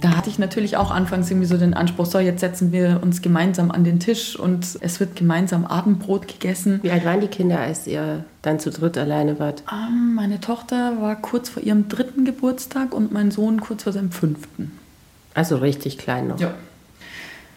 da 0.00 0.16
hatte 0.16 0.30
ich 0.30 0.38
natürlich 0.38 0.76
auch 0.76 0.90
anfangs 0.90 1.30
irgendwie 1.30 1.46
so 1.46 1.58
den 1.58 1.74
Anspruch, 1.74 2.06
so 2.06 2.18
jetzt 2.20 2.40
setzen 2.40 2.72
wir 2.72 3.00
uns 3.02 3.20
gemeinsam 3.20 3.70
an 3.70 3.84
den 3.84 4.00
Tisch 4.00 4.38
und 4.38 4.78
es 4.80 5.00
wird 5.00 5.16
gemeinsam 5.16 5.66
Abendbrot 5.66 6.28
gegessen. 6.28 6.78
Wie 6.82 6.90
alt 6.90 7.04
waren 7.04 7.20
die 7.20 7.26
Kinder, 7.26 7.58
als 7.58 7.86
ihr 7.86 8.24
dann 8.42 8.60
zu 8.60 8.70
dritt 8.70 8.96
alleine 8.96 9.38
wart? 9.38 9.62
Ähm, 9.70 10.14
meine 10.14 10.40
Tochter 10.40 11.02
war 11.02 11.16
kurz 11.16 11.50
vor 11.50 11.62
ihrem 11.62 11.88
dritten 11.88 12.24
Geburtstag 12.24 12.94
und 12.94 13.12
mein 13.12 13.30
Sohn 13.30 13.60
kurz 13.60 13.82
vor 13.82 13.92
seinem 13.92 14.12
fünften. 14.12 14.72
Also 15.34 15.56
richtig 15.56 15.98
klein 15.98 16.28
noch. 16.28 16.40
Ja. 16.40 16.54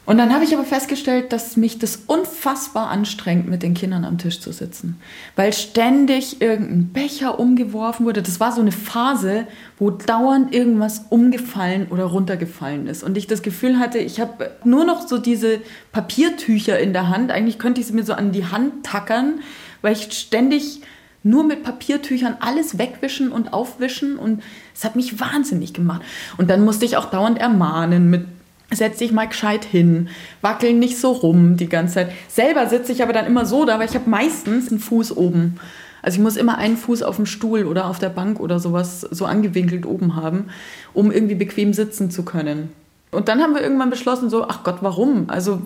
Und 0.04 0.18
dann 0.18 0.34
habe 0.34 0.44
ich 0.44 0.54
aber 0.54 0.64
festgestellt, 0.64 1.32
dass 1.32 1.58
mich 1.58 1.78
das 1.78 2.04
unfassbar 2.08 2.90
anstrengt, 2.90 3.48
mit 3.48 3.62
den 3.62 3.76
Kindern 3.76 4.04
am 4.04 4.18
Tisch 4.18 4.40
zu 4.40 4.52
sitzen. 4.52 5.00
Weil 5.36 5.54
ständig 5.54 6.42
irgendein 6.42 6.88
Becher 6.88 7.40
umgeworfen 7.40 8.06
wurde. 8.06 8.24
Das 8.24 8.40
war 8.40 8.52
so 8.52 8.62
eine 8.62 8.72
Phase, 8.72 9.46
wo 9.78 9.92
dauernd 9.92 10.56
irgendwas 10.56 11.06
umgefallen 11.10 11.88
oder 11.92 12.06
runtergefallen 12.06 12.88
ist. 12.88 13.04
Und 13.04 13.16
ich 13.16 13.28
das 13.28 13.44
Gefühl 13.44 13.78
hatte, 13.78 14.00
ich 14.00 14.20
habe 14.20 14.52
nur 14.64 14.86
noch 14.86 15.08
so 15.08 15.20
diese 15.20 15.62
Papiertücher 15.92 16.80
in 16.80 16.94
der 16.94 17.10
Hand. 17.10 17.30
Eigentlich 17.32 17.60
könnte 17.60 17.80
ich 17.80 17.88
sie 17.88 17.94
mir 17.94 18.04
so 18.04 18.14
an 18.14 18.32
die 18.32 18.48
Hand 18.48 18.84
tackern, 18.84 19.42
weil 19.84 19.94
ich 19.94 20.12
ständig 20.12 20.82
nur 21.22 21.44
mit 21.44 21.62
Papiertüchern 21.62 22.38
alles 22.40 22.80
wegwischen 22.80 23.32
und 23.32 23.54
aufwischen. 23.54 24.18
Und 24.18 24.42
es 24.74 24.84
hat 24.84 24.96
mich 24.96 25.20
wahnsinnig 25.20 25.74
gemacht. 25.74 26.02
Und 26.38 26.50
dann 26.50 26.66
musste 26.66 26.86
ich 26.86 26.98
auch 26.98 27.12
dauernd 27.12 27.38
ermahnen 27.38 28.10
mit 28.10 28.26
setz 28.74 28.98
dich 28.98 29.12
mal 29.12 29.28
gescheit 29.28 29.66
hin, 29.66 30.10
wackel 30.42 30.74
nicht 30.74 30.98
so 30.98 31.12
rum 31.12 31.58
die 31.58 31.70
ganze 31.70 31.96
Zeit. 31.96 32.12
Selber 32.28 32.68
sitze 32.68 32.92
ich 32.92 33.04
aber 33.04 33.14
dann 33.14 33.26
immer 33.26 33.46
so 33.46 33.66
da, 33.66 33.80
weil 33.80 33.90
ich 33.90 33.96
habe 33.96 34.10
meistens 34.10 34.70
einen 34.70 34.80
Fuß 34.80 35.16
oben. 35.16 35.60
Also 36.02 36.18
ich 36.18 36.24
muss 36.24 36.38
immer 36.38 36.58
einen 36.58 36.78
Fuß 36.78 37.04
auf 37.04 37.18
dem 37.18 37.26
Stuhl 37.26 37.66
oder 37.66 37.86
auf 37.86 38.00
der 38.00 38.10
Bank 38.10 38.40
oder 38.40 38.60
sowas 38.60 39.02
so 39.02 39.26
angewinkelt 39.26 39.86
oben 39.86 40.16
haben, 40.16 40.46
um 40.94 41.12
irgendwie 41.12 41.36
bequem 41.36 41.74
sitzen 41.74 42.10
zu 42.10 42.24
können. 42.24 42.70
Und 43.12 43.28
dann 43.28 43.42
haben 43.42 43.54
wir 43.54 43.62
irgendwann 43.62 43.90
beschlossen, 43.90 44.30
so, 44.30 44.48
ach 44.48 44.64
Gott, 44.64 44.78
warum? 44.82 45.26
Also, 45.28 45.62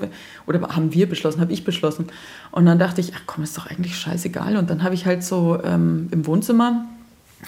oder 0.48 0.62
haben 0.76 0.94
wir 0.94 1.08
beschlossen, 1.08 1.40
habe 1.42 1.54
ich 1.54 1.64
beschlossen. 1.64 2.08
Und 2.52 2.66
dann 2.66 2.80
dachte 2.80 3.02
ich, 3.02 3.14
ach 3.16 3.22
komm, 3.28 3.44
ist 3.44 3.56
doch 3.56 3.68
eigentlich 3.68 3.98
scheißegal. 3.98 4.58
Und 4.58 4.70
dann 4.72 4.82
habe 4.82 4.96
ich 4.96 5.06
halt 5.06 5.24
so 5.24 5.60
ähm, 5.64 6.08
im 6.12 6.26
Wohnzimmer 6.26 6.86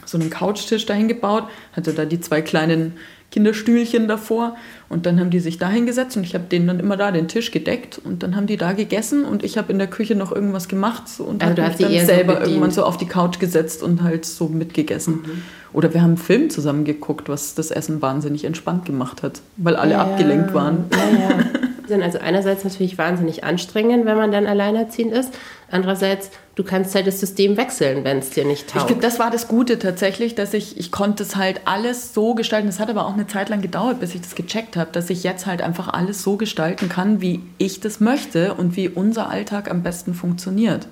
so 0.06 0.20
einen 0.20 0.30
Couchtisch 0.30 0.86
dahin 0.86 1.08
gebaut, 1.08 1.46
hatte 1.76 1.94
da 1.94 2.06
die 2.06 2.20
zwei 2.20 2.44
kleinen 2.44 2.94
Kinderstühlchen 3.32 4.08
davor 4.08 4.56
und 4.90 5.06
dann 5.06 5.20
haben 5.20 5.30
die 5.30 5.40
sich 5.42 5.58
da 5.58 5.70
hingesetzt 5.70 6.16
und 6.16 6.24
ich 6.24 6.34
habe 6.34 6.46
denen 6.46 6.66
dann 6.68 6.80
immer 6.80 6.96
da 6.96 7.12
den 7.12 7.28
Tisch 7.28 7.52
gedeckt 7.52 8.00
und 8.04 8.24
dann 8.24 8.36
haben 8.36 8.48
die 8.48 8.56
da 8.58 8.72
gegessen 8.72 9.26
und 9.26 9.44
ich 9.44 9.58
habe 9.58 9.72
in 9.72 9.78
der 9.80 9.88
Küche 9.88 10.16
noch 10.16 10.32
irgendwas 10.32 10.68
gemacht 10.70 11.04
und 11.20 11.44
Also 11.44 11.62
habe 11.62 11.72
mich 11.74 11.78
dann 11.82 11.92
so 12.00 12.06
selber 12.06 12.34
bedient. 12.36 12.48
irgendwann 12.52 12.72
so 12.72 12.84
auf 12.84 12.98
die 12.98 13.06
Couch 13.06 13.40
gesetzt 13.40 13.84
und 13.84 14.02
halt 14.02 14.26
so 14.26 14.48
mitgegessen. 14.48 15.16
Mhm. 15.16 15.42
Oder 15.74 15.94
wir 15.94 16.02
haben 16.02 16.12
einen 16.12 16.18
Film 16.18 16.50
zusammen 16.50 16.86
geguckt, 16.86 17.28
was 17.28 17.54
das 17.54 17.70
Essen 17.72 18.02
wahnsinnig 18.02 18.46
entspannt 18.46 18.86
gemacht 18.86 19.22
hat, 19.24 19.42
weil 19.58 19.76
alle 19.76 20.00
abgelenkt 20.00 20.54
waren. 20.54 20.86
Ja, 20.92 21.30
ja. 21.30 21.40
Sind 21.88 22.04
also 22.04 22.20
einerseits 22.20 22.64
natürlich 22.64 22.98
wahnsinnig 22.98 23.44
anstrengend, 23.44 24.06
wenn 24.06 24.18
man 24.18 24.32
dann 24.32 24.46
alleinerziehend 24.46 25.14
ist. 25.14 25.34
Andererseits, 25.72 26.30
du 26.56 26.64
kannst 26.64 26.94
halt 26.96 27.08
das 27.08 27.20
System 27.20 27.58
wechseln, 27.58 28.04
wenn 28.04 28.20
es 28.20 28.30
dir 28.30 28.46
nicht 28.46 28.68
Ich 28.68 28.74
taugt. 28.74 28.88
glaube, 28.88 29.02
das 29.02 29.20
war 29.20 29.32
das 29.32 29.48
Gute 29.48 29.80
tatsächlich, 29.80 30.36
dass 30.36 30.54
ich, 30.54 30.78
ich 30.78 30.92
konnte 30.92 31.24
es 31.24 31.36
halt 31.36 31.62
alles 31.66 32.14
so 32.14 32.36
gestalten. 32.36 32.68
Es 32.68 32.80
hat 32.80 32.90
aber 32.90 33.06
auch 33.06 33.14
eine 33.14 33.28
Zeit 33.28 33.50
lang 33.50 33.62
gedauert, 33.62 34.00
bis 34.00 34.16
ich 34.16 34.22
das 34.22 34.36
gecheckt 34.36 34.76
habe, 34.78 34.92
dass 34.92 35.10
ich 35.10 35.24
jetzt 35.24 35.46
halt 35.46 35.62
einfach 35.62 35.88
alles 35.88 36.24
so 36.24 36.38
gestalten 36.38 36.90
kann, 36.90 37.22
wie 37.22 37.42
ich 37.58 37.80
das 37.80 38.00
möchte 38.00 38.54
und 38.54 38.76
wie 38.76 38.90
unser 38.90 39.30
Alltag 39.30 39.70
am 39.72 39.84
besten 39.84 40.14
funktioniert. 40.14 40.88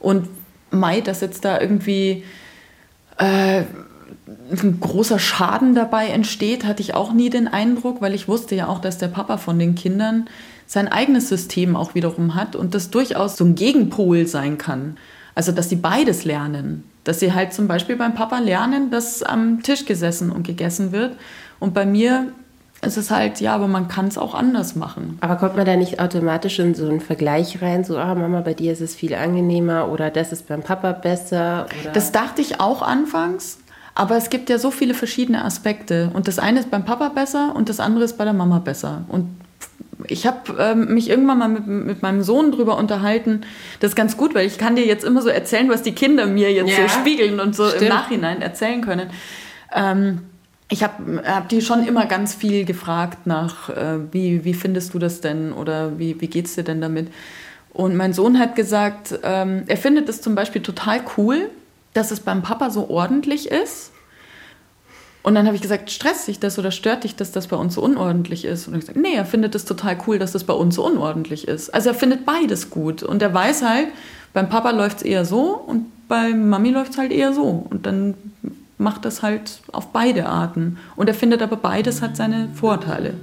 Und 0.00 0.28
Mai, 0.70 1.00
dass 1.00 1.20
jetzt 1.20 1.44
da 1.44 1.60
irgendwie 1.60 2.24
äh, 3.18 3.62
ein 4.50 4.78
großer 4.80 5.18
Schaden 5.18 5.74
dabei 5.74 6.08
entsteht, 6.08 6.64
hatte 6.64 6.82
ich 6.82 6.94
auch 6.94 7.12
nie 7.12 7.30
den 7.30 7.48
Eindruck, 7.48 8.00
weil 8.00 8.14
ich 8.14 8.28
wusste 8.28 8.54
ja 8.54 8.68
auch, 8.68 8.80
dass 8.80 8.98
der 8.98 9.08
Papa 9.08 9.36
von 9.36 9.58
den 9.58 9.74
Kindern 9.74 10.28
sein 10.66 10.88
eigenes 10.88 11.28
System 11.28 11.76
auch 11.76 11.94
wiederum 11.94 12.34
hat 12.34 12.54
und 12.54 12.74
das 12.74 12.90
durchaus 12.90 13.36
so 13.36 13.44
ein 13.44 13.54
Gegenpol 13.54 14.26
sein 14.26 14.58
kann. 14.58 14.96
Also, 15.34 15.52
dass 15.52 15.68
sie 15.68 15.76
beides 15.76 16.24
lernen. 16.24 16.84
Dass 17.04 17.20
sie 17.20 17.32
halt 17.32 17.52
zum 17.52 17.68
Beispiel 17.68 17.96
beim 17.96 18.14
Papa 18.14 18.38
lernen, 18.38 18.90
dass 18.90 19.22
am 19.22 19.62
Tisch 19.62 19.86
gesessen 19.86 20.30
und 20.30 20.46
gegessen 20.46 20.92
wird. 20.92 21.16
Und 21.58 21.72
bei 21.72 21.86
mir 21.86 22.32
ist 22.82 22.96
es 22.96 23.10
halt, 23.10 23.40
ja, 23.40 23.54
aber 23.54 23.66
man 23.66 23.88
kann 23.88 24.08
es 24.08 24.18
auch 24.18 24.34
anders 24.34 24.76
machen. 24.76 25.18
Aber 25.20 25.36
kommt 25.36 25.56
man 25.56 25.64
da 25.66 25.76
nicht 25.76 26.00
automatisch 26.00 26.58
in 26.58 26.74
so 26.74 26.88
einen 26.88 27.00
Vergleich 27.00 27.60
rein, 27.62 27.84
so, 27.84 27.96
ah, 27.98 28.14
Mama, 28.14 28.40
bei 28.40 28.54
dir 28.54 28.72
ist 28.72 28.80
es 28.80 28.94
viel 28.94 29.14
angenehmer 29.14 29.88
oder 29.88 30.10
das 30.10 30.32
ist 30.32 30.48
beim 30.48 30.62
Papa 30.62 30.92
besser? 30.92 31.66
Oder? 31.82 31.92
Das 31.92 32.12
dachte 32.12 32.40
ich 32.40 32.60
auch 32.60 32.82
anfangs, 32.82 33.58
aber 33.98 34.16
es 34.16 34.30
gibt 34.30 34.48
ja 34.48 34.60
so 34.60 34.70
viele 34.70 34.94
verschiedene 34.94 35.44
Aspekte. 35.44 36.12
Und 36.14 36.28
das 36.28 36.38
eine 36.38 36.60
ist 36.60 36.70
beim 36.70 36.84
Papa 36.84 37.08
besser 37.08 37.52
und 37.56 37.68
das 37.68 37.80
andere 37.80 38.04
ist 38.04 38.16
bei 38.16 38.22
der 38.22 38.32
Mama 38.32 38.60
besser. 38.60 39.02
Und 39.08 39.26
ich 40.06 40.24
habe 40.24 40.54
ähm, 40.56 40.94
mich 40.94 41.10
irgendwann 41.10 41.38
mal 41.38 41.48
mit, 41.48 41.66
mit 41.66 42.00
meinem 42.00 42.22
Sohn 42.22 42.52
drüber 42.52 42.78
unterhalten. 42.78 43.40
Das 43.80 43.90
ist 43.90 43.96
ganz 43.96 44.16
gut, 44.16 44.36
weil 44.36 44.46
ich 44.46 44.56
kann 44.56 44.76
dir 44.76 44.86
jetzt 44.86 45.02
immer 45.04 45.20
so 45.20 45.28
erzählen, 45.28 45.68
was 45.68 45.82
die 45.82 45.90
Kinder 45.96 46.26
mir 46.26 46.52
jetzt 46.52 46.70
Ja, 46.70 46.86
so 46.86 47.00
spiegeln 47.00 47.40
und 47.40 47.56
so 47.56 47.64
im 47.64 47.70
stimmt. 47.70 47.88
Nachhinein 47.88 48.40
erzählen 48.40 48.82
können. 48.82 49.10
Ähm, 49.74 50.20
ich 50.70 50.84
habe 50.84 51.24
hab 51.26 51.48
die 51.48 51.60
schon 51.60 51.84
immer 51.84 52.06
ganz 52.06 52.36
viel 52.36 52.64
gefragt 52.64 53.26
nach, 53.26 53.68
äh, 53.68 53.98
wie, 54.12 54.44
wie 54.44 54.54
findest 54.54 54.94
du 54.94 55.00
das 55.00 55.20
denn 55.20 55.52
oder 55.52 55.98
wie, 55.98 56.20
wie 56.20 56.28
geht's 56.28 56.54
dir 56.54 56.62
denn 56.62 56.80
damit? 56.80 57.08
Und 57.72 57.96
mein 57.96 58.12
Sohn 58.12 58.38
hat 58.38 58.54
gesagt, 58.54 59.18
ähm, 59.24 59.64
er 59.66 59.76
findet 59.76 60.08
es 60.08 60.22
zum 60.22 60.36
Beispiel 60.36 60.62
total 60.62 61.00
cool, 61.16 61.50
dass 61.94 62.10
es 62.10 62.20
beim 62.20 62.42
Papa 62.42 62.70
so 62.70 62.88
ordentlich 62.90 63.50
ist. 63.50 63.92
Und 65.22 65.34
dann 65.34 65.46
habe 65.46 65.56
ich 65.56 65.62
gesagt, 65.62 65.90
stresst 65.90 66.28
dich 66.28 66.38
das 66.38 66.58
oder 66.58 66.70
stört 66.70 67.04
dich, 67.04 67.16
dass 67.16 67.32
das 67.32 67.48
bei 67.48 67.56
uns 67.56 67.74
so 67.74 67.82
unordentlich 67.82 68.44
ist? 68.44 68.66
Und 68.66 68.74
er 68.74 68.76
hat 68.76 68.80
gesagt, 68.80 68.98
nee, 68.98 69.14
er 69.14 69.26
findet 69.26 69.54
es 69.54 69.64
total 69.64 69.98
cool, 70.06 70.18
dass 70.18 70.32
das 70.32 70.44
bei 70.44 70.54
uns 70.54 70.76
so 70.76 70.86
unordentlich 70.86 71.46
ist. 71.46 71.70
Also 71.74 71.90
er 71.90 71.94
findet 71.94 72.24
beides 72.24 72.70
gut. 72.70 73.02
Und 73.02 73.20
er 73.20 73.34
weiß 73.34 73.62
halt, 73.62 73.88
beim 74.32 74.48
Papa 74.48 74.70
läuft 74.70 74.98
es 74.98 75.02
eher 75.02 75.24
so 75.24 75.54
und 75.54 75.86
bei 76.08 76.32
Mami 76.32 76.70
läuft 76.70 76.92
es 76.92 76.98
halt 76.98 77.12
eher 77.12 77.32
so. 77.32 77.66
Und 77.68 77.84
dann 77.84 78.14
macht 78.78 79.04
das 79.04 79.22
halt 79.22 79.60
auf 79.72 79.88
beide 79.88 80.26
Arten. 80.26 80.78
Und 80.96 81.08
er 81.08 81.14
findet 81.14 81.42
aber 81.42 81.56
beides 81.56 82.00
hat 82.00 82.16
seine 82.16 82.48
Vorteile. 82.54 83.14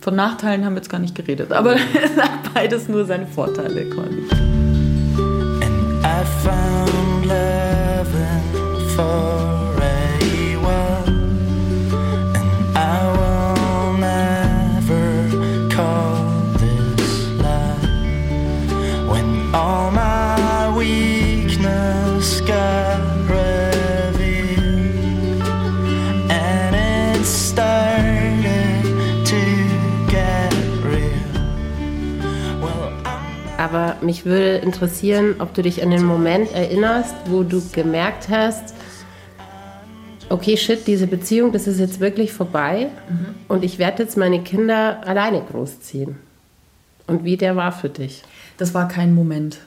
Von 0.00 0.16
Nachteilen 0.16 0.64
haben 0.64 0.74
wir 0.74 0.78
jetzt 0.80 0.90
gar 0.90 1.00
nicht 1.00 1.14
geredet, 1.14 1.52
aber 1.52 1.72
er 1.94 2.08
sagt 2.14 2.54
beides 2.54 2.88
nur 2.88 3.04
seine 3.04 3.26
Vorteile 3.26 3.90
quasi. 3.90 4.22
I 6.04 6.24
found 6.42 7.13
love 7.24 8.14
in 8.14 8.88
Aber 33.74 33.96
mich 34.02 34.24
würde 34.24 34.58
interessieren, 34.58 35.34
ob 35.40 35.52
du 35.52 35.62
dich 35.62 35.82
an 35.82 35.90
den 35.90 36.04
Moment 36.04 36.52
erinnerst, 36.52 37.12
wo 37.26 37.42
du 37.42 37.60
gemerkt 37.72 38.28
hast, 38.28 38.72
okay, 40.28 40.56
shit, 40.56 40.86
diese 40.86 41.08
Beziehung, 41.08 41.50
das 41.50 41.66
ist 41.66 41.80
jetzt 41.80 41.98
wirklich 41.98 42.32
vorbei 42.32 42.90
und 43.48 43.64
ich 43.64 43.80
werde 43.80 44.04
jetzt 44.04 44.16
meine 44.16 44.44
Kinder 44.44 45.04
alleine 45.04 45.42
großziehen. 45.42 46.14
Und 47.08 47.24
wie 47.24 47.36
der 47.36 47.56
war 47.56 47.72
für 47.72 47.88
dich. 47.88 48.22
Das 48.58 48.74
war 48.74 48.86
kein 48.86 49.12
Moment. 49.12 49.58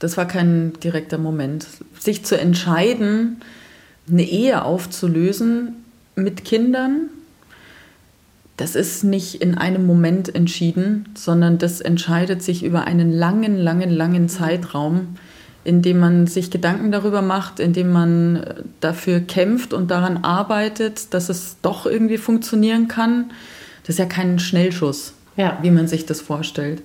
Das 0.00 0.16
war 0.16 0.26
kein 0.26 0.72
direkter 0.82 1.16
Moment. 1.16 1.68
Sich 2.00 2.24
zu 2.24 2.36
entscheiden, 2.36 3.42
eine 4.10 4.24
Ehe 4.24 4.64
aufzulösen 4.64 5.84
mit 6.16 6.44
Kindern, 6.44 7.10
das 8.56 8.74
ist 8.74 9.04
nicht 9.04 9.42
in 9.42 9.56
einem 9.56 9.86
Moment 9.86 10.34
entschieden, 10.34 11.06
sondern 11.14 11.58
das 11.58 11.80
entscheidet 11.80 12.42
sich 12.42 12.64
über 12.64 12.84
einen 12.86 13.12
langen, 13.12 13.56
langen, 13.58 13.90
langen 13.90 14.28
Zeitraum, 14.28 15.16
in 15.64 15.82
dem 15.82 15.98
man 15.98 16.26
sich 16.26 16.50
Gedanken 16.50 16.92
darüber 16.92 17.22
macht, 17.22 17.60
in 17.60 17.72
dem 17.72 17.90
man 17.92 18.36
äh, 18.36 18.54
dafür 18.80 19.20
kämpft 19.20 19.72
und 19.74 19.90
daran 19.90 20.18
arbeitet, 20.18 21.12
dass 21.12 21.28
es 21.28 21.56
doch 21.60 21.86
irgendwie 21.86 22.18
funktionieren 22.18 22.88
kann. 22.88 23.32
Das 23.82 23.90
ist 23.94 23.98
ja 23.98 24.06
kein 24.06 24.38
Schnellschuss, 24.38 25.12
Ja. 25.36 25.58
wie 25.62 25.70
man 25.70 25.86
sich 25.88 26.06
das 26.06 26.20
vorstellt. 26.20 26.82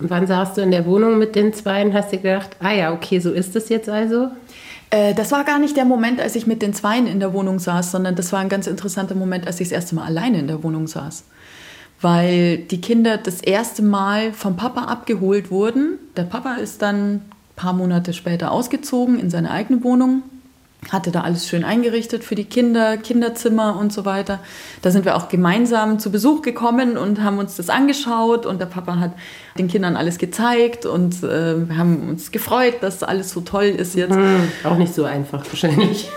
Und 0.00 0.10
wann 0.10 0.26
saßt 0.26 0.56
du 0.56 0.62
in 0.62 0.70
der 0.70 0.86
Wohnung 0.86 1.18
mit 1.18 1.36
den 1.36 1.52
Zweien? 1.52 1.92
Hast 1.94 2.12
du 2.12 2.16
gedacht, 2.16 2.56
ah 2.60 2.72
ja, 2.72 2.92
okay, 2.92 3.20
so 3.20 3.30
ist 3.30 3.54
es 3.54 3.68
jetzt 3.68 3.88
also? 3.88 4.28
Äh, 4.92 5.14
das 5.14 5.32
war 5.32 5.42
gar 5.42 5.58
nicht 5.58 5.76
der 5.76 5.86
Moment, 5.86 6.20
als 6.20 6.36
ich 6.36 6.46
mit 6.46 6.62
den 6.62 6.74
Zweien 6.74 7.08
in 7.08 7.18
der 7.18 7.32
Wohnung 7.32 7.58
saß, 7.58 7.90
sondern 7.90 8.14
das 8.14 8.32
war 8.32 8.38
ein 8.40 8.48
ganz 8.48 8.68
interessanter 8.68 9.16
Moment, 9.16 9.46
als 9.46 9.58
ich 9.58 9.70
das 9.70 9.76
erste 9.76 9.96
Mal 9.96 10.04
alleine 10.04 10.38
in 10.38 10.46
der 10.46 10.62
Wohnung 10.62 10.86
saß. 10.86 11.24
Weil 12.00 12.58
die 12.58 12.80
Kinder 12.80 13.16
das 13.16 13.40
erste 13.40 13.82
Mal 13.82 14.32
vom 14.32 14.56
Papa 14.56 14.84
abgeholt 14.84 15.50
wurden. 15.50 15.98
Der 16.16 16.24
Papa 16.24 16.56
ist 16.56 16.82
dann 16.82 17.14
ein 17.14 17.22
paar 17.56 17.72
Monate 17.72 18.12
später 18.12 18.52
ausgezogen 18.52 19.18
in 19.18 19.30
seine 19.30 19.50
eigene 19.50 19.82
Wohnung, 19.82 20.22
hatte 20.90 21.10
da 21.10 21.20
alles 21.20 21.46
schön 21.46 21.64
eingerichtet 21.64 22.24
für 22.24 22.34
die 22.34 22.44
Kinder, 22.44 22.96
Kinderzimmer 22.96 23.76
und 23.78 23.92
so 23.92 24.04
weiter. 24.04 24.40
Da 24.82 24.90
sind 24.90 25.04
wir 25.04 25.16
auch 25.16 25.28
gemeinsam 25.28 25.98
zu 25.98 26.10
Besuch 26.10 26.42
gekommen 26.42 26.96
und 26.96 27.22
haben 27.22 27.38
uns 27.38 27.56
das 27.56 27.70
angeschaut 27.70 28.46
und 28.46 28.60
der 28.60 28.66
Papa 28.66 28.96
hat 28.96 29.12
den 29.58 29.68
Kindern 29.68 29.96
alles 29.96 30.18
gezeigt 30.18 30.84
und 30.86 31.22
äh, 31.22 31.68
wir 31.68 31.76
haben 31.76 32.08
uns 32.08 32.32
gefreut, 32.32 32.76
dass 32.80 33.02
alles 33.02 33.30
so 33.30 33.42
toll 33.42 33.64
ist 33.64 33.94
jetzt. 33.94 34.14
Hm, 34.14 34.48
auch 34.64 34.76
nicht 34.76 34.94
so 34.94 35.04
einfach 35.04 35.44
wahrscheinlich. 35.46 36.08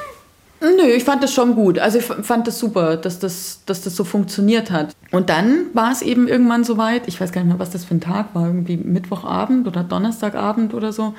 Nö, 0.62 0.88
ich 0.95 1.04
fand 1.04 1.21
das 1.21 1.34
schon 1.34 1.54
gut. 1.54 1.78
Also 1.80 1.99
ich 1.99 2.06
fand 2.06 2.47
das 2.47 2.58
super, 2.58 2.97
dass 2.97 3.19
das, 3.19 3.62
dass 3.65 3.82
das 3.82 3.95
so 3.95 4.04
funktioniert 4.04 4.71
hat. 4.71 4.95
Und 5.12 5.30
dann 5.30 5.67
war 5.73 5.91
es 5.91 6.01
eben 6.01 6.28
irgendwann 6.28 6.63
soweit, 6.63 7.08
ich 7.08 7.19
weiß 7.19 7.32
gar 7.32 7.41
nicht 7.41 7.49
mehr, 7.49 7.60
was 7.60 7.71
das 7.71 7.86
für 7.86 7.93
ein 7.93 8.01
Tag 8.01 8.34
war, 8.34 8.47
irgendwie 8.47 8.78
Mittwochabend 8.78 9.67
oder 9.67 9.84
Donnerstagabend 9.84 10.73
oder 10.73 10.91
so. 10.91 11.13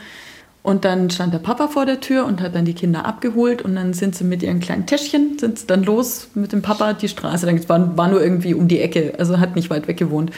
Und 0.66 0.84
dann 0.84 1.10
stand 1.10 1.32
der 1.32 1.38
Papa 1.38 1.68
vor 1.68 1.86
der 1.86 2.00
Tür 2.00 2.24
und 2.24 2.40
hat 2.40 2.56
dann 2.56 2.64
die 2.64 2.74
Kinder 2.74 3.06
abgeholt 3.06 3.62
und 3.62 3.76
dann 3.76 3.92
sind 3.92 4.16
sie 4.16 4.24
mit 4.24 4.42
ihren 4.42 4.58
kleinen 4.58 4.84
Täschchen, 4.84 5.38
sind 5.38 5.60
sie 5.60 5.66
dann 5.68 5.84
los 5.84 6.26
mit 6.34 6.50
dem 6.50 6.60
Papa 6.60 6.92
die 6.92 7.08
Straße. 7.08 7.46
Dann 7.46 7.68
war, 7.68 7.96
war 7.96 8.08
nur 8.08 8.20
irgendwie 8.20 8.52
um 8.52 8.66
die 8.66 8.80
Ecke, 8.80 9.12
also 9.16 9.38
hat 9.38 9.54
nicht 9.54 9.70
weit 9.70 9.86
weg 9.86 9.96
gewohnt. 9.96 10.32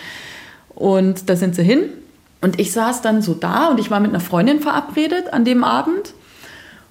Und 0.75 1.31
da 1.31 1.35
sind 1.35 1.55
sie 1.55 1.63
hin 1.63 1.85
und 2.43 2.61
ich 2.61 2.73
saß 2.73 3.01
dann 3.01 3.23
so 3.23 3.33
da 3.33 3.69
und 3.69 3.81
ich 3.81 3.91
war 3.91 4.01
mit 4.01 4.11
einer 4.11 4.21
Freundin 4.21 4.61
verabredet 4.61 5.33
an 5.33 5.47
dem 5.47 5.65
Abend. 5.65 6.13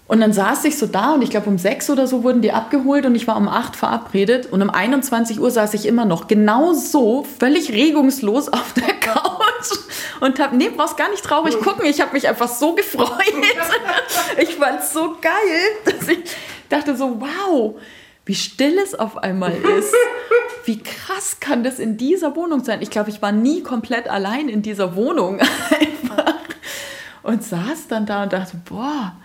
Und 0.08 0.19
dann 0.19 0.34
saß 0.34 0.65
ich 0.65 0.80
so 0.80 0.88
da 0.88 1.13
und 1.13 1.21
ich 1.21 1.30
glaube 1.30 1.47
um 1.47 1.60
sechs 1.60 1.91
oder 1.91 2.08
so 2.08 2.23
wurden 2.23 2.41
die 2.41 2.54
abgeholt 2.54 3.06
und 3.06 3.13
ich 3.13 3.28
war 3.28 3.38
um 3.38 3.47
acht 3.47 3.76
verabredet 3.76 4.47
und 4.52 4.63
um 4.63 4.71
21 4.71 5.39
Uhr 5.39 5.52
saß 5.52 5.76
ich 5.76 5.86
immer 5.86 6.06
noch 6.06 6.28
genau 6.28 6.73
so, 6.73 7.23
völlig 7.38 7.71
regungslos 7.71 8.50
auf 8.50 8.73
der 8.73 8.95
Couch 9.00 9.37
und 10.20 10.40
hab, 10.40 10.54
nee, 10.54 10.70
brauchst 10.70 10.98
gar 10.98 11.10
nicht 11.10 11.24
traurig 11.24 11.60
gucken, 11.60 11.86
ich 11.86 12.02
habe 12.02 12.14
mich 12.14 12.28
einfach 12.28 12.48
so 12.48 12.74
gefreut. 12.74 13.12
Ich 14.40 14.56
fand's 14.56 14.94
so 14.94 15.18
geil, 15.22 15.32
dass 15.86 16.08
ich 16.08 16.20
dachte 16.70 16.96
so, 16.96 17.20
wow, 17.20 17.76
wie 18.26 18.36
still 18.36 18.78
es 18.78 18.94
auf 18.94 19.18
einmal 19.18 19.54
ist. 19.54 19.94
Wie 20.66 20.80
krass 20.84 21.40
kann 21.40 21.64
das 21.64 21.80
in 21.80 21.98
dieser 21.98 22.36
Wohnung 22.36 22.64
sein? 22.64 22.82
Ich 22.82 22.90
glaube, 22.90 23.10
ich 23.10 23.22
war 23.22 23.32
nie 23.32 23.64
komplett 23.64 24.10
allein 24.10 24.50
in 24.50 24.62
dieser 24.62 24.96
Wohnung 24.96 25.40
einfach 25.80 26.36
und 27.24 27.44
saß 27.44 27.88
dann 27.88 28.06
da 28.06 28.24
und 28.24 28.34
dachte, 28.34 28.58
boah, 28.70 29.16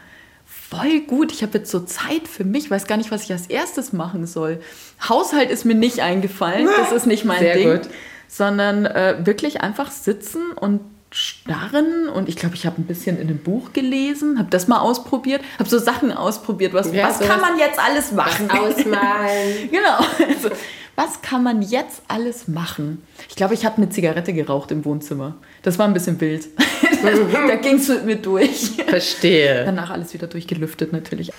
voll 0.46 1.00
gut. 1.00 1.32
Ich 1.32 1.42
habe 1.42 1.58
jetzt 1.58 1.70
so 1.70 1.80
Zeit 1.80 2.28
für 2.28 2.44
mich, 2.44 2.70
weiß 2.70 2.86
gar 2.86 2.96
nicht, 2.96 3.10
was 3.10 3.24
ich 3.24 3.32
als 3.32 3.46
erstes 3.46 3.92
machen 3.92 4.26
soll. 4.26 4.60
Haushalt 5.08 5.50
ist 5.50 5.64
mir 5.64 5.74
nicht 5.74 6.00
eingefallen, 6.00 6.68
das 6.78 6.92
ist 6.96 7.06
nicht 7.06 7.24
mein 7.24 7.40
Sehr 7.40 7.54
Ding, 7.54 7.70
gut. 7.72 7.88
Sondern 8.32 8.86
äh, 8.86 9.16
wirklich 9.24 9.60
einfach 9.60 9.90
sitzen 9.90 10.52
und 10.58 10.80
starren 11.10 12.08
und 12.08 12.30
ich 12.30 12.36
glaube, 12.36 12.54
ich 12.54 12.64
habe 12.64 12.80
ein 12.80 12.86
bisschen 12.86 13.18
in 13.18 13.28
einem 13.28 13.36
Buch 13.36 13.74
gelesen, 13.74 14.38
habe 14.38 14.48
das 14.48 14.68
mal 14.68 14.78
ausprobiert, 14.80 15.42
habe 15.58 15.68
so 15.68 15.78
Sachen 15.78 16.10
ausprobiert, 16.10 16.72
was, 16.72 16.90
Ja, 16.94 17.08
was 17.08 17.20
kann 17.20 17.42
man 17.42 17.58
jetzt 17.58 17.78
alles 17.78 18.12
machen? 18.12 18.50
Ausmalen. 18.50 19.68
Genau. 19.70 19.98
Also, 20.26 20.48
was 20.96 21.20
kann 21.20 21.42
man 21.42 21.60
jetzt 21.60 22.02
alles 22.08 22.48
machen? 22.48 23.02
Ich 23.28 23.36
glaube, 23.36 23.52
ich 23.52 23.66
habe 23.66 23.76
eine 23.76 23.90
Zigarette 23.90 24.32
geraucht 24.32 24.70
im 24.70 24.84
Wohnzimmer. 24.86 25.34
Das 25.62 25.78
war 25.78 25.86
ein 25.86 25.92
bisschen 25.92 26.18
wild. 26.18 26.48
da 27.48 27.56
ging 27.56 27.76
es 27.76 27.88
mit 27.88 28.04
mir 28.04 28.16
durch. 28.16 28.70
Verstehe. 28.86 29.64
Danach 29.64 29.90
alles 29.90 30.12
wieder 30.14 30.26
durchgelüftet 30.26 30.92
natürlich. 30.92 31.30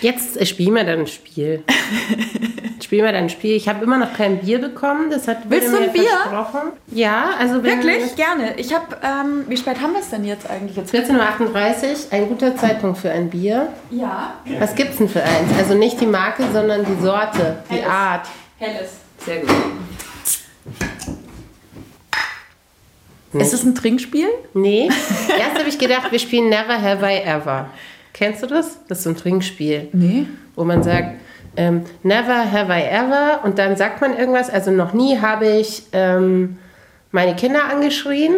Jetzt 0.00 0.46
spielen 0.46 0.74
wir 0.74 0.84
dann 0.84 1.00
ein 1.00 1.06
Spiel. 1.06 1.62
spielen 2.82 3.04
wir 3.04 3.12
dann 3.12 3.24
ein 3.24 3.30
Spiel. 3.30 3.54
Ich 3.56 3.68
habe 3.68 3.84
immer 3.84 3.98
noch 3.98 4.14
kein 4.14 4.38
Bier 4.38 4.58
bekommen. 4.60 5.10
Das 5.10 5.28
hat 5.28 5.38
Willst 5.48 5.72
du 5.72 5.78
ein 5.78 5.92
Bier? 5.92 6.08
versprochen. 6.08 6.72
Ja, 6.88 7.30
also 7.38 7.62
wenn 7.62 7.82
Wirklich? 7.82 8.16
Gerne. 8.16 8.54
Ich 8.56 8.74
habe, 8.74 8.96
ähm, 9.02 9.44
wie 9.48 9.56
spät 9.56 9.80
haben 9.80 9.92
wir 9.92 10.00
es 10.00 10.10
denn 10.10 10.24
jetzt 10.24 10.48
eigentlich? 10.50 10.76
Jetzt 10.76 10.94
14.38 10.94 11.12
Uhr, 11.14 12.12
ein 12.12 12.28
guter 12.28 12.56
Zeitpunkt 12.56 12.98
für 12.98 13.10
ein 13.10 13.30
Bier. 13.30 13.68
Ja. 13.90 14.34
Was 14.58 14.74
gibt's 14.74 14.96
denn 14.96 15.08
für 15.08 15.22
eins? 15.22 15.52
Also 15.58 15.74
nicht 15.74 16.00
die 16.00 16.06
Marke, 16.06 16.44
sondern 16.52 16.84
die 16.84 17.00
Sorte, 17.02 17.62
die 17.70 17.74
Helles. 17.74 17.86
Art. 17.88 18.26
Helles. 18.58 18.90
Sehr 19.24 19.40
gut. 19.40 19.50
Ist 23.32 23.54
es 23.54 23.62
ein 23.64 23.74
Trinkspiel? 23.74 24.26
Nee, 24.54 24.88
erst 25.38 25.58
habe 25.58 25.68
ich 25.68 25.78
gedacht, 25.78 26.10
wir 26.10 26.18
spielen 26.18 26.48
Never 26.48 26.80
Have 26.82 27.04
I 27.06 27.18
Ever. 27.24 27.68
Kennst 28.12 28.42
du 28.42 28.46
das? 28.46 28.78
Das 28.88 28.98
ist 28.98 29.04
so 29.04 29.10
ein 29.10 29.16
Trinkspiel, 29.16 29.88
Nee. 29.92 30.26
wo 30.56 30.64
man 30.64 30.82
sagt, 30.82 31.14
ähm, 31.56 31.82
Never 32.02 32.50
Have 32.50 32.72
I 32.72 32.82
Ever 32.82 33.40
und 33.44 33.58
dann 33.58 33.76
sagt 33.76 34.00
man 34.00 34.16
irgendwas. 34.16 34.50
Also 34.50 34.70
noch 34.72 34.92
nie 34.92 35.18
habe 35.18 35.46
ich 35.48 35.84
ähm, 35.92 36.58
meine 37.12 37.36
Kinder 37.36 37.64
angeschrien 37.70 38.36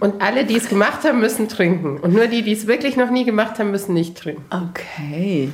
und 0.00 0.22
alle, 0.22 0.44
die 0.44 0.56
es 0.56 0.68
gemacht 0.70 1.04
haben, 1.04 1.20
müssen 1.20 1.48
trinken. 1.48 1.98
Und 1.98 2.14
nur 2.14 2.26
die, 2.26 2.42
die 2.42 2.52
es 2.52 2.66
wirklich 2.66 2.96
noch 2.96 3.10
nie 3.10 3.24
gemacht 3.24 3.58
haben, 3.58 3.70
müssen 3.70 3.92
nicht 3.92 4.16
trinken. 4.16 4.44
Okay. 4.50 5.50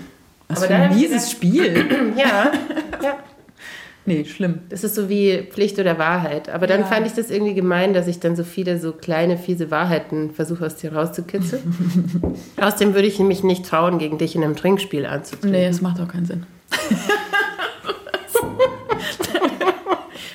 Was 0.48 0.58
Aber 0.58 0.68
für 0.68 0.74
ein 0.74 0.94
mieses 0.94 1.30
Spiel. 1.32 2.12
Ja, 2.16 2.52
ja. 3.02 3.16
Nee, 4.06 4.24
schlimm. 4.24 4.60
Das 4.68 4.84
ist 4.84 4.94
so 4.94 5.08
wie 5.08 5.42
Pflicht 5.50 5.78
oder 5.80 5.98
Wahrheit. 5.98 6.48
Aber 6.48 6.66
dann 6.68 6.80
Ja. 6.82 6.86
fand 6.86 7.06
ich 7.06 7.12
das 7.14 7.28
irgendwie 7.30 7.54
gemein, 7.54 7.92
dass 7.92 8.06
ich 8.06 8.20
dann 8.20 8.36
so 8.36 8.44
viele 8.44 8.78
so 8.78 8.92
kleine, 8.92 9.36
fiese 9.36 9.70
Wahrheiten 9.72 10.30
versuche 10.30 10.64
aus 10.64 10.76
dir 10.76 10.94
rauszukitzeln. 10.94 11.62
Außerdem 12.60 12.94
würde 12.94 13.08
ich 13.08 13.18
mich 13.18 13.42
nicht 13.42 13.66
trauen, 13.66 13.98
gegen 13.98 14.16
dich 14.18 14.36
in 14.36 14.44
einem 14.44 14.54
Trinkspiel 14.56 15.06
anzutreten. 15.06 15.50
Nee, 15.50 15.66
das 15.66 15.80
macht 15.82 16.00
auch 16.00 16.08
keinen 16.08 16.24
Sinn. 16.26 16.46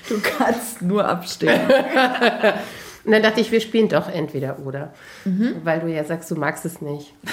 du 0.09 0.15
kannst 0.21 0.81
nur 0.81 1.07
abstehen. 1.07 1.59
Und 3.03 3.11
dann 3.13 3.23
dachte 3.23 3.41
ich, 3.41 3.51
wir 3.51 3.61
spielen 3.61 3.89
doch 3.89 4.07
entweder 4.09 4.59
oder. 4.65 4.93
Weil 5.63 5.79
du 5.79 5.87
ja 5.87 6.03
sagst, 6.03 6.29
du 6.31 6.35
magst 6.35 6.65
es 6.65 6.81
nicht. 6.81 7.13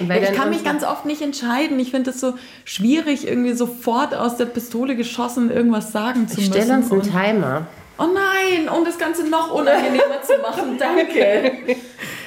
Ich 0.00 0.32
kann 0.32 0.48
mich 0.50 0.64
ganz 0.64 0.82
oft 0.82 1.04
nicht 1.04 1.20
entscheiden. 1.20 1.78
Ich 1.78 1.90
finde 1.90 2.10
es 2.10 2.20
so 2.20 2.34
schwierig, 2.64 3.28
irgendwie 3.28 3.52
sofort 3.52 4.14
aus 4.14 4.36
der 4.38 4.46
Pistole 4.46 4.96
geschossen 4.96 5.50
irgendwas 5.50 5.92
sagen 5.92 6.26
zu 6.26 6.40
Ich 6.40 6.48
müssen. 6.48 6.62
stelle 6.62 6.78
uns 6.78 6.90
einen 6.90 7.02
Timer. 7.02 7.66
oh 7.98 8.06
nein, 8.06 8.68
um 8.74 8.84
das 8.84 8.98
Ganze 8.98 9.28
noch 9.28 9.52
unangenehmer 9.52 10.22
zu 10.22 10.38
machen. 10.40 10.76
Danke. 10.78 11.76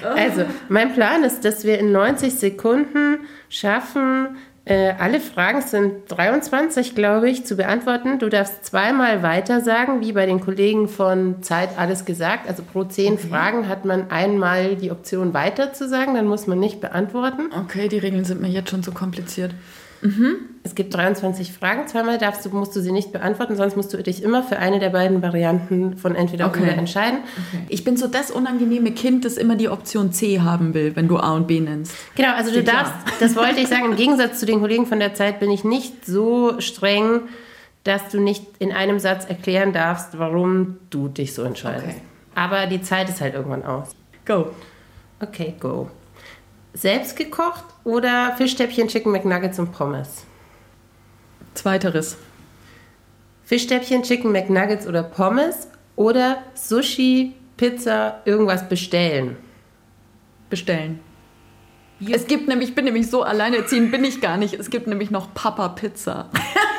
Also, 0.03 0.45
mein 0.69 0.93
Plan 0.93 1.23
ist, 1.23 1.43
dass 1.45 1.63
wir 1.63 1.79
in 1.79 1.91
90 1.91 2.35
Sekunden 2.35 3.21
schaffen, 3.49 4.37
äh, 4.65 4.93
alle 4.97 5.19
Fragen 5.19 5.61
sind 5.61 6.03
23, 6.07 6.95
glaube 6.95 7.29
ich, 7.29 7.45
zu 7.45 7.57
beantworten. 7.57 8.17
Du 8.17 8.29
darfst 8.29 8.65
zweimal 8.65 9.21
weiter 9.21 9.59
sagen, 9.59 9.99
wie 9.99 10.13
bei 10.13 10.25
den 10.25 10.39
Kollegen 10.39 10.87
von 10.87 11.43
Zeit 11.43 11.77
alles 11.77 12.05
gesagt. 12.05 12.47
Also 12.47 12.63
pro 12.63 12.85
zehn 12.85 13.17
Fragen 13.17 13.67
hat 13.67 13.83
man 13.83 14.09
einmal 14.09 14.77
die 14.77 14.91
Option 14.91 15.33
weiter 15.33 15.73
zu 15.73 15.89
sagen, 15.89 16.15
dann 16.15 16.27
muss 16.27 16.47
man 16.47 16.59
nicht 16.59 16.79
beantworten. 16.79 17.49
Okay, 17.53 17.89
die 17.89 17.97
Regeln 17.97 18.23
sind 18.23 18.41
mir 18.41 18.47
jetzt 18.47 18.69
schon 18.69 18.83
so 18.83 18.91
kompliziert. 18.91 19.53
Es 20.63 20.75
gibt 20.75 20.93
23 20.93 21.53
Fragen, 21.53 21.87
zweimal 21.87 22.17
darfst 22.17 22.45
du, 22.45 22.49
musst 22.49 22.75
du 22.75 22.81
sie 22.81 22.91
nicht 22.91 23.11
beantworten, 23.13 23.55
sonst 23.55 23.77
musst 23.77 23.93
du 23.93 24.01
dich 24.03 24.21
immer 24.21 24.43
für 24.43 24.57
eine 24.57 24.79
der 24.79 24.89
beiden 24.89 25.21
Varianten 25.21 25.97
von 25.97 26.15
entweder 26.15 26.47
Okay. 26.47 26.63
oder 26.63 26.73
entscheiden. 26.77 27.19
Ich 27.69 27.83
bin 27.83 27.95
so 27.95 28.07
das 28.07 28.31
unangenehme 28.31 28.91
Kind, 28.91 29.23
das 29.23 29.37
immer 29.37 29.55
die 29.55 29.69
Option 29.69 30.11
C 30.11 30.41
haben 30.41 30.73
will, 30.73 30.95
wenn 30.95 31.07
du 31.07 31.17
A 31.17 31.33
und 31.33 31.47
B 31.47 31.59
nennst. 31.59 31.93
Genau, 32.15 32.33
also 32.33 32.49
du 32.51 32.57
Steht 32.57 32.67
darfst, 32.67 32.93
das 33.21 33.35
wollte 33.35 33.61
ich 33.61 33.67
sagen, 33.67 33.85
im 33.85 33.95
Gegensatz 33.95 34.39
zu 34.39 34.45
den 34.45 34.59
Kollegen 34.59 34.85
von 34.85 34.99
der 34.99 35.13
Zeit 35.13 35.39
bin 35.39 35.49
ich 35.51 35.63
nicht 35.63 36.05
so 36.05 36.59
streng, 36.59 37.21
dass 37.83 38.09
du 38.09 38.19
nicht 38.19 38.45
in 38.59 38.71
einem 38.71 38.99
Satz 38.99 39.25
erklären 39.25 39.73
darfst, 39.73 40.17
warum 40.17 40.77
du 40.89 41.07
dich 41.07 41.33
so 41.33 41.43
entscheidest. 41.43 41.87
Okay. 41.87 42.01
Aber 42.35 42.65
die 42.65 42.81
Zeit 42.81 43.09
ist 43.09 43.21
halt 43.21 43.35
irgendwann 43.35 43.63
aus. 43.63 43.89
Go. 44.25 44.47
Okay, 45.21 45.53
go. 45.59 45.89
Selbst 46.73 47.15
gekocht 47.15 47.63
oder 47.83 48.33
Fischstäbchen, 48.37 48.87
Chicken 48.87 49.11
McNuggets 49.11 49.59
und 49.59 49.71
Pommes? 49.71 50.25
Zweiteres. 51.53 52.17
Fischstäbchen, 53.43 54.03
Chicken 54.03 54.31
McNuggets 54.31 54.87
oder 54.87 55.03
Pommes 55.03 55.67
oder 55.95 56.43
Sushi, 56.53 57.33
Pizza, 57.57 58.21
irgendwas 58.25 58.67
bestellen? 58.67 59.37
Bestellen. 60.49 60.99
Es 62.11 62.27
gibt 62.27 62.47
nämlich, 62.47 62.69
ich 62.69 62.75
bin 62.75 62.85
nämlich 62.85 63.09
so 63.09 63.23
alleinerziehend, 63.23 63.91
bin 63.91 64.03
ich 64.03 64.19
gar 64.19 64.37
nicht. 64.37 64.53
Es 64.55 64.69
gibt 64.69 64.87
nämlich 64.87 65.11
noch 65.11 65.33
Papa 65.33 65.69
Pizza. 65.69 66.29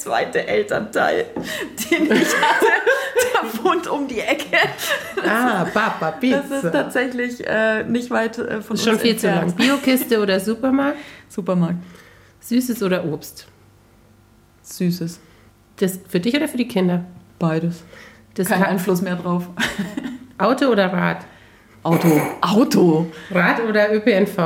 zweite 0.00 0.46
Elternteil, 0.46 1.26
den 1.90 2.04
ich 2.06 2.34
hatte. 2.36 2.66
Der 3.32 3.64
wohnt 3.64 3.86
um 3.86 4.08
die 4.08 4.20
Ecke. 4.20 4.56
Ah, 5.26 5.64
Papa 5.72 6.12
Pizza. 6.12 6.42
Das 6.50 6.64
ist 6.64 6.72
tatsächlich 6.72 7.46
äh, 7.46 7.84
nicht 7.84 8.10
weit 8.10 8.38
äh, 8.38 8.60
von 8.62 8.76
schon 8.76 8.94
uns 8.94 9.02
viel 9.02 9.16
zu 9.16 9.26
lang. 9.26 9.42
entfernt. 9.42 9.56
Biokiste 9.56 10.20
oder 10.20 10.40
Supermarkt? 10.40 10.98
Supermarkt. 11.28 11.76
Süßes 12.40 12.82
oder 12.82 13.04
Obst? 13.04 13.46
Süßes. 14.62 15.20
Das 15.76 15.98
für 16.08 16.20
dich 16.20 16.34
oder 16.34 16.48
für 16.48 16.56
die 16.56 16.68
Kinder? 16.68 17.04
Beides. 17.38 17.82
Das 18.34 18.48
Kein 18.48 18.62
Einfluss 18.62 19.02
mehr 19.02 19.16
drauf. 19.16 19.48
Auto 20.38 20.66
oder 20.66 20.92
Rad? 20.92 21.18
Auto. 21.82 22.20
Auto. 22.40 23.06
Rad 23.30 23.60
oder 23.60 23.92
ÖPNV? 23.92 24.38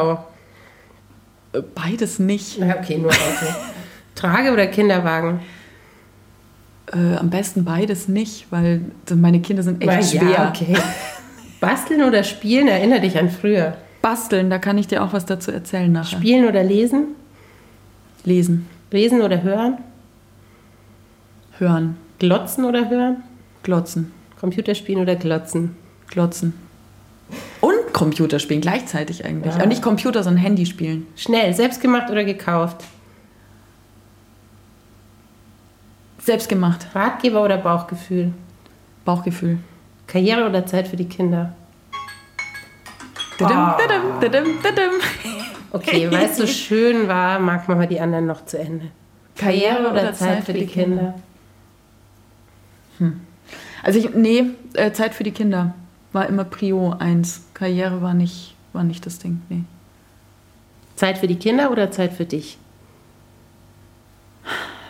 Äh, 1.52 1.62
Beides 1.74 2.18
nicht. 2.18 2.58
Na, 2.58 2.76
okay, 2.78 2.98
nur 2.98 3.10
Auto. 3.10 3.46
Trage 4.14 4.52
oder 4.52 4.66
Kinderwagen? 4.66 5.40
Äh, 6.92 7.16
am 7.16 7.30
besten 7.30 7.64
beides 7.64 8.08
nicht, 8.08 8.46
weil 8.50 8.82
meine 9.14 9.40
Kinder 9.40 9.62
sind 9.62 9.82
echt 9.82 9.90
Na 9.90 10.02
schwer. 10.02 10.30
Ja, 10.30 10.48
okay. 10.48 10.76
Basteln 11.60 12.02
oder 12.02 12.22
spielen? 12.24 12.68
Erinnere 12.68 13.00
dich 13.00 13.18
an 13.18 13.30
früher. 13.30 13.76
Basteln, 14.02 14.50
da 14.50 14.58
kann 14.58 14.76
ich 14.76 14.86
dir 14.86 15.02
auch 15.02 15.14
was 15.14 15.24
dazu 15.24 15.50
erzählen 15.50 15.90
nachher. 15.90 16.18
Spielen 16.18 16.46
oder 16.46 16.62
lesen? 16.62 17.14
Lesen, 18.24 18.68
Lesen 18.90 19.22
oder 19.22 19.42
hören? 19.42 19.78
hören, 21.58 21.96
Glotzen 22.18 22.64
oder 22.64 22.90
hören? 22.90 23.22
glotzen, 23.62 24.12
Computerspielen 24.40 25.00
oder 25.02 25.16
glotzen? 25.16 25.76
glotzen. 26.10 26.54
Und 27.60 27.92
Computerspielen 27.92 28.60
gleichzeitig 28.60 29.24
eigentlich. 29.24 29.54
Ja. 29.54 29.60
Aber 29.60 29.66
nicht 29.66 29.82
Computer, 29.82 30.22
sondern 30.22 30.42
Handyspielen. 30.42 31.06
Schnell, 31.16 31.54
selbstgemacht 31.54 32.10
oder 32.10 32.24
gekauft? 32.24 32.84
Selbst 36.24 36.48
gemacht. 36.48 36.86
Ratgeber 36.94 37.44
oder 37.44 37.58
Bauchgefühl? 37.58 38.32
Bauchgefühl. 39.04 39.58
Karriere 40.06 40.48
oder 40.48 40.64
Zeit 40.64 40.88
für 40.88 40.96
die 40.96 41.04
Kinder? 41.04 41.54
Dadum, 43.38 43.74
dadum, 43.78 44.20
dadum, 44.20 44.62
dadum. 44.62 44.92
Okay, 45.70 46.10
weil 46.10 46.26
es 46.26 46.38
so 46.38 46.46
schön 46.46 47.08
war, 47.08 47.38
mag 47.38 47.68
man 47.68 47.76
mal 47.76 47.86
die 47.86 48.00
anderen 48.00 48.24
noch 48.24 48.46
zu 48.46 48.58
Ende. 48.58 48.90
Karriere 49.36 49.90
oder, 49.90 50.14
Zeit, 50.14 50.44
für 50.44 50.54
die 50.54 50.66
Kinder? 50.66 51.14
Also 53.82 53.98
ich, 53.98 54.14
nee, 54.14 54.44
äh, 54.74 54.92
Zeit 54.92 55.14
für 55.14 55.24
die 55.24 55.32
Kinder 55.32 55.74
war 56.12 56.26
immer 56.26 56.44
Prio 56.44 56.94
1. 56.98 57.48
Karriere 57.52 58.00
war 58.00 58.14
nicht, 58.14 58.54
war 58.72 58.84
nicht 58.84 59.04
das 59.04 59.18
Ding, 59.18 59.42
nee. 59.50 59.64
Zeit 60.96 61.18
für 61.18 61.26
die 61.26 61.36
Kinder 61.36 61.70
oder 61.70 61.90
Zeit 61.90 62.14
für 62.14 62.24
dich? 62.24 62.56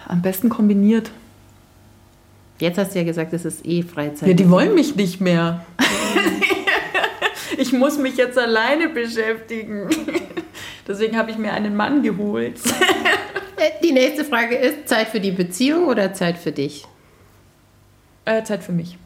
Am 0.06 0.22
besten 0.22 0.48
kombiniert. 0.48 1.10
Jetzt 2.58 2.78
hast 2.78 2.94
du 2.94 2.98
ja 3.00 3.04
gesagt, 3.04 3.32
es 3.32 3.44
ist 3.44 3.66
eh 3.66 3.82
Freizeit. 3.82 4.28
Ja, 4.28 4.34
die 4.34 4.48
wollen 4.48 4.74
mich 4.74 4.94
nicht 4.94 5.20
mehr. 5.20 5.64
ich 7.58 7.72
muss 7.72 7.98
mich 7.98 8.16
jetzt 8.16 8.38
alleine 8.38 8.88
beschäftigen. 8.88 9.88
Deswegen 10.86 11.16
habe 11.16 11.30
ich 11.30 11.38
mir 11.38 11.52
einen 11.52 11.74
Mann 11.74 12.02
geholt. 12.02 12.60
Äh, 13.56 13.70
Die 13.82 13.92
nächste 13.92 14.24
Frage 14.24 14.56
ist, 14.56 14.88
Zeit 14.88 15.08
für 15.08 15.20
die 15.20 15.30
Beziehung 15.30 15.86
oder 15.86 16.12
Zeit 16.12 16.38
für 16.38 16.52
dich? 16.52 16.84
Äh, 18.24 18.42
Zeit 18.44 18.62
für 18.62 18.72
mich. 18.72 18.98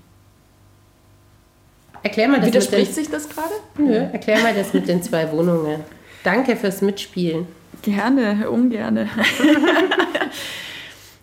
Erklär 2.03 2.29
mal 2.29 2.37
das 2.37 2.45
mit 2.47 2.55
Widerspricht 2.55 2.89
den, 2.89 2.95
sich 2.95 3.11
das 3.11 3.29
gerade? 3.29 3.53
Nö, 3.77 3.95
erklär 3.95 4.39
mal 4.41 4.55
das 4.55 4.73
mit 4.73 4.89
den 4.89 5.03
zwei 5.03 5.31
Wohnungen. 5.33 5.81
Danke 6.25 6.57
fürs 6.57 6.81
Mitspielen. 6.81 7.47
Gerne, 7.83 8.49
ungerne. 8.51 9.09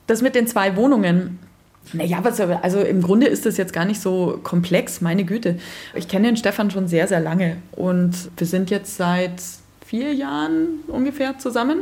das 0.07 0.21
mit 0.21 0.35
den 0.35 0.47
zwei 0.47 0.75
Wohnungen. 0.75 1.39
Naja, 1.93 2.19
was, 2.23 2.39
also 2.39 2.79
im 2.81 3.01
Grunde 3.01 3.27
ist 3.27 3.45
das 3.45 3.57
jetzt 3.57 3.73
gar 3.73 3.85
nicht 3.85 4.01
so 4.01 4.39
komplex, 4.43 5.01
meine 5.01 5.23
Güte. 5.23 5.57
Ich 5.93 6.07
kenne 6.07 6.27
den 6.27 6.37
Stefan 6.37 6.71
schon 6.71 6.87
sehr, 6.87 7.07
sehr 7.07 7.19
lange 7.19 7.57
und 7.71 8.13
wir 8.37 8.47
sind 8.47 8.69
jetzt 8.69 8.97
seit 8.97 9.41
vier 9.85 10.13
Jahren 10.13 10.79
ungefähr 10.87 11.37
zusammen. 11.37 11.79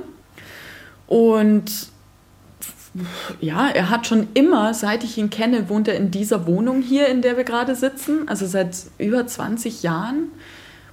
Und 1.07 1.71
ja, 3.41 3.69
er 3.69 3.89
hat 3.89 4.05
schon 4.07 4.27
immer, 4.33 4.73
seit 4.73 5.03
ich 5.03 5.17
ihn 5.17 5.29
kenne, 5.29 5.69
wohnt 5.69 5.87
er 5.87 5.95
in 5.95 6.11
dieser 6.11 6.45
Wohnung 6.45 6.81
hier, 6.81 7.07
in 7.07 7.21
der 7.21 7.37
wir 7.37 7.43
gerade 7.43 7.75
sitzen. 7.75 8.27
Also 8.27 8.45
seit 8.45 8.75
über 8.97 9.25
20 9.25 9.83
Jahren 9.83 10.27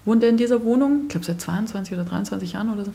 wohnt 0.04 0.22
er 0.22 0.30
in 0.30 0.36
dieser 0.36 0.64
Wohnung. 0.64 1.02
Ich 1.02 1.08
glaube, 1.08 1.26
seit 1.26 1.40
22 1.40 1.94
oder 1.94 2.04
23 2.04 2.52
Jahren 2.52 2.72
oder 2.72 2.86
so. 2.86 2.92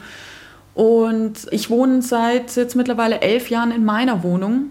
Und 0.73 1.47
ich 1.51 1.69
wohne 1.69 2.01
seit 2.01 2.55
jetzt 2.55 2.75
mittlerweile 2.75 3.21
elf 3.21 3.49
Jahren 3.49 3.71
in 3.71 3.85
meiner 3.85 4.23
Wohnung. 4.23 4.69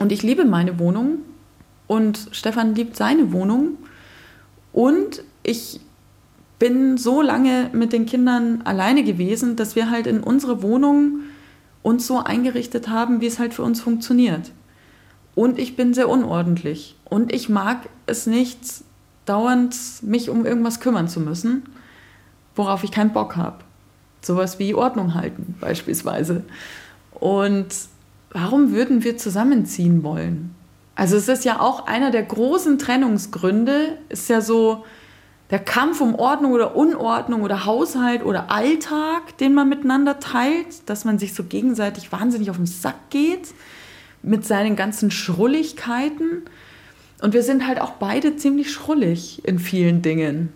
Und 0.00 0.10
ich 0.10 0.24
liebe 0.24 0.44
meine 0.44 0.80
Wohnung. 0.80 1.18
Und 1.86 2.28
Stefan 2.32 2.74
liebt 2.74 2.96
seine 2.96 3.32
Wohnung. 3.32 3.78
Und 4.72 5.22
ich 5.42 5.80
bin 6.58 6.96
so 6.96 7.22
lange 7.22 7.70
mit 7.72 7.92
den 7.92 8.06
Kindern 8.06 8.62
alleine 8.62 9.04
gewesen, 9.04 9.56
dass 9.56 9.76
wir 9.76 9.90
halt 9.90 10.06
in 10.06 10.20
unserer 10.20 10.62
Wohnung 10.62 11.20
uns 11.82 12.06
so 12.06 12.18
eingerichtet 12.18 12.88
haben, 12.88 13.20
wie 13.20 13.26
es 13.26 13.38
halt 13.38 13.54
für 13.54 13.62
uns 13.62 13.80
funktioniert. 13.80 14.52
Und 15.34 15.58
ich 15.58 15.76
bin 15.76 15.94
sehr 15.94 16.08
unordentlich. 16.08 16.96
Und 17.04 17.32
ich 17.32 17.48
mag 17.48 17.88
es 18.06 18.26
nicht, 18.26 18.58
dauernd 19.26 19.76
mich 20.02 20.30
um 20.30 20.46
irgendwas 20.46 20.80
kümmern 20.80 21.08
zu 21.08 21.20
müssen, 21.20 21.62
worauf 22.56 22.84
ich 22.84 22.90
keinen 22.90 23.12
Bock 23.12 23.36
habe. 23.36 23.58
Sowas 24.22 24.58
wie 24.58 24.74
Ordnung 24.74 25.14
halten 25.14 25.56
beispielsweise. 25.60 26.44
Und 27.12 27.68
warum 28.30 28.72
würden 28.72 29.04
wir 29.04 29.16
zusammenziehen 29.16 30.02
wollen? 30.02 30.54
Also 30.94 31.16
es 31.16 31.28
ist 31.28 31.44
ja 31.44 31.60
auch 31.60 31.86
einer 31.86 32.10
der 32.10 32.22
großen 32.22 32.78
Trennungsgründe, 32.78 33.98
ist 34.08 34.28
ja 34.28 34.40
so 34.40 34.84
der 35.50 35.58
Kampf 35.58 36.00
um 36.00 36.14
Ordnung 36.14 36.52
oder 36.52 36.76
Unordnung 36.76 37.42
oder 37.42 37.64
Haushalt 37.64 38.24
oder 38.24 38.50
Alltag, 38.50 39.36
den 39.38 39.54
man 39.54 39.68
miteinander 39.68 40.20
teilt, 40.20 40.88
dass 40.88 41.04
man 41.04 41.18
sich 41.18 41.34
so 41.34 41.44
gegenseitig 41.44 42.12
wahnsinnig 42.12 42.50
auf 42.50 42.56
den 42.56 42.66
Sack 42.66 43.10
geht 43.10 43.48
mit 44.22 44.46
seinen 44.46 44.76
ganzen 44.76 45.10
Schrulligkeiten. 45.10 46.42
Und 47.20 47.34
wir 47.34 47.42
sind 47.42 47.66
halt 47.66 47.80
auch 47.80 47.92
beide 47.92 48.36
ziemlich 48.36 48.70
schrullig 48.70 49.44
in 49.44 49.58
vielen 49.58 50.02
Dingen. 50.02 50.52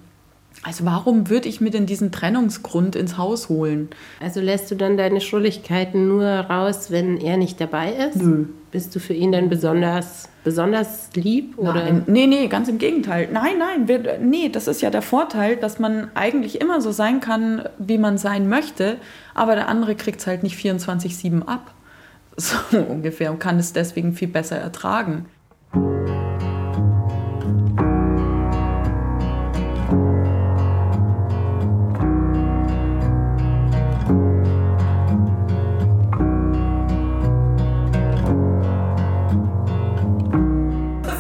Also 0.63 0.85
warum 0.85 1.29
würde 1.29 1.49
ich 1.49 1.61
mir 1.61 1.71
denn 1.71 1.87
diesen 1.87 2.13
Trennungsgrund 2.13 2.97
ins 2.97 3.19
Haus 3.19 3.49
holen? 3.49 3.89
Also 4.21 4.41
lässt 4.41 4.71
du 4.71 4.77
dann 4.77 4.97
deine 4.97 5.21
Schrulligkeiten 5.21 6.09
nur 6.09 6.25
raus, 6.25 6.91
wenn 6.91 7.19
er 7.19 7.37
nicht 7.37 7.61
dabei 7.61 7.93
ist? 7.93 8.17
Nö. 8.17 8.47
Bist 8.71 8.95
du 8.95 9.01
für 9.01 9.15
ihn 9.15 9.31
dann 9.31 9.49
besonders, 9.49 10.29
besonders 10.43 11.11
lieb? 11.15 11.59
Oder? 11.59 11.75
Nein, 11.75 12.03
nee, 12.07 12.27
nee, 12.27 12.49
ganz 12.49 12.69
im 12.69 12.79
Gegenteil. 12.79 13.29
Nein, 13.33 13.59
nein, 13.59 13.89
wir, 13.89 14.19
nee, 14.19 14.49
das 14.49 14.67
ist 14.67 14.81
ja 14.81 14.91
der 14.91 15.03
Vorteil, 15.03 15.57
dass 15.57 15.79
man 15.79 16.11
eigentlich 16.15 16.61
immer 16.61 16.81
so 16.81 16.93
sein 16.93 17.21
kann, 17.21 17.69
wie 17.79 17.99
man 17.99 18.19
sein 18.19 18.49
möchte, 18.49 18.97
aber 19.35 19.55
der 19.55 19.69
andere 19.69 19.95
kriegt 19.95 20.21
es 20.21 20.27
halt 20.27 20.43
nicht 20.43 20.59
24-7 20.59 21.43
ab. 21.43 21.73
So 22.37 22.57
ungefähr 22.79 23.31
und 23.31 23.39
kann 23.39 23.61
es 23.61 23.75
deswegen 23.75 24.13
viel 24.13 24.27
besser 24.27 24.57
ertragen. 24.57 25.27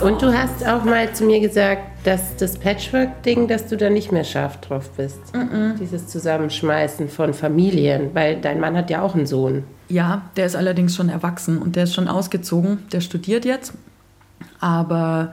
Und 0.04 0.20
du 0.20 0.34
hast 0.36 0.66
auch 0.66 0.84
mal 0.84 1.14
zu 1.14 1.24
mir 1.24 1.40
gesagt, 1.40 1.80
dass 2.04 2.36
das 2.36 2.58
Patchwork-Ding, 2.58 3.48
dass 3.48 3.68
du 3.68 3.78
da 3.78 3.88
nicht 3.88 4.12
mehr 4.12 4.24
scharf 4.24 4.60
drauf 4.60 4.90
bist. 4.98 5.18
Dieses 5.80 6.08
Zusammenschmeißen 6.08 7.08
von 7.08 7.32
Familien, 7.32 8.10
weil 8.12 8.38
dein 8.38 8.60
Mann 8.60 8.76
hat 8.76 8.90
ja 8.90 9.00
auch 9.00 9.14
einen 9.14 9.26
Sohn. 9.26 9.64
Ja, 9.88 10.28
der 10.36 10.44
ist 10.44 10.56
allerdings 10.56 10.94
schon 10.94 11.08
erwachsen 11.08 11.56
und 11.56 11.74
der 11.74 11.84
ist 11.84 11.94
schon 11.94 12.06
ausgezogen. 12.06 12.80
Der 12.92 13.00
studiert 13.00 13.46
jetzt. 13.46 13.72
Aber 14.60 15.32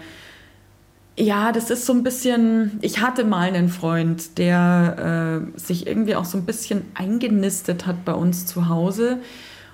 ja, 1.17 1.51
das 1.51 1.69
ist 1.69 1.85
so 1.85 1.91
ein 1.91 2.03
bisschen. 2.03 2.79
Ich 2.81 3.01
hatte 3.01 3.25
mal 3.25 3.49
einen 3.49 3.67
Freund, 3.67 4.37
der 4.37 5.43
äh, 5.53 5.59
sich 5.59 5.85
irgendwie 5.85 6.15
auch 6.15 6.23
so 6.23 6.37
ein 6.37 6.45
bisschen 6.45 6.83
eingenistet 6.93 7.85
hat 7.85 8.05
bei 8.05 8.13
uns 8.13 8.45
zu 8.45 8.69
Hause. 8.69 9.17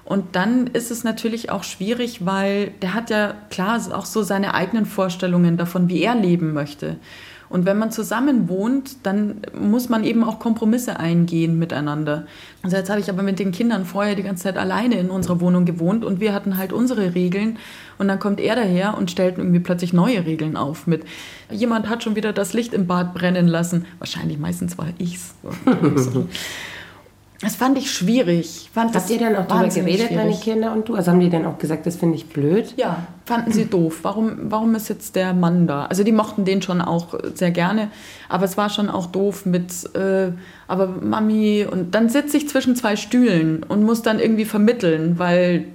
Und 0.08 0.38
dann 0.38 0.67
ist 0.67 0.89
es 0.89 1.04
natürlich 1.04 1.52
auch 1.52 1.65
schwierig, 1.65 2.26
weil 2.26 2.72
der 2.82 2.93
hat 2.93 3.10
ja 3.10 3.34
klar 3.50 3.78
auch 3.91 4.06
so 4.06 4.24
seine 4.24 4.54
eigenen 4.54 4.86
Vorstellungen 4.86 5.58
davon, 5.58 5.89
wie 5.89 6.02
er 6.02 6.15
leben 6.15 6.54
möchte. 6.54 6.96
Und 7.50 7.65
wenn 7.65 7.78
man 7.78 7.91
zusammen 7.91 8.48
wohnt, 8.48 9.06
dann 9.06 9.41
muss 9.54 9.89
man 9.89 10.06
eben 10.06 10.24
auch 10.24 10.39
Kompromisse 10.39 10.98
eingehen 10.98 11.60
miteinander. 11.60 12.26
Also 12.63 12.78
jetzt 12.78 12.89
habe 12.89 13.02
ich 13.02 13.10
aber 13.10 13.22
mit 13.22 13.38
den 13.38 13.52
Kindern 13.52 13.84
vorher 13.84 14.15
die 14.15 14.24
ganze 14.24 14.43
Zeit 14.43 14.58
alleine 14.58 14.98
in 14.98 15.10
unserer 15.10 15.41
Wohnung 15.41 15.65
gewohnt 15.65 16.06
und 16.06 16.22
wir 16.22 16.34
hatten 16.34 16.58
halt 16.58 16.72
unsere 16.72 17.13
Regeln 17.13 17.58
und 17.98 18.08
dann 18.08 18.20
kommt 18.20 18.39
er 18.39 18.56
daher 18.56 18.98
und 18.98 19.12
stellt 19.12 19.38
irgendwie 19.38 19.60
plötzlich 19.60 19.91
neue 19.91 20.26
Regeln 20.26 20.56
auf 20.56 20.88
mit 20.88 21.04
jemand 21.52 21.89
hat 21.89 22.02
schon 22.04 22.15
wieder 22.15 22.32
das 22.32 22.54
Licht 22.54 22.74
im 22.74 22.88
Bad 22.88 23.13
brennen 23.13 23.48
lassen. 23.48 23.86
Wahrscheinlich 24.00 24.39
meistens 24.39 24.78
war 24.78 24.88
ich's. 25.00 25.36
Das 27.39 27.56
fand 27.56 27.78
ich 27.78 27.91
schwierig. 27.91 28.69
Fand 28.73 28.95
das 28.95 29.04
Habt 29.04 29.12
ihr 29.12 29.19
dann 29.19 29.36
auch 29.36 29.47
darüber 29.47 29.67
geredet, 29.67 30.10
deine 30.10 30.21
schwierig. 30.21 30.41
Kinder 30.41 30.73
und 30.73 30.89
du? 30.89 30.95
Also 30.95 31.12
haben 31.12 31.19
die 31.19 31.30
dann 31.30 31.45
auch 31.45 31.60
gesagt, 31.60 31.86
das 31.86 31.95
finde 31.95 32.15
ich 32.15 32.28
blöd? 32.30 32.73
Ja, 32.78 33.06
fanden 33.26 33.52
sie 33.52 33.65
doof. 33.65 34.00
Warum, 34.02 34.52
warum 34.52 34.73
ist 34.73 34.89
jetzt 34.89 35.15
der 35.15 35.34
Mann 35.34 35.67
da? 35.67 35.86
Also 35.86 36.04
die 36.04 36.12
mochten 36.12 36.45
den 36.45 36.63
schon 36.63 36.82
auch 36.82 37.13
sehr 37.36 37.52
gerne, 37.52 37.89
aber 38.28 38.45
es 38.45 38.58
war 38.58 38.69
schon 38.69 38.89
auch 38.89 39.06
doof 39.06 39.45
mit, 39.45 39.71
äh, 39.95 40.32
aber 40.67 40.88
Mami, 40.88 41.67
und 41.69 41.93
dann 41.93 42.10
sitze 42.10 42.38
ich 42.38 42.50
zwischen 42.50 42.76
zwei 42.76 42.95
Stühlen 42.95 43.62
und 43.63 43.84
muss 43.84 44.02
dann 44.02 44.19
irgendwie 44.19 44.45
vermitteln, 44.45 45.19
weil 45.19 45.65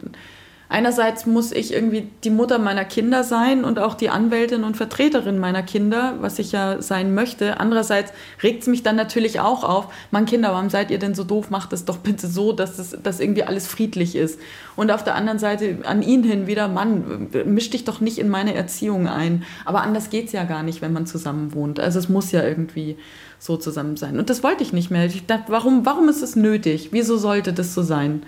einerseits 0.73 1.27
muss 1.27 1.53
ich 1.53 1.73
irgendwie 1.73 2.09
die 2.25 2.31
Mutter 2.31 2.59
meiner 2.59 2.85
Kinder 2.85 3.23
sein 3.25 3.65
und 3.65 3.79
auch 3.79 3.95
die 3.95 4.09
Anwältin 4.09 4.65
und 4.65 4.77
Vertreterin 4.77 5.39
meiner 5.39 5.63
Kinder, 5.63 6.15
was 6.21 6.39
ich 6.39 6.53
ja 6.53 6.81
sein 6.81 7.15
möchte. 7.15 7.61
Andererseits 7.61 8.13
regt 8.43 8.63
es 8.63 8.69
mich 8.69 8.83
dann 8.83 8.97
natürlich 8.97 9.39
auch 9.39 9.65
auf, 9.65 9.93
Mann 10.11 10.25
Kinder, 10.25 10.53
warum 10.53 10.71
seid 10.71 10.91
ihr 10.91 10.99
denn 10.99 11.15
so 11.15 11.25
doof? 11.25 11.51
Macht 11.51 11.73
es 11.73 11.85
doch 11.85 11.99
bitte 11.99 12.27
so, 12.27 12.53
dass, 12.53 12.79
es, 12.79 12.97
dass 13.03 13.21
irgendwie 13.21 13.45
alles 13.45 13.67
friedlich 13.67 14.17
ist. 14.17 14.41
Und 14.75 14.91
auf 14.91 15.05
der 15.05 15.15
anderen 15.15 15.39
Seite 15.39 15.79
an 15.85 16.03
ihn 16.03 16.25
hin 16.25 16.47
wieder, 16.47 16.69
Mann, 16.69 17.29
misch 17.45 17.71
dich 17.71 17.85
doch 17.85 18.01
nicht 18.01 18.19
in 18.19 18.29
meine 18.29 18.55
Erziehung 18.55 19.07
ein. 19.07 19.45
Aber 19.65 19.83
anders 19.83 20.09
geht 20.09 20.27
es 20.27 20.33
ja 20.33 20.45
gar 20.45 20.63
nicht, 20.63 20.81
wenn 20.81 20.93
man 20.93 21.07
zusammen 21.07 21.55
wohnt. 21.55 21.79
Also 21.79 21.99
es 21.99 22.09
muss 22.09 22.33
ja 22.33 22.43
irgendwie 22.43 22.97
so 23.39 23.57
zusammen 23.57 23.97
sein. 23.97 24.19
Und 24.19 24.31
das 24.31 24.43
wollte 24.43 24.63
ich 24.63 24.73
nicht 24.73 24.91
mehr. 24.91 25.05
Ich 25.05 25.27
dachte, 25.27 25.53
warum, 25.53 25.85
warum 25.85 26.09
ist 26.09 26.23
es 26.23 26.35
nötig? 26.35 26.89
Wieso 26.93 27.19
sollte 27.19 27.53
das 27.53 27.75
so 27.75 27.83
sein? 27.83 28.23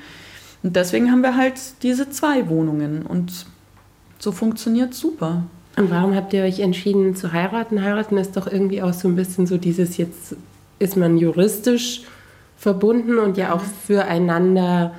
Und 0.65 0.75
deswegen 0.77 1.13
haben 1.13 1.23
wir 1.23 1.37
halt 1.37 1.61
diese 1.83 2.11
zwei 2.11 2.49
Wohnungen 2.49 3.05
und 3.07 3.47
so 4.19 4.33
funktioniert 4.33 4.95
super. 4.95 5.45
Und 5.77 5.91
warum 5.91 6.15
habt 6.15 6.33
ihr 6.33 6.43
euch 6.43 6.61
entschieden 6.61 7.15
zu 7.15 7.33
heiraten? 7.33 7.83
Heiraten 7.83 8.17
ist 8.17 8.37
doch 8.37 8.47
irgendwie 8.47 8.81
auch 8.81 8.95
so 8.95 9.07
ein 9.07 9.15
bisschen 9.15 9.47
so 9.47 9.59
dieses, 9.59 9.99
jetzt 9.99 10.35
ist 10.79 10.97
man 10.97 11.19
juristisch 11.19 12.03
verbunden 12.57 13.19
und 13.19 13.37
ja 13.37 13.53
auch 13.53 13.61
füreinander 13.61 14.95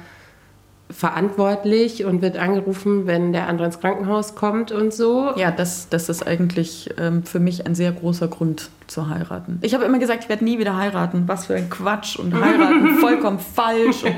verantwortlich 0.92 2.06
und 2.06 2.22
wird 2.22 2.38
angerufen, 2.38 3.08
wenn 3.08 3.34
der 3.34 3.48
andere 3.48 3.66
ins 3.66 3.80
Krankenhaus 3.80 4.36
kommt 4.36 4.72
und 4.72 4.94
so. 4.94 5.32
Ja, 5.36 5.50
das, 5.50 5.90
das 5.90 6.10
ist 6.10 6.28
eigentlich 6.28 6.94
ähm, 7.00 7.24
für 7.24 7.40
mich 7.40 7.66
ein 7.66 7.74
sehr 7.74 7.92
großer 7.92 8.28
Grund 8.28 8.70
zu 8.86 9.10
heiraten. 9.10 9.58
Ich 9.64 9.74
habe 9.74 9.84
immer 9.86 9.98
gesagt, 9.98 10.26
ich 10.26 10.30
werde 10.30 10.44
nie 10.44 10.60
wieder 10.60 10.78
heiraten. 10.78 11.24
Was 11.26 11.48
für 11.48 11.56
ein 11.56 11.72
Quatsch 11.72 12.18
und 12.18 12.36
heiraten 12.36 12.98
vollkommen 13.00 13.40
falsch. 13.40 14.04
Und 14.04 14.14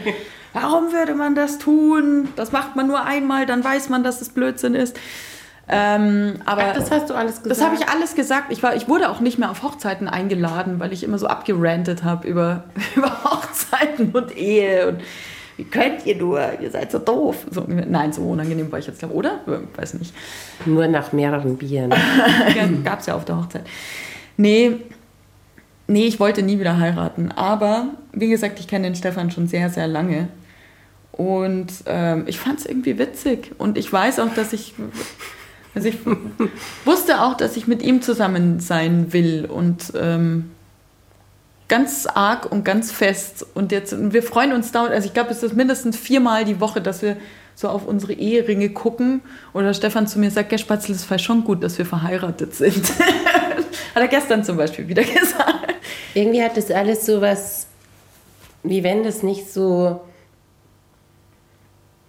warum 0.54 0.91
würde 0.91 1.16
man 1.16 1.36
das 1.36 1.58
tun? 1.58 2.30
Das 2.36 2.52
macht 2.52 2.76
man 2.76 2.88
nur 2.88 3.04
einmal, 3.04 3.45
dann 3.45 3.64
weiß 3.64 3.89
man, 3.89 4.04
dass 4.04 4.22
es 4.22 4.30
Blödsinn 4.30 4.76
ist. 4.76 4.98
Ähm, 5.70 6.36
aber 6.45 6.64
Ach, 6.70 6.76
das 6.76 6.91
hast 6.91 7.10
du 7.10 7.14
alles 7.14 7.43
gesagt. 7.43 7.52
Das 7.52 7.62
habe 7.62 7.76
ich 7.76 7.89
alles 7.89 8.16
gesagt. 8.16 8.52
Ich, 8.52 8.64
war, 8.64 8.76
ich 8.76 8.88
wurde 8.88 9.10
auch 9.10 9.20
nicht 9.20 9.38
mehr 9.38 9.52
auf 9.52 9.64
Hochzeiten 9.64 10.08
eingeladen, 10.08 10.80
weil 10.80 10.93
ich 10.93 11.04
immer 11.04 11.18
so 11.18 11.28
abgerantet 11.28 12.04
habe 12.04 12.28
über, 12.28 12.64
über 12.95 13.24
Hochzeiten. 13.24 14.12
Und 14.12 14.36
Ehe 14.38 14.88
und 14.88 15.02
wie 15.58 15.66
könnt 15.66 16.06
ihr 16.06 16.16
nur, 16.16 16.60
ihr 16.62 16.72
seid 16.72 16.91
so 16.91 17.00
doof. 17.00 17.48
So, 17.50 17.66
nein, 17.68 18.14
so 18.14 18.22
unangenehm 18.22 18.72
war 18.72 18.80
ich 18.80 18.88
jetzt, 18.88 19.00
glaube 19.00 19.16
oder? 19.16 19.39
Weiß 19.76 19.95
nicht. 19.95 20.14
Nur 20.66 20.88
nach 20.88 21.12
mehreren 21.12 21.58
Bieren. 21.58 21.93
Gab 22.84 23.00
es 23.00 23.08
ja 23.08 23.16
auf 23.16 23.26
der 23.26 23.38
Hochzeit. 23.38 23.64
Nee, 24.38 24.82
nee, 25.88 26.05
ich 26.05 26.19
wollte 26.19 26.43
nie 26.43 26.59
wieder 26.59 26.77
heiraten. 26.77 27.31
Aber, 27.31 27.89
wie 28.11 28.29
gesagt, 28.29 28.59
ich 28.59 28.67
kenne 28.67 28.88
den 28.88 28.95
Stefan 28.95 29.31
schon 29.31 29.47
sehr, 29.47 29.69
sehr 29.69 29.88
lange. 29.88 30.27
Und 31.11 31.67
ähm, 31.88 32.25
ich 32.27 32.39
fand 32.39 32.59
es 32.59 32.65
irgendwie 32.65 32.99
witzig. 32.99 33.51
Und 33.57 33.77
ich 33.77 33.91
weiß 33.91 34.19
auch, 34.19 34.33
dass 34.33 34.53
ich. 34.53 34.75
Also 35.73 35.89
ich 35.89 35.97
wusste 36.85 37.21
auch, 37.21 37.35
dass 37.35 37.55
ich 37.55 37.67
mit 37.67 37.83
ihm 37.83 38.01
zusammen 38.01 38.59
sein 38.59 39.13
will. 39.13 39.45
Und 39.45 39.93
ähm, 39.95 40.51
ganz 41.67 42.07
arg 42.07 42.51
und 42.51 42.63
ganz 42.63 42.91
fest. 42.91 43.45
Und 43.53 43.71
jetzt, 43.71 43.93
und 43.93 44.13
wir 44.13 44.23
freuen 44.23 44.53
uns 44.53 44.71
dauernd, 44.71 44.91
also 44.91 45.07
ich 45.07 45.13
glaube, 45.13 45.31
es 45.31 45.43
ist 45.43 45.55
mindestens 45.55 45.97
viermal 45.97 46.45
die 46.45 46.59
Woche, 46.59 46.81
dass 46.81 47.01
wir 47.01 47.17
so 47.55 47.69
auf 47.69 47.88
unsere 47.88 48.13
Eheringe 48.13 48.69
gucken. 48.69 49.21
Oder 49.53 49.73
Stefan 49.73 50.07
zu 50.07 50.19
mir 50.19 50.31
sagt, 50.31 50.49
Gell, 50.49 50.59
Spatzel, 50.59 50.95
es 50.95 51.09
war 51.09 51.19
schon 51.19 51.43
gut, 51.43 51.63
dass 51.63 51.77
wir 51.77 51.85
verheiratet 51.85 52.55
sind. 52.55 52.91
Hat 53.95 54.03
er 54.03 54.07
gestern 54.07 54.43
zum 54.43 54.57
Beispiel 54.57 54.88
wieder 54.88 55.03
gesagt. 55.03 55.47
Irgendwie 56.18 56.41
hat 56.41 56.57
das 56.57 56.72
alles 56.72 57.05
so 57.05 57.22
was, 57.22 57.68
wie 58.63 58.84
wenn 58.84 59.03
das 59.03 59.22
nicht 59.22 59.53
so, 59.53 60.01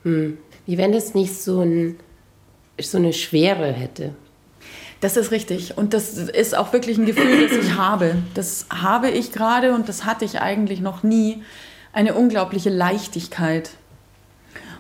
hm, 0.03 0.39
wie 0.65 0.79
wenn 0.79 0.93
das 0.93 1.13
nicht 1.13 1.39
so, 1.39 1.61
ein, 1.61 2.01
so 2.81 2.97
eine 2.97 3.13
Schwere 3.13 3.71
hätte. 3.71 4.15
Das 5.03 5.19
ist 5.19 5.31
richtig. 5.31 5.77
Und 5.77 5.93
das 5.93 6.15
ist 6.15 6.57
auch 6.57 6.73
wirklich 6.73 6.97
ein 6.97 7.05
Gefühl, 7.05 7.49
das 7.49 7.59
ich 7.59 7.75
habe. 7.75 8.15
Das 8.33 8.65
habe 8.71 9.11
ich 9.11 9.31
gerade 9.31 9.75
und 9.75 9.91
das 9.91 10.07
hatte 10.07 10.25
ich 10.25 10.41
eigentlich 10.41 10.81
noch 10.81 11.03
nie. 11.03 11.43
Eine 11.93 12.15
unglaubliche 12.15 12.71
Leichtigkeit. 12.71 13.73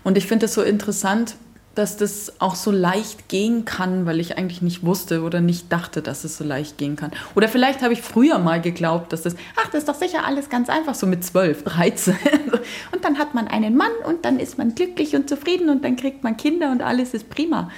Und 0.04 0.16
ich 0.16 0.26
finde 0.26 0.46
es 0.46 0.54
so 0.54 0.62
interessant, 0.62 1.36
dass 1.78 1.96
das 1.96 2.32
auch 2.40 2.56
so 2.56 2.72
leicht 2.72 3.28
gehen 3.28 3.64
kann, 3.64 4.04
weil 4.04 4.18
ich 4.18 4.36
eigentlich 4.36 4.62
nicht 4.62 4.84
wusste 4.84 5.22
oder 5.22 5.40
nicht 5.40 5.72
dachte, 5.72 6.02
dass 6.02 6.24
es 6.24 6.36
so 6.36 6.42
leicht 6.42 6.76
gehen 6.76 6.96
kann. 6.96 7.12
Oder 7.36 7.46
vielleicht 7.46 7.82
habe 7.82 7.92
ich 7.92 8.02
früher 8.02 8.40
mal 8.40 8.60
geglaubt, 8.60 9.12
dass 9.12 9.22
das, 9.22 9.36
ach, 9.54 9.66
das 9.66 9.82
ist 9.82 9.88
doch 9.88 9.94
sicher 9.94 10.26
alles 10.26 10.50
ganz 10.50 10.68
einfach, 10.68 10.96
so 10.96 11.06
mit 11.06 11.22
12, 11.22 11.62
13. 11.62 12.16
Und 12.92 13.04
dann 13.04 13.16
hat 13.16 13.32
man 13.34 13.46
einen 13.46 13.76
Mann 13.76 13.92
und 14.04 14.24
dann 14.24 14.40
ist 14.40 14.58
man 14.58 14.74
glücklich 14.74 15.14
und 15.14 15.28
zufrieden 15.28 15.68
und 15.70 15.84
dann 15.84 15.94
kriegt 15.94 16.24
man 16.24 16.36
Kinder 16.36 16.72
und 16.72 16.82
alles 16.82 17.14
ist 17.14 17.30
prima. 17.30 17.70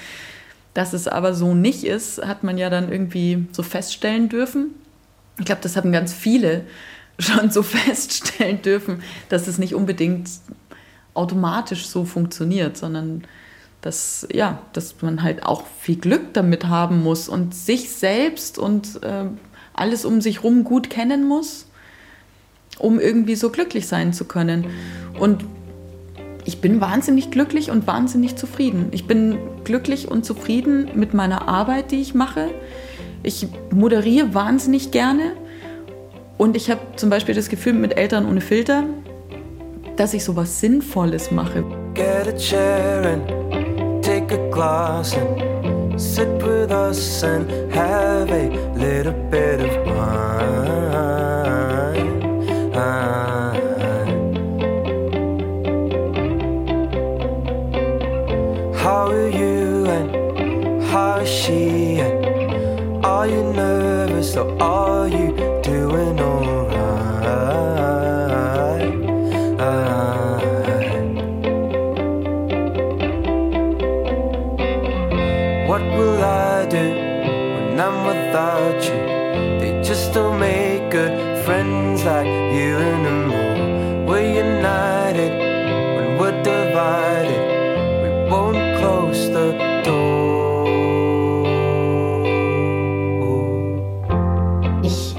Dass 0.72 0.94
es 0.94 1.06
aber 1.06 1.34
so 1.34 1.54
nicht 1.54 1.84
ist, 1.84 2.24
hat 2.24 2.42
man 2.42 2.56
ja 2.56 2.70
dann 2.70 2.90
irgendwie 2.90 3.46
so 3.52 3.62
feststellen 3.62 4.30
dürfen. 4.30 4.70
Ich 5.38 5.44
glaube, 5.44 5.60
das 5.62 5.76
haben 5.76 5.92
ganz 5.92 6.14
viele 6.14 6.64
schon 7.18 7.50
so 7.50 7.62
feststellen 7.62 8.62
dürfen, 8.62 9.02
dass 9.28 9.46
es 9.46 9.58
nicht 9.58 9.74
unbedingt 9.74 10.30
automatisch 11.12 11.86
so 11.86 12.06
funktioniert, 12.06 12.78
sondern 12.78 13.24
dass, 13.82 14.26
ja, 14.32 14.58
dass 14.72 14.94
man 15.00 15.22
halt 15.22 15.44
auch 15.44 15.64
viel 15.80 15.96
Glück 15.96 16.34
damit 16.34 16.66
haben 16.66 17.02
muss 17.02 17.28
und 17.28 17.54
sich 17.54 17.90
selbst 17.90 18.58
und 18.58 19.02
äh, 19.02 19.24
alles 19.72 20.04
um 20.04 20.20
sich 20.20 20.44
rum 20.44 20.64
gut 20.64 20.90
kennen 20.90 21.26
muss, 21.26 21.66
um 22.78 23.00
irgendwie 23.00 23.36
so 23.36 23.50
glücklich 23.50 23.86
sein 23.86 24.12
zu 24.12 24.26
können. 24.26 24.66
Und 25.18 25.44
ich 26.44 26.60
bin 26.60 26.80
wahnsinnig 26.80 27.30
glücklich 27.30 27.70
und 27.70 27.86
wahnsinnig 27.86 28.36
zufrieden. 28.36 28.88
Ich 28.90 29.06
bin 29.06 29.38
glücklich 29.64 30.10
und 30.10 30.24
zufrieden 30.24 30.90
mit 30.94 31.14
meiner 31.14 31.48
Arbeit, 31.48 31.90
die 31.90 32.00
ich 32.00 32.14
mache. 32.14 32.48
Ich 33.22 33.46
moderiere 33.70 34.34
wahnsinnig 34.34 34.90
gerne 34.90 35.32
und 36.38 36.56
ich 36.56 36.70
habe 36.70 36.80
zum 36.96 37.10
Beispiel 37.10 37.34
das 37.34 37.48
Gefühl 37.48 37.74
mit 37.74 37.96
Eltern 37.96 38.26
ohne 38.26 38.40
Filter, 38.40 38.84
dass 39.96 40.14
ich 40.14 40.24
so 40.24 40.36
was 40.36 40.60
Sinnvolles 40.60 41.30
mache. 41.30 41.64
Get 41.94 42.28
a 42.28 42.32
chair 42.32 43.04
and 43.04 43.69
take 44.30 44.38
a 44.38 44.50
glass 44.50 45.14
and 45.14 46.00
sit 46.00 46.28
with 46.42 46.70
us 46.70 47.22
and 47.22 47.50
have 47.72 48.30
a 48.30 48.48
little 48.74 49.12
bit 49.30 49.60
of 49.60 49.86
wine. 49.86 50.30
How 58.74 59.08
are 59.08 59.28
you 59.28 59.86
and 59.86 60.82
how 60.84 61.18
is 61.18 61.28
she 61.28 61.98
and 61.98 63.04
are 63.04 63.26
you 63.26 63.42
nervous 63.52 64.36
or 64.36 64.46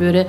würde 0.02 0.26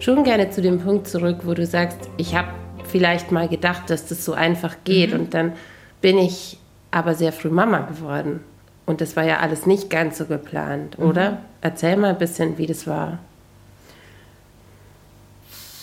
schon 0.00 0.24
gerne 0.24 0.48
zu 0.48 0.62
dem 0.62 0.80
Punkt 0.80 1.06
zurück, 1.06 1.40
wo 1.44 1.52
du 1.52 1.66
sagst, 1.66 1.98
ich 2.16 2.34
habe 2.34 2.48
vielleicht 2.84 3.30
mal 3.32 3.48
gedacht, 3.48 3.90
dass 3.90 4.06
das 4.06 4.24
so 4.24 4.32
einfach 4.32 4.76
geht 4.84 5.12
und 5.12 5.34
dann 5.34 5.52
bin 6.00 6.16
ich 6.16 6.58
aber 6.90 7.14
sehr 7.14 7.32
früh 7.32 7.50
Mama 7.50 7.80
geworden. 7.80 8.40
Und 8.86 9.02
das 9.02 9.16
war 9.16 9.24
ja 9.24 9.40
alles 9.40 9.66
nicht 9.66 9.90
ganz 9.90 10.16
so 10.16 10.24
geplant, 10.24 10.98
oder? 10.98 11.42
Erzähl 11.60 11.96
mal 11.98 12.10
ein 12.10 12.18
bisschen, 12.18 12.56
wie 12.56 12.66
das 12.66 12.86
war. 12.86 13.18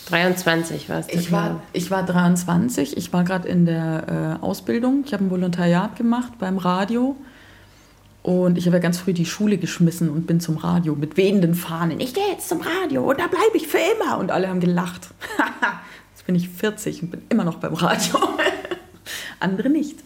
23 0.07 0.89
warst 0.89 1.13
du. 1.13 1.17
Ich 1.17 1.31
war, 1.31 1.61
ich 1.73 1.91
war 1.91 2.03
23, 2.03 2.97
ich 2.97 3.13
war 3.13 3.23
gerade 3.23 3.47
in 3.47 3.65
der 3.65 4.39
äh, 4.41 4.43
Ausbildung. 4.43 5.03
Ich 5.05 5.13
habe 5.13 5.23
ein 5.23 5.29
Volontariat 5.29 5.95
gemacht 5.95 6.33
beim 6.39 6.57
Radio. 6.57 7.15
Und 8.25 8.57
ich 8.57 8.65
habe 8.65 8.77
ja 8.77 8.81
ganz 8.81 8.97
früh 8.97 9.13
die 9.13 9.27
Schule 9.27 9.59
geschmissen 9.59 10.09
und 10.09 10.25
bin 10.25 10.39
zum 10.39 10.57
Radio 10.57 10.95
mit 10.95 11.15
wehenden 11.15 11.53
Fahnen. 11.53 11.99
Ich 11.99 12.15
gehe 12.15 12.27
jetzt 12.31 12.49
zum 12.49 12.61
Radio 12.61 13.07
und 13.07 13.19
da 13.19 13.27
bleibe 13.27 13.55
ich 13.55 13.67
für 13.67 13.77
immer. 13.77 14.17
Und 14.17 14.31
alle 14.31 14.49
haben 14.49 14.59
gelacht. 14.59 15.09
jetzt 16.15 16.25
bin 16.25 16.33
ich 16.33 16.49
40 16.49 17.03
und 17.03 17.11
bin 17.11 17.21
immer 17.29 17.43
noch 17.43 17.59
beim 17.59 17.75
Radio. 17.75 18.17
Andere 19.39 19.69
nicht. 19.69 19.99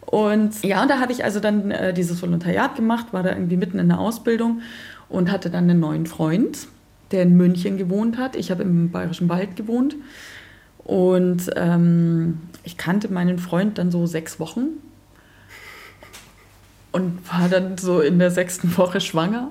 Und 0.00 0.64
ja, 0.64 0.80
und 0.80 0.88
da 0.90 0.98
habe 0.98 1.12
ich 1.12 1.24
also 1.24 1.40
dann 1.40 1.70
äh, 1.70 1.92
dieses 1.92 2.22
Volontariat 2.22 2.74
gemacht, 2.74 3.08
war 3.12 3.22
da 3.22 3.32
irgendwie 3.32 3.58
mitten 3.58 3.78
in 3.78 3.88
der 3.88 3.98
Ausbildung 3.98 4.62
und 5.10 5.30
hatte 5.30 5.50
dann 5.50 5.68
einen 5.68 5.78
neuen 5.78 6.06
Freund, 6.06 6.68
der 7.10 7.24
in 7.24 7.36
München 7.36 7.76
gewohnt 7.76 8.16
hat. 8.16 8.34
Ich 8.34 8.50
habe 8.50 8.62
im 8.62 8.90
Bayerischen 8.90 9.28
Wald 9.28 9.56
gewohnt. 9.56 9.96
Und 10.78 11.50
ähm, 11.56 12.40
ich 12.64 12.78
kannte 12.78 13.12
meinen 13.12 13.36
Freund 13.36 13.76
dann 13.76 13.90
so 13.90 14.06
sechs 14.06 14.40
Wochen 14.40 14.78
und 16.92 17.18
war 17.32 17.48
dann 17.48 17.78
so 17.78 18.00
in 18.00 18.18
der 18.18 18.30
sechsten 18.30 18.76
Woche 18.76 19.00
schwanger. 19.00 19.50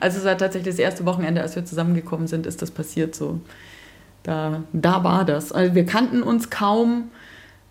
also 0.00 0.18
es 0.18 0.24
war 0.24 0.38
tatsächlich 0.38 0.74
das 0.74 0.78
erste 0.80 1.04
Wochenende, 1.04 1.42
als 1.42 1.56
wir 1.56 1.64
zusammengekommen 1.64 2.26
sind, 2.26 2.46
ist 2.46 2.62
das 2.62 2.70
passiert 2.70 3.14
so. 3.14 3.40
Da, 4.22 4.62
da 4.72 5.02
war 5.04 5.24
das. 5.24 5.52
Also 5.52 5.74
wir 5.74 5.86
kannten 5.86 6.22
uns 6.22 6.50
kaum, 6.50 7.10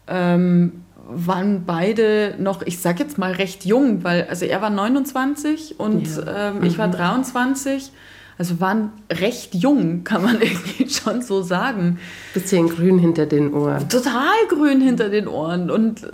ähm, 0.07 0.83
waren 1.11 1.63
beide 1.65 2.35
noch, 2.39 2.61
ich 2.63 2.79
sag 2.79 2.99
jetzt 2.99 3.17
mal 3.17 3.31
recht 3.31 3.65
jung, 3.65 4.03
weil 4.03 4.27
also 4.29 4.45
er 4.45 4.61
war 4.61 4.69
29 4.69 5.79
und 5.79 6.07
Ja. 6.07 6.49
ähm, 6.49 6.63
ich 6.63 6.77
war 6.77 6.87
23. 6.87 7.91
Also 8.39 8.59
waren 8.61 8.93
recht 9.11 9.53
jung, 9.53 10.05
kann 10.05 10.23
man 10.23 10.41
irgendwie 10.41 10.89
schon 10.89 11.21
so 11.21 11.41
sagen. 11.41 11.99
Bisschen 12.33 12.69
grün 12.69 12.97
hinter 12.97 13.25
den 13.25 13.53
Ohren. 13.53 13.89
Total 13.89 14.37
grün 14.47 14.79
hinter 14.79 15.09
den 15.09 15.27
Ohren 15.27 15.69
und 15.69 16.07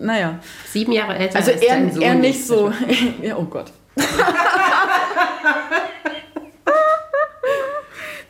naja. 0.00 0.38
Sieben 0.70 0.92
Jahre 0.92 1.16
älter 1.16 1.34
Also 1.36 1.50
als 1.50 1.60
er, 1.60 1.90
Sohn 1.90 2.00
er 2.00 2.14
nicht 2.14 2.46
so. 2.46 2.72
ja, 3.22 3.36
oh 3.36 3.46
Gott. 3.46 3.72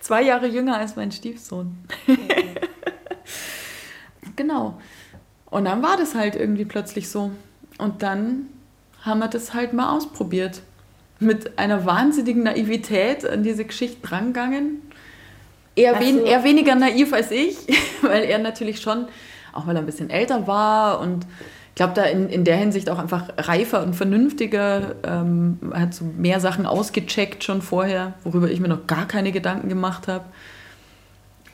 Zwei 0.00 0.22
Jahre 0.22 0.46
jünger 0.46 0.78
als 0.78 0.96
mein 0.96 1.12
Stiefsohn. 1.12 1.76
genau. 4.34 4.80
Und 5.50 5.66
dann 5.66 5.82
war 5.82 5.98
das 5.98 6.14
halt 6.14 6.36
irgendwie 6.36 6.64
plötzlich 6.64 7.10
so. 7.10 7.32
Und 7.76 8.02
dann 8.02 8.46
haben 9.02 9.18
wir 9.18 9.28
das 9.28 9.52
halt 9.52 9.74
mal 9.74 9.94
ausprobiert. 9.94 10.62
Mit 11.22 11.58
einer 11.58 11.84
wahnsinnigen 11.86 12.42
Naivität 12.42 13.28
an 13.28 13.42
diese 13.42 13.64
Geschichte 13.64 14.06
drangegangen. 14.06 14.82
Er, 15.76 15.94
Hast 15.94 16.02
wen, 16.04 16.18
du- 16.18 16.24
er 16.24 16.44
weniger 16.44 16.74
naiv 16.74 17.12
als 17.12 17.30
ich, 17.30 17.56
weil 18.02 18.24
er 18.24 18.38
natürlich 18.38 18.80
schon, 18.80 19.06
auch 19.52 19.66
weil 19.66 19.76
er 19.76 19.82
ein 19.82 19.86
bisschen 19.86 20.10
älter 20.10 20.46
war 20.46 21.00
und 21.00 21.26
ich 21.70 21.76
glaube, 21.76 21.94
da 21.94 22.02
in, 22.02 22.28
in 22.28 22.44
der 22.44 22.56
Hinsicht 22.58 22.90
auch 22.90 22.98
einfach 22.98 23.30
reifer 23.38 23.82
und 23.82 23.94
vernünftiger, 23.96 24.94
ähm, 25.04 25.58
hat 25.72 25.94
so 25.94 26.04
mehr 26.04 26.38
Sachen 26.38 26.66
ausgecheckt 26.66 27.42
schon 27.44 27.62
vorher, 27.62 28.12
worüber 28.24 28.50
ich 28.50 28.60
mir 28.60 28.68
noch 28.68 28.86
gar 28.86 29.08
keine 29.08 29.32
Gedanken 29.32 29.70
gemacht 29.70 30.06
habe. 30.06 30.24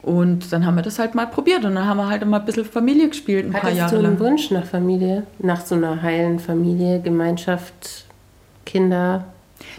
Und 0.02 0.52
dann 0.52 0.66
haben 0.66 0.74
wir 0.76 0.82
das 0.82 0.98
halt 0.98 1.14
mal 1.14 1.26
probiert 1.26 1.64
und 1.64 1.76
dann 1.76 1.86
haben 1.86 1.98
wir 1.98 2.08
halt 2.08 2.24
mal 2.26 2.40
ein 2.40 2.44
bisschen 2.46 2.64
Familie 2.64 3.08
gespielt, 3.08 3.46
ein 3.46 3.52
paar 3.52 3.62
Hattest 3.62 3.78
Jahre 3.78 3.98
du 4.00 4.06
einen. 4.06 4.18
Wunsch 4.18 4.50
nach 4.50 4.64
Familie? 4.64 5.24
Nach 5.38 5.60
so 5.64 5.76
einer 5.76 6.02
heilen 6.02 6.40
Familie, 6.40 7.00
Gemeinschaft, 7.00 8.04
Kinder? 8.64 9.24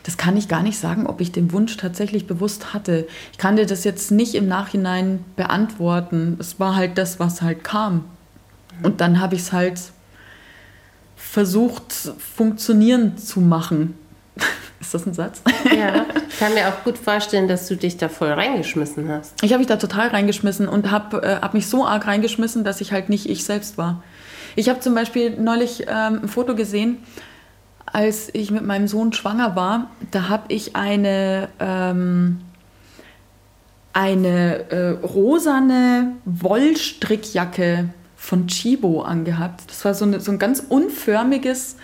Das 0.03 0.17
kann 0.17 0.37
ich 0.37 0.47
gar 0.47 0.63
nicht 0.63 0.79
sagen, 0.79 1.07
ob 1.07 1.21
ich 1.21 1.31
den 1.31 1.51
Wunsch 1.51 1.77
tatsächlich 1.77 2.27
bewusst 2.27 2.73
hatte. 2.73 3.07
Ich 3.31 3.37
kann 3.37 3.55
dir 3.55 3.65
das 3.65 3.83
jetzt 3.83 4.11
nicht 4.11 4.35
im 4.35 4.47
Nachhinein 4.47 5.23
beantworten. 5.35 6.37
Es 6.39 6.59
war 6.59 6.75
halt 6.75 6.97
das, 6.97 7.19
was 7.19 7.41
halt 7.41 7.63
kam. 7.63 8.05
Und 8.83 9.01
dann 9.01 9.19
habe 9.19 9.35
ich 9.35 9.41
es 9.41 9.51
halt 9.51 9.79
versucht, 11.15 11.93
funktionieren 11.93 13.17
zu 13.17 13.41
machen. 13.41 13.97
Ist 14.79 14.93
das 14.93 15.05
ein 15.05 15.13
Satz? 15.13 15.41
Ja, 15.65 16.05
ich 16.29 16.39
kann 16.39 16.53
mir 16.53 16.69
auch 16.69 16.83
gut 16.85 16.97
vorstellen, 16.97 17.49
dass 17.49 17.67
du 17.67 17.75
dich 17.75 17.97
da 17.97 18.07
voll 18.07 18.31
reingeschmissen 18.31 19.09
hast. 19.09 19.43
Ich 19.43 19.51
habe 19.51 19.59
mich 19.59 19.67
da 19.67 19.75
total 19.75 20.07
reingeschmissen 20.07 20.69
und 20.69 20.89
habe 20.89 21.21
äh, 21.21 21.41
hab 21.41 21.53
mich 21.53 21.67
so 21.67 21.85
arg 21.85 22.07
reingeschmissen, 22.07 22.63
dass 22.63 22.79
ich 22.79 22.93
halt 22.93 23.09
nicht 23.09 23.29
ich 23.29 23.43
selbst 23.43 23.77
war. 23.77 24.01
Ich 24.55 24.69
habe 24.69 24.79
zum 24.79 24.95
Beispiel 24.95 25.31
neulich 25.37 25.83
ähm, 25.87 26.21
ein 26.23 26.27
Foto 26.29 26.55
gesehen, 26.55 26.97
als 27.93 28.29
ich 28.33 28.51
mit 28.51 28.65
meinem 28.65 28.87
Sohn 28.87 29.13
schwanger 29.13 29.55
war. 29.55 29.89
Da 30.11 30.29
habe 30.29 30.43
ich 30.49 30.75
eine, 30.75 31.49
ähm, 31.59 32.39
eine 33.93 34.69
äh, 34.71 34.89
rosane 35.05 36.13
Wollstrickjacke 36.25 37.89
von 38.15 38.47
Chibo 38.47 39.01
angehabt. 39.01 39.61
Das 39.67 39.83
war 39.85 39.93
so, 39.93 40.05
eine, 40.05 40.19
so 40.19 40.31
ein 40.31 40.39
ganz 40.39 40.63
unförmiges 40.67 41.77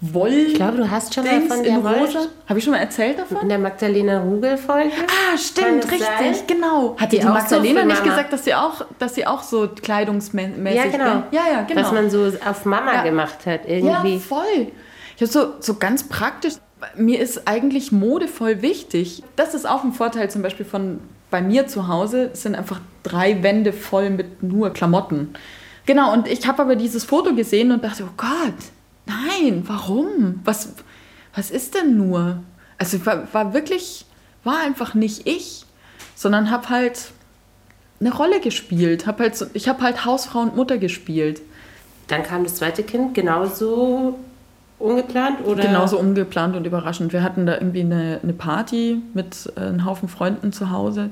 Woll. 0.00 0.32
Ich 0.32 0.54
glaube, 0.54 0.76
du 0.78 0.90
hast 0.90 1.14
schon 1.14 1.24
mal 1.24 1.38
Dings 1.38 1.54
von 1.54 1.64
in 1.64 1.82
der 1.82 1.92
rosa. 1.94 2.18
Habe 2.46 2.58
ich 2.58 2.64
schon 2.64 2.72
mal 2.72 2.80
erzählt 2.80 3.18
davon? 3.18 3.38
In 3.42 3.48
der 3.48 3.58
Magdalena 3.58 4.20
Rugel-Folge? 4.22 4.90
Ah, 5.06 5.38
stimmt, 5.38 5.84
richtig, 5.84 6.00
sein? 6.18 6.34
genau. 6.46 6.96
Hat 6.98 7.10
die, 7.12 7.20
Die 7.20 7.24
Magdalena 7.24 7.80
so 7.82 7.86
nicht 7.86 8.00
Mama. 8.00 8.10
gesagt, 8.10 8.32
dass 8.32 8.44
sie 8.44 8.54
auch, 8.54 8.84
dass 8.98 9.14
sie 9.14 9.26
auch 9.26 9.42
so 9.42 9.68
kleidungsmäßig 9.68 10.74
Ja, 10.76 10.86
genau. 10.90 11.22
Ja, 11.30 11.42
ja, 11.50 11.62
genau. 11.62 11.80
Was 11.80 11.92
man 11.92 12.10
so 12.10 12.30
auf 12.44 12.64
Mama 12.66 12.92
Ja. 12.96 13.02
gemacht 13.04 13.46
hat, 13.46 13.60
irgendwie. 13.66 14.14
Ja, 14.14 14.20
voll. 14.20 14.72
Ich 15.16 15.22
habe 15.22 15.30
so, 15.30 15.54
so 15.60 15.74
ganz 15.74 16.04
praktisch, 16.04 16.54
mir 16.96 17.20
ist 17.20 17.46
eigentlich 17.46 17.92
Mode 17.92 18.28
voll 18.28 18.62
wichtig. 18.62 19.22
Das 19.36 19.54
ist 19.54 19.66
auch 19.66 19.84
ein 19.84 19.92
Vorteil 19.92 20.30
zum 20.30 20.42
Beispiel 20.42 20.66
von 20.66 21.00
bei 21.30 21.40
mir 21.40 21.66
zu 21.66 21.88
Hause. 21.88 22.30
Es 22.32 22.42
sind 22.42 22.54
einfach 22.54 22.80
drei 23.02 23.42
Wände 23.42 23.72
voll 23.72 24.10
mit 24.10 24.42
nur 24.42 24.70
Klamotten. 24.70 25.34
Genau, 25.86 26.12
und 26.12 26.28
ich 26.28 26.46
habe 26.46 26.62
aber 26.62 26.76
dieses 26.76 27.04
Foto 27.04 27.34
gesehen 27.34 27.72
und 27.72 27.84
dachte, 27.84 28.04
oh 28.04 28.14
Gott, 28.16 28.54
nein, 29.06 29.64
warum? 29.66 30.40
Was, 30.44 30.70
was 31.34 31.50
ist 31.50 31.74
denn 31.74 31.96
nur? 31.96 32.42
Also 32.78 33.04
war, 33.04 33.32
war 33.32 33.54
wirklich, 33.54 34.06
war 34.44 34.58
einfach 34.60 34.94
nicht 34.94 35.26
ich, 35.26 35.64
sondern 36.14 36.50
habe 36.50 36.70
halt 36.70 37.10
eine 38.00 38.14
Rolle 38.14 38.40
gespielt. 38.40 39.06
Hab 39.06 39.20
halt 39.20 39.36
so, 39.36 39.46
ich 39.52 39.68
habe 39.68 39.82
halt 39.82 40.04
Hausfrau 40.04 40.40
und 40.40 40.56
Mutter 40.56 40.78
gespielt. 40.78 41.42
Dann 42.08 42.22
kam 42.22 42.44
das 42.44 42.56
zweite 42.56 42.82
Kind 42.82 43.14
genauso 43.14 44.18
ungeplant 44.84 45.44
oder? 45.44 45.62
Genauso 45.62 45.98
ungeplant 45.98 46.56
und 46.56 46.66
überraschend. 46.66 47.12
Wir 47.12 47.22
hatten 47.22 47.46
da 47.46 47.54
irgendwie 47.54 47.80
eine, 47.80 48.20
eine 48.22 48.32
Party 48.32 49.02
mit 49.14 49.52
äh, 49.56 49.60
einem 49.60 49.84
Haufen 49.84 50.08
Freunden 50.08 50.52
zu 50.52 50.70
Hause 50.70 51.10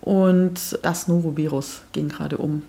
und 0.00 0.78
das 0.82 1.08
Norovirus 1.08 1.82
ging 1.92 2.08
gerade 2.08 2.38
um. 2.38 2.62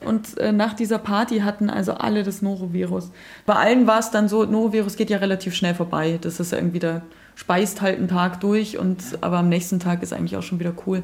Und 0.00 0.38
äh, 0.38 0.52
nach 0.52 0.74
dieser 0.74 0.98
Party 0.98 1.38
hatten 1.38 1.70
also 1.70 1.94
alle 1.94 2.22
das 2.22 2.42
Norovirus. 2.42 3.10
Bei 3.46 3.54
allen 3.54 3.86
war 3.86 3.98
es 3.98 4.10
dann 4.10 4.28
so, 4.28 4.44
Norovirus 4.44 4.96
geht 4.96 5.10
ja 5.10 5.18
relativ 5.18 5.54
schnell 5.54 5.74
vorbei. 5.74 6.18
Das 6.20 6.38
ist 6.38 6.52
ja 6.52 6.58
irgendwie, 6.58 6.78
da 6.78 7.02
speist 7.34 7.80
halt 7.80 7.98
einen 7.98 8.08
Tag 8.08 8.40
durch, 8.40 8.78
und, 8.78 8.98
aber 9.20 9.38
am 9.38 9.48
nächsten 9.48 9.80
Tag 9.80 10.02
ist 10.02 10.12
eigentlich 10.12 10.36
auch 10.36 10.42
schon 10.42 10.60
wieder 10.60 10.74
cool. 10.86 11.02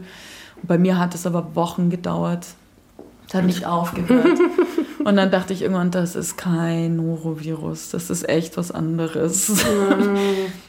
Und 0.56 0.68
bei 0.68 0.78
mir 0.78 0.98
hat 0.98 1.14
es 1.14 1.26
aber 1.26 1.54
Wochen 1.54 1.90
gedauert. 1.90 2.46
Es 3.26 3.34
hat 3.34 3.44
nicht 3.44 3.64
aufgehört. 3.66 4.38
Und 5.04 5.16
dann 5.16 5.30
dachte 5.30 5.52
ich 5.52 5.62
irgendwann, 5.62 5.90
das 5.90 6.16
ist 6.16 6.36
kein 6.36 6.96
Norovirus, 6.96 7.90
das 7.90 8.10
ist 8.10 8.28
echt 8.28 8.56
was 8.56 8.70
anderes. 8.70 9.64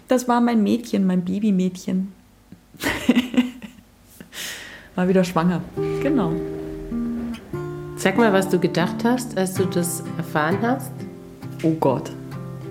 Das 0.08 0.28
war 0.28 0.42
mein 0.42 0.64
Mädchen, 0.64 1.08
mein 1.08 1.24
Babymädchen. 1.24 2.12
War 4.96 5.08
wieder 5.08 5.24
schwanger. 5.24 5.62
Genau. 6.02 6.34
Sag 7.96 8.18
mal, 8.18 8.32
was 8.32 8.50
du 8.50 8.60
gedacht 8.60 9.04
hast, 9.04 9.38
als 9.38 9.56
du 9.56 9.66
das 9.66 10.04
erfahren 10.18 10.58
hast. 10.62 10.92
Oh 11.64 11.74
Gott. 11.80 12.12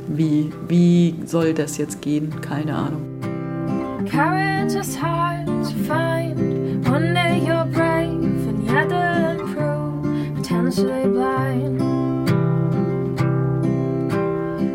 Wie, 0.09 0.53
wie 0.69 1.15
soll 1.25 1.55
das 1.55 1.79
jetzt 1.79 2.01
gehen? 2.01 2.33
Keine 2.41 2.77
Ahnung. 2.77 3.03
Courage 4.09 4.79
is 4.79 5.01
hard 5.01 5.47
to 5.47 5.75
find. 5.87 6.87
One 6.87 7.15
day 7.15 7.41
you're 7.45 7.65
brave 7.65 8.49
and 8.49 8.69
the 8.69 8.77
other 8.77 9.12
potentially 10.75 11.09
blind. 11.09 11.81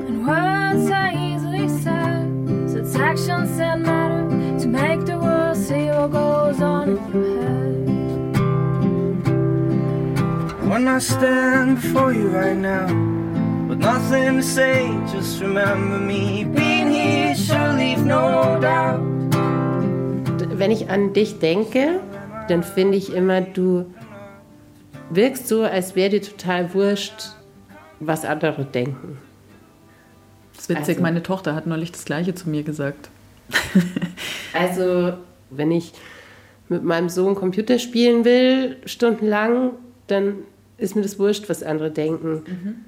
And 0.08 0.28
words 0.28 0.91
are 0.91 1.12
easily 1.14 1.68
said, 1.70 2.70
so 2.70 2.78
it's 2.78 2.95
actions 2.95 3.58
that 3.58 3.80
matter 3.80 4.28
to 4.60 4.68
make 4.68 5.06
the 5.06 5.18
world 5.18 5.58
see 5.58 5.88
what 5.88 6.12
goes 6.12 6.62
on 6.62 6.89
in 6.89 6.98
your 7.14 7.41
head. 7.41 7.68
When 10.70 10.88
I 10.88 11.00
stand 11.00 11.82
before 11.82 12.14
you 12.14 12.30
right 12.30 12.58
now, 12.58 12.86
with 13.68 13.80
nothing 13.80 14.36
to 14.38 14.43
say, 14.43 14.88
just 15.12 15.41
remember 15.41 15.98
me 15.98 16.43
being 16.43 16.91
here 16.91 17.34
should 17.36 17.76
leave 17.76 18.06
no 18.06 18.60
doubt. 18.62 19.02
Wenn 20.60 20.72
ich 20.72 20.89
an 20.89 21.14
dich 21.14 21.39
denke, 21.39 22.00
dann 22.50 22.64
finde 22.64 22.98
ich 22.98 23.14
immer, 23.14 23.41
du 23.41 23.86
wirkst 25.10 25.47
so, 25.47 25.64
als 25.64 25.95
wäre 25.95 26.10
dir 26.10 26.22
total 26.22 26.74
wurscht, 26.74 27.32
was 27.99 28.26
andere 28.26 28.66
denken. 28.66 29.18
Das 30.53 30.64
ist 30.64 30.70
witzig, 30.70 30.88
Also- 30.89 31.01
meine 31.01 31.24
Tochter 31.24 31.55
hat 31.55 31.68
neulich 31.68 31.91
das 31.91 32.05
Gleiche 32.05 32.34
zu 32.36 32.49
mir 32.49 32.64
gesagt. 32.64 33.10
Also, 34.53 35.14
wenn 35.51 35.70
ich 35.72 35.91
mit 36.68 36.84
meinem 36.84 37.10
Sohn 37.10 37.36
Computer 37.36 37.78
spielen 37.78 38.26
will, 38.26 38.78
stundenlang, 38.86 39.72
dann 40.08 40.38
ist 40.78 40.95
mir 40.95 41.03
das 41.03 41.20
wurscht, 41.20 41.47
was 41.47 41.62
andere 41.62 41.91
denken. 41.91 42.86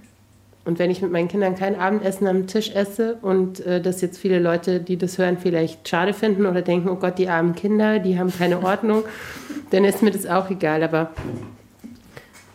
Und 0.66 0.80
wenn 0.80 0.90
ich 0.90 1.02
mit 1.04 1.12
meinen 1.12 1.28
Kindern 1.28 1.56
kein 1.56 1.76
Abendessen 1.80 2.26
am 2.28 2.48
Tisch 2.48 2.72
esse 2.74 3.18
und 3.22 3.60
äh, 3.66 3.82
das 3.82 4.02
jetzt 4.02 4.18
viele 4.18 4.40
Leute, 4.40 4.80
die 4.80 4.98
das 4.98 5.18
hören, 5.20 5.38
vielleicht 5.38 5.88
schade 5.88 6.14
finden 6.14 6.46
oder 6.48 6.62
denken, 6.64 6.90
oh 6.90 6.96
Gott, 6.96 7.20
die 7.20 7.30
armen 7.30 7.54
Kinder, 7.54 8.00
die 8.00 8.18
haben 8.18 8.34
keine 8.36 8.64
Ordnung, 8.64 9.04
dann 9.70 9.84
ist 9.86 10.02
mir 10.02 10.12
das 10.12 10.26
auch 10.26 10.50
egal. 10.50 10.82
Aber 10.82 11.12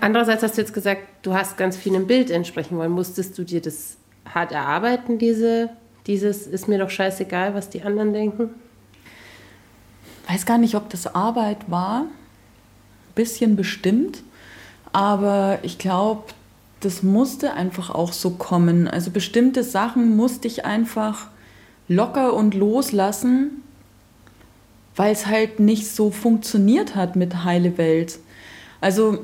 andererseits 0.04 0.42
hast 0.42 0.56
du 0.56 0.60
jetzt 0.60 0.74
gesagt, 0.74 1.02
du 1.22 1.34
hast 1.34 1.56
ganz 1.56 1.76
viel 1.76 1.94
im 1.94 2.06
Bild 2.06 2.30
entsprechen 2.30 2.76
wollen. 2.76 2.92
Musstest 2.92 3.36
du 3.38 3.44
dir 3.44 3.60
das 3.60 3.96
hart 4.26 4.52
erarbeiten, 4.52 5.18
diese, 5.18 5.70
dieses 6.06 6.46
ist 6.46 6.68
mir 6.68 6.78
doch 6.78 6.90
scheißegal, 6.90 7.54
was 7.54 7.70
die 7.70 7.82
anderen 7.82 8.12
denken? 8.12 8.50
weiß 10.28 10.46
gar 10.46 10.58
nicht, 10.58 10.74
ob 10.74 10.88
das 10.90 11.14
Arbeit 11.14 11.70
war. 11.70 12.02
Ein 12.02 13.14
bisschen 13.14 13.56
bestimmt. 13.56 14.22
Aber 14.92 15.58
ich 15.62 15.78
glaube, 15.78 16.24
das 16.80 17.02
musste 17.02 17.54
einfach 17.54 17.90
auch 17.90 18.12
so 18.12 18.30
kommen. 18.30 18.88
Also 18.88 19.10
bestimmte 19.10 19.62
Sachen 19.62 20.16
musste 20.16 20.48
ich 20.48 20.64
einfach 20.64 21.28
locker 21.88 22.32
und 22.34 22.54
loslassen, 22.54 23.62
weil 24.96 25.12
es 25.12 25.26
halt 25.26 25.60
nicht 25.60 25.88
so 25.88 26.10
funktioniert 26.10 26.94
hat 26.94 27.16
mit 27.16 27.44
Heile 27.44 27.76
Welt. 27.78 28.18
Also 28.80 29.18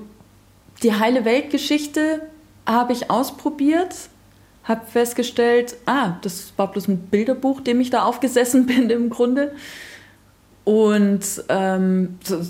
die 0.82 0.94
Heile 0.94 1.24
Welt-Geschichte 1.24 2.22
habe 2.66 2.92
ich 2.92 3.10
ausprobiert, 3.10 3.94
habe 4.64 4.86
festgestellt, 4.86 5.76
ah, 5.86 6.18
das 6.22 6.52
war 6.56 6.70
bloß 6.70 6.88
ein 6.88 6.98
Bilderbuch, 6.98 7.60
dem 7.60 7.80
ich 7.80 7.90
da 7.90 8.04
aufgesessen 8.04 8.66
bin 8.66 8.90
im 8.90 9.10
Grunde. 9.10 9.52
Und 10.64 11.24
ähm, 11.48 12.18
so, 12.22 12.40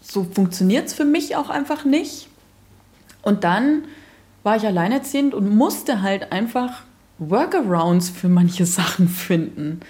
so 0.00 0.24
funktioniert 0.24 0.86
es 0.86 0.94
für 0.94 1.04
mich 1.04 1.36
auch 1.36 1.50
einfach 1.50 1.84
nicht. 1.84 2.28
Und 3.22 3.44
dann 3.44 3.84
war 4.42 4.56
ich 4.56 4.66
alleinerziehend 4.66 5.34
und 5.34 5.54
musste 5.54 6.02
halt 6.02 6.32
einfach 6.32 6.82
Workarounds 7.18 8.10
für 8.10 8.28
manche 8.28 8.66
Sachen 8.66 9.08
finden. 9.08 9.80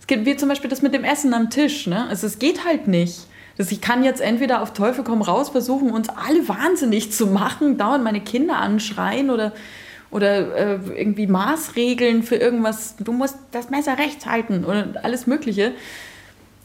Es 0.00 0.06
gibt 0.06 0.26
wie 0.26 0.36
zum 0.36 0.48
Beispiel 0.48 0.68
das 0.68 0.82
mit 0.82 0.92
dem 0.92 1.04
Essen 1.04 1.32
am 1.32 1.48
Tisch. 1.48 1.86
Ne? 1.86 2.06
Also 2.08 2.26
es 2.26 2.38
geht 2.38 2.66
halt 2.66 2.88
nicht. 2.88 3.26
Das, 3.56 3.70
ich 3.70 3.80
kann 3.80 4.04
jetzt 4.04 4.20
entweder 4.20 4.62
auf 4.62 4.72
Teufel 4.72 5.04
komm 5.04 5.22
raus 5.22 5.50
versuchen, 5.50 5.90
uns 5.90 6.08
alle 6.08 6.48
wahnsinnig 6.48 7.12
zu 7.12 7.26
machen, 7.26 7.78
dauernd 7.78 8.04
meine 8.04 8.20
Kinder 8.20 8.58
anschreien 8.58 9.30
oder, 9.30 9.52
oder 10.10 10.56
äh, 10.56 10.78
irgendwie 10.96 11.26
Maßregeln 11.26 12.22
für 12.22 12.36
irgendwas. 12.36 12.96
Du 12.98 13.12
musst 13.12 13.36
das 13.50 13.70
Messer 13.70 13.98
rechts 13.98 14.26
halten 14.26 14.64
oder 14.64 14.94
alles 15.02 15.26
Mögliche 15.26 15.72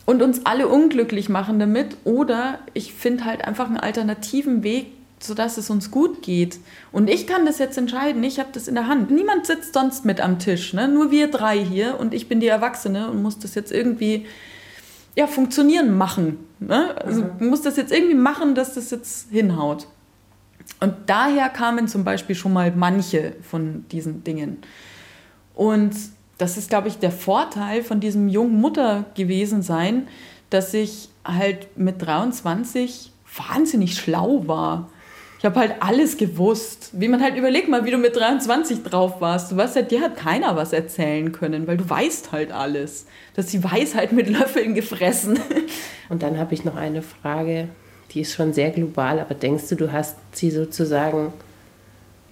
und 0.07 0.21
uns 0.21 0.45
alle 0.45 0.69
unglücklich 0.69 1.27
machen 1.27 1.59
damit. 1.59 1.97
Oder 2.05 2.59
ich 2.73 2.93
finde 2.93 3.25
halt 3.25 3.45
einfach 3.45 3.67
einen 3.67 3.77
alternativen 3.77 4.63
Weg, 4.63 4.87
sodass 5.19 5.57
es 5.57 5.69
uns 5.69 5.91
gut 5.91 6.21
geht. 6.21 6.59
Und 6.93 7.09
ich 7.09 7.27
kann 7.27 7.45
das 7.45 7.59
jetzt 7.59 7.77
entscheiden, 7.77 8.23
ich 8.23 8.39
habe 8.39 8.49
das 8.53 8.69
in 8.69 8.75
der 8.75 8.87
Hand. 8.87 9.11
Niemand 9.11 9.45
sitzt 9.45 9.73
sonst 9.73 10.05
mit 10.05 10.21
am 10.21 10.39
Tisch, 10.39 10.73
ne? 10.73 10.87
nur 10.87 11.11
wir 11.11 11.29
drei 11.29 11.59
hier 11.59 11.99
und 11.99 12.13
ich 12.13 12.29
bin 12.29 12.39
die 12.39 12.47
Erwachsene 12.47 13.09
und 13.11 13.21
muss 13.21 13.37
das 13.37 13.53
jetzt 13.53 13.71
irgendwie 13.71 14.25
ja, 15.17 15.25
funktionieren 15.27 15.97
machen. 15.97 16.37
Ne? 16.59 16.95
Also 17.03 17.23
Mhm. 17.23 17.29
du 17.39 17.45
musst 17.45 17.65
das 17.65 17.75
jetzt 17.75 17.91
irgendwie 17.91 18.15
machen, 18.15 18.53
dass 18.55 18.75
das 18.75 18.91
jetzt 18.91 19.31
hinhaut. 19.31 19.87
Und 20.79 20.93
daher 21.07 21.49
kamen 21.49 21.87
zum 21.87 22.03
Beispiel 22.03 22.35
schon 22.35 22.53
mal 22.53 22.71
manche 22.75 23.33
von 23.41 23.85
diesen 23.91 24.23
Dingen. 24.23 24.59
Und 25.55 25.95
das 26.37 26.55
ist, 26.55 26.69
glaube 26.69 26.87
ich, 26.87 26.99
der 26.99 27.11
Vorteil 27.11 27.81
von 27.83 27.99
diesem 27.99 28.29
jungen 28.29 28.61
Mutter 28.61 29.05
gewesen 29.15 29.63
sein, 29.63 30.07
dass 30.51 30.73
ich 30.75 31.09
halt 31.25 31.75
mit 31.77 31.99
23 32.05 33.11
wahnsinnig 33.49 33.95
schlau 33.95 34.43
war. 34.47 34.89
Ich 35.39 35.45
habe 35.45 35.59
halt 35.59 35.75
alles 35.81 36.17
gewusst. 36.17 36.89
Wie 36.93 37.07
man 37.07 37.21
halt 37.21 37.35
überlegt 37.35 37.69
mal, 37.69 37.85
wie 37.85 37.91
du 37.91 37.97
mit 37.97 38.15
23 38.15 38.83
drauf 38.83 39.21
warst. 39.21 39.51
Du 39.51 39.57
weißt 39.57 39.75
halt, 39.75 39.91
dir 39.91 40.01
hat 40.01 40.17
keiner 40.17 40.55
was 40.55 40.73
erzählen 40.73 41.31
können, 41.31 41.67
weil 41.67 41.77
du 41.77 41.87
weißt 41.87 42.31
halt 42.31 42.51
alles. 42.51 43.05
Du 43.35 43.41
hast 43.41 43.53
die 43.53 43.63
Weisheit 43.63 44.13
mit 44.13 44.29
Löffeln 44.29 44.73
gefressen. 44.73 45.39
Und 46.09 46.23
dann 46.23 46.39
habe 46.39 46.53
ich 46.53 46.65
noch 46.65 46.75
eine 46.75 47.03
Frage, 47.03 47.69
die 48.11 48.21
ist 48.21 48.33
schon 48.33 48.53
sehr 48.53 48.71
global, 48.71 49.19
aber 49.19 49.35
denkst 49.35 49.67
du, 49.69 49.75
du 49.75 49.91
hast 49.91 50.15
sie 50.31 50.49
sozusagen 50.49 51.33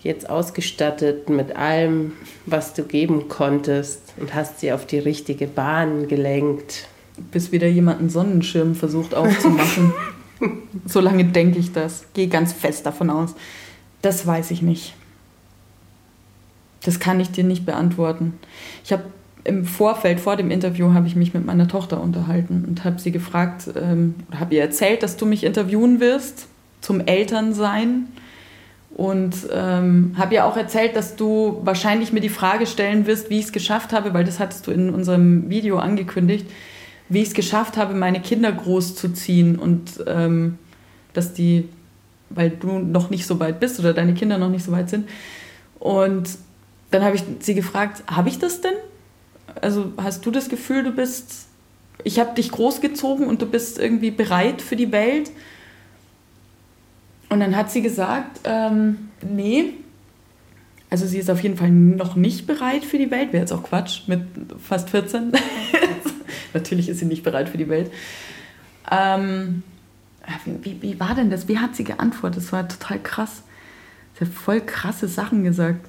jetzt 0.01 0.29
ausgestattet 0.29 1.29
mit 1.29 1.55
allem, 1.55 2.13
was 2.45 2.73
du 2.73 2.83
geben 2.83 3.27
konntest 3.27 4.13
und 4.17 4.33
hast 4.33 4.59
sie 4.59 4.71
auf 4.71 4.85
die 4.85 4.99
richtige 4.99 5.47
Bahn 5.47 6.07
gelenkt? 6.07 6.87
Bis 7.31 7.51
wieder 7.51 7.67
jemand 7.67 7.99
einen 7.99 8.09
Sonnenschirm 8.09 8.75
versucht 8.75 9.13
aufzumachen. 9.13 9.93
so 10.85 10.99
lange 10.99 11.25
denke 11.25 11.59
ich 11.59 11.71
das. 11.71 12.05
Gehe 12.13 12.27
ganz 12.27 12.53
fest 12.53 12.85
davon 12.85 13.09
aus. 13.09 13.35
Das 14.01 14.25
weiß 14.25 14.51
ich 14.51 14.61
nicht. 14.61 14.93
Das 16.83 16.99
kann 16.99 17.19
ich 17.19 17.31
dir 17.31 17.43
nicht 17.43 17.65
beantworten. 17.65 18.33
Ich 18.83 18.91
habe 18.91 19.03
im 19.43 19.65
Vorfeld, 19.65 20.19
vor 20.19 20.35
dem 20.35 20.51
Interview, 20.51 20.93
habe 20.93 21.07
ich 21.07 21.15
mich 21.15 21.33
mit 21.33 21.45
meiner 21.45 21.67
Tochter 21.67 22.01
unterhalten 22.01 22.65
und 22.67 22.83
habe 22.83 22.99
sie 22.99 23.11
gefragt, 23.11 23.69
ähm, 23.75 24.15
oder 24.27 24.39
habe 24.39 24.55
ihr 24.55 24.61
erzählt, 24.61 25.03
dass 25.03 25.17
du 25.17 25.25
mich 25.25 25.43
interviewen 25.43 25.99
wirst 25.99 26.47
zum 26.81 26.99
Elternsein. 27.01 28.07
Und 28.95 29.35
ähm, 29.51 30.15
habe 30.17 30.35
ihr 30.35 30.45
auch 30.45 30.55
erzählt, 30.55 30.95
dass 30.95 31.17
du 31.17 31.59
wahrscheinlich 31.63 32.13
mir 32.13 32.21
die 32.21 32.29
Frage 32.29 32.65
stellen 32.65 33.05
wirst, 33.07 33.29
wie 33.29 33.39
ich 33.39 33.45
es 33.45 33.51
geschafft 33.51 33.91
habe, 33.91 34.13
weil 34.13 34.23
das 34.23 34.39
hattest 34.39 34.67
du 34.67 34.71
in 34.71 34.89
unserem 34.89 35.49
Video 35.49 35.77
angekündigt, 35.77 36.49
wie 37.09 37.21
ich 37.21 37.29
es 37.29 37.33
geschafft 37.33 37.77
habe, 37.77 37.93
meine 37.93 38.21
Kinder 38.21 38.51
großzuziehen 38.51 39.57
und 39.57 40.03
ähm, 40.07 40.57
dass 41.13 41.33
die, 41.33 41.69
weil 42.29 42.49
du 42.49 42.79
noch 42.79 43.09
nicht 43.09 43.25
so 43.25 43.39
weit 43.39 43.59
bist 43.59 43.79
oder 43.79 43.93
deine 43.93 44.13
Kinder 44.13 44.37
noch 44.37 44.49
nicht 44.49 44.65
so 44.65 44.71
weit 44.71 44.89
sind. 44.89 45.07
Und 45.79 46.29
dann 46.91 47.03
habe 47.03 47.15
ich 47.15 47.23
sie 47.39 47.53
gefragt, 47.53 48.03
habe 48.07 48.29
ich 48.29 48.39
das 48.39 48.61
denn? 48.61 48.73
Also 49.61 49.93
hast 49.97 50.25
du 50.25 50.31
das 50.31 50.49
Gefühl, 50.49 50.83
du 50.83 50.91
bist, 50.91 51.47
ich 52.03 52.19
habe 52.19 52.33
dich 52.35 52.51
großgezogen 52.51 53.27
und 53.27 53.41
du 53.41 53.45
bist 53.45 53.79
irgendwie 53.79 54.11
bereit 54.11 54.61
für 54.61 54.75
die 54.75 54.91
Welt? 54.91 55.31
Und 57.29 57.39
dann 57.39 57.55
hat 57.55 57.71
sie 57.71 57.81
gesagt, 57.81 58.41
ähm, 58.43 59.09
nee, 59.21 59.73
also 60.89 61.05
sie 61.05 61.17
ist 61.17 61.29
auf 61.29 61.41
jeden 61.41 61.57
Fall 61.57 61.71
noch 61.71 62.15
nicht 62.15 62.47
bereit 62.47 62.85
für 62.85 62.97
die 62.97 63.11
Welt. 63.11 63.33
Wäre 63.33 63.41
jetzt 63.41 63.51
auch 63.51 63.63
Quatsch 63.63 64.07
mit 64.07 64.21
fast 64.63 64.89
14. 64.89 65.33
Natürlich 66.55 66.89
ist 66.89 66.99
sie 66.99 67.05
nicht 67.05 67.23
bereit 67.23 67.49
für 67.49 67.57
die 67.57 67.69
Welt. 67.69 67.91
Ähm, 68.89 69.61
wie, 70.45 70.81
wie 70.81 70.99
war 70.99 71.13
denn 71.13 71.29
das? 71.29 71.47
Wie 71.47 71.59
hat 71.59 71.75
sie 71.75 71.83
geantwortet? 71.83 72.37
Das 72.37 72.51
war 72.51 72.67
total 72.67 72.99
krass. 72.99 73.43
Sie 74.13 74.25
hat 74.25 74.33
voll 74.33 74.61
krasse 74.61 75.07
Sachen 75.07 75.43
gesagt. 75.43 75.85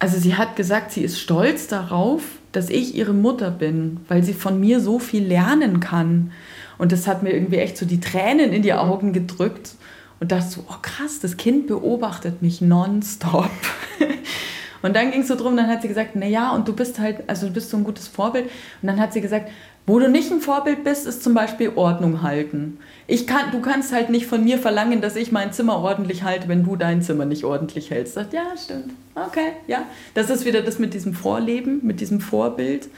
Also 0.00 0.18
sie 0.18 0.34
hat 0.34 0.56
gesagt, 0.56 0.92
sie 0.92 1.02
ist 1.02 1.18
stolz 1.18 1.68
darauf, 1.68 2.22
dass 2.52 2.70
ich 2.70 2.94
ihre 2.94 3.14
Mutter 3.14 3.50
bin, 3.50 4.00
weil 4.08 4.22
sie 4.22 4.34
von 4.34 4.60
mir 4.60 4.80
so 4.80 4.98
viel 4.98 5.24
lernen 5.24 5.80
kann. 5.80 6.32
Und 6.76 6.92
das 6.92 7.06
hat 7.06 7.22
mir 7.22 7.30
irgendwie 7.30 7.58
echt 7.58 7.76
so 7.76 7.86
die 7.86 8.00
Tränen 8.00 8.52
in 8.52 8.62
die 8.62 8.74
Augen 8.74 9.12
gedrückt 9.12 9.74
und 10.20 10.32
dachte 10.32 10.50
so, 10.50 10.64
oh 10.68 10.76
krass, 10.82 11.20
das 11.20 11.36
Kind 11.36 11.68
beobachtet 11.68 12.42
mich 12.42 12.60
nonstop. 12.60 13.50
Und 14.82 14.94
dann 14.94 15.10
ging 15.10 15.22
es 15.22 15.28
so 15.28 15.36
drum, 15.36 15.56
dann 15.56 15.68
hat 15.68 15.82
sie 15.82 15.88
gesagt, 15.88 16.10
na 16.14 16.26
ja, 16.26 16.50
und 16.52 16.68
du 16.68 16.72
bist 16.72 16.98
halt, 16.98 17.18
also 17.26 17.46
du 17.48 17.52
bist 17.52 17.70
so 17.70 17.76
ein 17.76 17.84
gutes 17.84 18.08
Vorbild. 18.08 18.46
Und 18.82 18.88
dann 18.88 19.00
hat 19.00 19.12
sie 19.12 19.20
gesagt, 19.20 19.50
wo 19.86 19.98
du 19.98 20.08
nicht 20.10 20.30
ein 20.30 20.40
Vorbild 20.40 20.84
bist, 20.84 21.06
ist 21.06 21.22
zum 21.22 21.32
Beispiel 21.32 21.72
Ordnung 21.74 22.20
halten. 22.20 22.78
Ich 23.06 23.26
kann, 23.26 23.50
du 23.52 23.60
kannst 23.60 23.92
halt 23.92 24.10
nicht 24.10 24.26
von 24.26 24.44
mir 24.44 24.58
verlangen, 24.58 25.00
dass 25.00 25.16
ich 25.16 25.32
mein 25.32 25.52
Zimmer 25.52 25.78
ordentlich 25.78 26.24
halte, 26.24 26.46
wenn 26.46 26.62
du 26.62 26.76
dein 26.76 27.00
Zimmer 27.00 27.24
nicht 27.24 27.44
ordentlich 27.44 27.90
hältst. 27.90 28.14
Sagt, 28.14 28.34
ja, 28.34 28.44
stimmt. 28.62 28.92
Okay, 29.14 29.52
ja. 29.66 29.84
Das 30.12 30.28
ist 30.28 30.44
wieder 30.44 30.60
das 30.60 30.78
mit 30.78 30.92
diesem 30.92 31.14
Vorleben, 31.14 31.80
mit 31.82 32.00
diesem 32.00 32.20
Vorbild. 32.20 32.88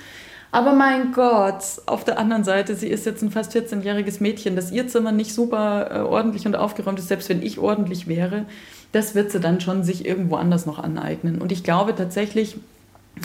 Aber 0.52 0.72
mein 0.72 1.12
Gott, 1.12 1.62
auf 1.86 2.02
der 2.02 2.18
anderen 2.18 2.42
Seite, 2.42 2.74
sie 2.74 2.88
ist 2.88 3.06
jetzt 3.06 3.22
ein 3.22 3.30
fast 3.30 3.54
14-jähriges 3.54 4.20
Mädchen, 4.20 4.56
dass 4.56 4.72
ihr 4.72 4.88
Zimmer 4.88 5.12
nicht 5.12 5.32
super 5.32 5.90
äh, 5.92 5.98
ordentlich 6.00 6.44
und 6.44 6.56
aufgeräumt 6.56 6.98
ist, 6.98 7.06
selbst 7.06 7.28
wenn 7.28 7.40
ich 7.40 7.60
ordentlich 7.60 8.08
wäre, 8.08 8.46
das 8.92 9.14
wird 9.14 9.30
sie 9.30 9.40
dann 9.40 9.60
schon 9.60 9.84
sich 9.84 10.04
irgendwo 10.04 10.36
anders 10.36 10.66
noch 10.66 10.78
aneignen. 10.78 11.40
Und 11.40 11.52
ich 11.52 11.62
glaube 11.62 11.94
tatsächlich, 11.94 12.56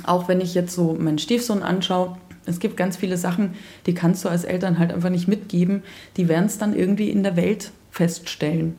auch 0.06 0.28
wenn 0.28 0.42
ich 0.42 0.54
jetzt 0.54 0.74
so 0.74 0.94
meinen 0.94 1.20
Stiefsohn 1.20 1.64
anschaue, 1.64 2.18
es 2.46 2.60
gibt 2.60 2.78
ganz 2.78 2.98
viele 2.98 3.18
Sachen, 3.18 3.56
die 3.86 3.94
kannst 3.94 4.24
du 4.24 4.30
als 4.30 4.44
Eltern 4.44 4.78
halt 4.78 4.94
einfach 4.94 5.10
nicht 5.10 5.28
mitgeben. 5.28 5.84
Die 6.18 6.28
werden 6.28 6.46
es 6.46 6.58
dann 6.58 6.76
irgendwie 6.76 7.10
in 7.10 7.24
der 7.24 7.36
Welt 7.36 7.72
feststellen. 7.92 8.76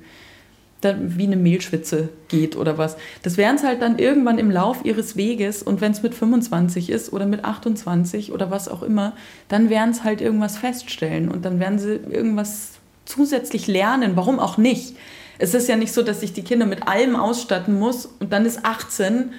Da, 0.83 0.95
wie 1.01 1.25
eine 1.25 1.37
Mehlschwitze 1.37 2.11
geht 2.29 2.55
oder 2.55 2.77
was. 2.77 2.97
Das 3.23 3.39
werden 3.39 3.57
es 3.57 3.65
halt 3.65 3.81
dann 3.81 3.99
irgendwann 3.99 4.39
im 4.39 4.51
Lauf 4.51 4.85
ihres 4.85 5.17
Weges 5.17 5.63
und 5.63 5.81
wenn 5.81 5.93
es 5.93 6.03
mit 6.03 6.15
25 6.15 6.91
ist 6.91 7.13
oder 7.13 7.25
mit 7.25 7.45
28 7.45 8.31
oder 8.31 8.51
was 8.51 8.69
auch 8.69 8.83
immer, 8.83 9.15
dann 9.49 9.71
werden 9.71 9.91
es 9.91 10.05
halt 10.05 10.21
irgendwas 10.21 10.59
feststellen 10.59 11.31
und 11.31 11.47
dann 11.47 11.61
werden 11.61 11.79
sie 11.79 11.95
irgendwas 11.95 12.73
zusätzlich 13.07 13.67
lernen. 13.67 14.13
Warum 14.17 14.39
auch 14.39 14.59
nicht? 14.59 14.95
Es 15.39 15.55
ist 15.55 15.69
ja 15.69 15.77
nicht 15.77 15.93
so, 15.93 16.03
dass 16.03 16.23
ich 16.23 16.33
die 16.33 16.43
Kinder 16.43 16.67
mit 16.67 16.87
allem 16.89 17.17
ausstatten 17.17 17.79
muss 17.79 18.07
und 18.21 18.33
dann 18.33 18.47
ist 18.47 18.65
18 18.65 19.33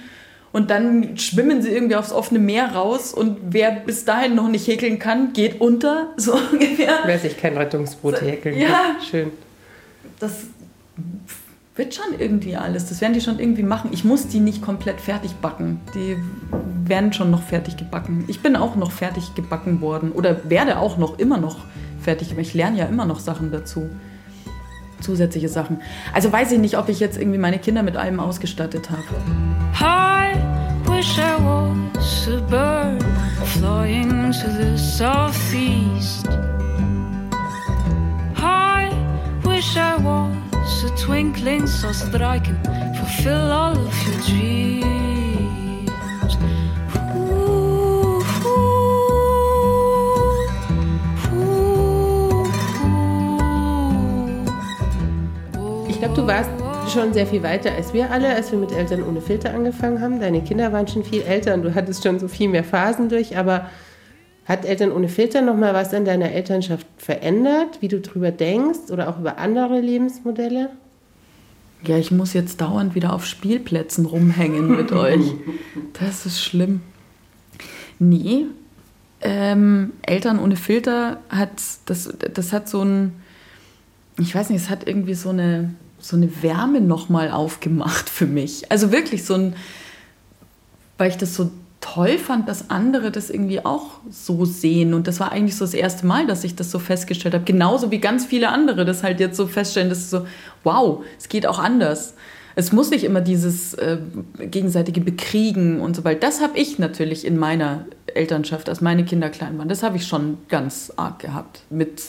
und 0.51 0.69
dann 0.69 1.17
schwimmen 1.17 1.61
sie 1.61 1.69
irgendwie 1.69 1.95
aufs 1.95 2.11
offene 2.11 2.39
Meer 2.39 2.71
raus 2.73 3.13
und 3.13 3.37
wer 3.49 3.71
bis 3.71 4.05
dahin 4.05 4.35
noch 4.35 4.47
nicht 4.47 4.67
häkeln 4.67 4.99
kann, 4.99 5.33
geht 5.33 5.59
unter, 5.61 6.07
so 6.17 6.33
ungefähr. 6.51 6.99
Wer 7.05 7.19
sich 7.19 7.37
kein 7.37 7.57
Rettungsboot 7.57 8.21
häkeln 8.21 8.57
Ja. 8.59 8.67
kann. 8.67 9.01
Schön. 9.09 9.31
Das 10.19 10.45
wird 11.75 11.93
schon 11.93 12.19
irgendwie 12.19 12.55
alles. 12.55 12.87
Das 12.89 13.01
werden 13.01 13.13
die 13.13 13.21
schon 13.21 13.39
irgendwie 13.39 13.61
machen. 13.61 13.91
Ich 13.93 14.03
muss 14.03 14.27
die 14.27 14.39
nicht 14.39 14.63
komplett 14.63 14.99
fertig 14.99 15.35
backen. 15.35 15.79
Die 15.93 16.17
werden 16.89 17.13
schon 17.13 17.29
noch 17.29 17.43
fertig 17.43 17.77
gebacken. 17.77 18.25
Ich 18.27 18.39
bin 18.41 18.55
auch 18.55 18.75
noch 18.75 18.91
fertig 18.91 19.35
gebacken 19.35 19.79
worden 19.81 20.11
oder 20.11 20.49
werde 20.49 20.79
auch 20.79 20.97
noch 20.97 21.19
immer 21.19 21.37
noch 21.37 21.57
fertig. 22.01 22.35
Ich 22.35 22.53
lerne 22.55 22.77
ja 22.79 22.85
immer 22.85 23.05
noch 23.05 23.19
Sachen 23.19 23.51
dazu. 23.51 23.89
Zusätzliche 25.01 25.49
Sachen. 25.49 25.81
Also 26.13 26.31
weiß 26.31 26.51
ich 26.51 26.59
nicht, 26.59 26.77
ob 26.77 26.89
ich 26.89 26.99
jetzt 26.99 27.17
irgendwie 27.17 27.37
meine 27.37 27.59
Kinder 27.59 27.83
mit 27.83 27.97
allem 27.97 28.19
ausgestattet 28.19 28.89
habe. 28.89 29.03
I 29.79 30.35
wish 30.89 31.17
I 31.17 31.37
was 31.43 32.27
a 32.27 32.41
bird 32.49 33.03
flying 33.45 34.31
to 34.31 34.49
the 34.49 34.77
southeast. 34.77 36.27
I 38.37 38.89
wish 39.43 39.77
I 39.77 39.97
was 40.03 40.83
a 40.83 40.95
twinkling 40.95 41.67
so 41.67 41.87
that 42.11 42.21
I 42.21 42.39
can 42.39 42.57
fulfill 42.95 43.51
all 43.51 43.73
of 43.77 44.07
your 44.07 44.21
dreams. 44.25 45.06
Glaube, 56.07 56.21
du 56.21 56.27
warst 56.27 56.49
schon 56.93 57.13
sehr 57.13 57.27
viel 57.27 57.43
weiter 57.43 57.73
als 57.73 57.93
wir 57.93 58.11
alle, 58.11 58.33
als 58.33 58.51
wir 58.51 58.59
mit 58.59 58.71
Eltern 58.71 59.03
ohne 59.03 59.21
Filter 59.21 59.53
angefangen 59.53 60.01
haben. 60.01 60.19
Deine 60.19 60.41
Kinder 60.41 60.71
waren 60.71 60.87
schon 60.87 61.03
viel 61.03 61.21
älter 61.21 61.53
und 61.53 61.63
du 61.63 61.75
hattest 61.75 62.03
schon 62.03 62.19
so 62.19 62.27
viel 62.27 62.47
mehr 62.47 62.63
Phasen 62.63 63.09
durch. 63.09 63.37
Aber 63.37 63.69
hat 64.45 64.65
Eltern 64.65 64.91
ohne 64.91 65.09
Filter 65.09 65.41
noch 65.41 65.57
mal 65.57 65.73
was 65.73 65.91
in 65.91 66.05
deiner 66.05 66.31
Elternschaft 66.31 66.87
verändert, 66.97 67.81
wie 67.81 67.89
du 67.89 67.99
drüber 67.99 68.31
denkst 68.31 68.91
oder 68.91 69.09
auch 69.09 69.19
über 69.19 69.37
andere 69.37 69.81
Lebensmodelle? 69.81 70.69
Ja, 71.83 71.97
ich 71.97 72.11
muss 72.11 72.33
jetzt 72.33 72.61
dauernd 72.61 72.95
wieder 72.95 73.13
auf 73.13 73.25
Spielplätzen 73.25 74.05
rumhängen 74.05 74.75
mit 74.77 74.91
euch. 74.93 75.33
Das 75.99 76.25
ist 76.25 76.41
schlimm. 76.41 76.81
Nee, 77.99 78.45
ähm, 79.21 79.93
Eltern 80.03 80.39
ohne 80.39 80.55
Filter 80.55 81.19
hat, 81.29 81.51
das, 81.85 82.13
das 82.33 82.53
hat 82.53 82.69
so 82.69 82.81
ein, 82.83 83.13
ich 84.19 84.33
weiß 84.33 84.49
nicht, 84.49 84.61
es 84.61 84.69
hat 84.69 84.87
irgendwie 84.87 85.15
so 85.15 85.29
eine, 85.29 85.75
so 85.99 86.15
eine 86.15 86.43
Wärme 86.43 86.81
nochmal 86.81 87.31
aufgemacht 87.31 88.09
für 88.09 88.27
mich. 88.27 88.71
Also 88.71 88.91
wirklich 88.91 89.25
so 89.25 89.33
ein, 89.35 89.55
weil 90.97 91.09
ich 91.09 91.17
das 91.17 91.35
so 91.35 91.51
toll 91.81 92.17
fand, 92.17 92.49
dass 92.49 92.69
andere 92.69 93.11
das 93.11 93.29
irgendwie 93.29 93.63
auch 93.63 93.99
so 94.09 94.45
sehen. 94.45 94.93
Und 94.93 95.07
das 95.07 95.19
war 95.19 95.31
eigentlich 95.31 95.55
so 95.55 95.65
das 95.65 95.73
erste 95.73 96.05
Mal, 96.05 96.27
dass 96.27 96.43
ich 96.43 96.55
das 96.55 96.71
so 96.71 96.79
festgestellt 96.79 97.33
habe. 97.33 97.45
Genauso 97.45 97.91
wie 97.91 97.99
ganz 97.99 98.25
viele 98.25 98.49
andere 98.49 98.83
das 98.85 99.03
halt 99.03 99.19
jetzt 99.19 99.37
so 99.37 99.47
feststellen, 99.47 99.89
dass 99.89 100.09
so, 100.09 100.25
wow, 100.63 101.03
es 101.17 101.29
geht 101.29 101.45
auch 101.45 101.59
anders. 101.59 102.15
Es 102.55 102.71
muss 102.71 102.89
nicht 102.89 103.03
immer 103.03 103.21
dieses 103.21 103.75
äh, 103.75 103.99
gegenseitige 104.39 104.99
Bekriegen 104.99 105.79
und 105.79 105.95
so 105.95 106.03
weiter. 106.03 106.21
Das 106.21 106.41
habe 106.41 106.57
ich 106.57 106.79
natürlich 106.79 107.23
in 107.23 107.37
meiner 107.37 107.85
Elternschaft, 108.07 108.67
als 108.67 108.81
meine 108.81 109.05
Kinder 109.05 109.29
klein 109.29 109.57
waren. 109.59 109.69
Das 109.69 109.83
habe 109.83 109.97
ich 109.97 110.07
schon 110.07 110.39
ganz 110.49 110.91
arg 110.97 111.19
gehabt. 111.19 111.61
Mit, 111.69 112.01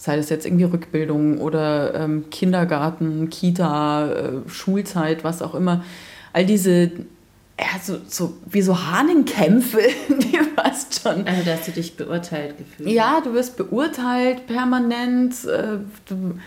sei 0.00 0.16
das 0.16 0.30
jetzt 0.30 0.46
irgendwie 0.46 0.64
Rückbildung 0.64 1.38
oder 1.38 1.94
ähm, 1.94 2.30
Kindergarten, 2.30 3.28
Kita, 3.28 4.10
äh, 4.10 4.30
Schulzeit, 4.48 5.24
was 5.24 5.42
auch 5.42 5.54
immer. 5.54 5.84
All 6.32 6.46
diese 6.46 6.90
ja, 7.60 7.78
so, 7.82 7.98
so 8.08 8.38
wie 8.46 8.62
so 8.62 8.86
Hahnenkämpfe, 8.86 9.82
die 10.08 10.38
fast 10.56 11.02
schon. 11.02 11.26
Also, 11.26 11.44
dass 11.44 11.66
du 11.66 11.72
dich 11.72 11.98
beurteilt 11.98 12.56
gefühlt 12.56 12.88
Ja, 12.88 13.20
du 13.20 13.34
wirst 13.34 13.58
beurteilt 13.58 14.46
permanent. 14.46 15.44
Äh, 15.44 15.80
du, 16.08 16.38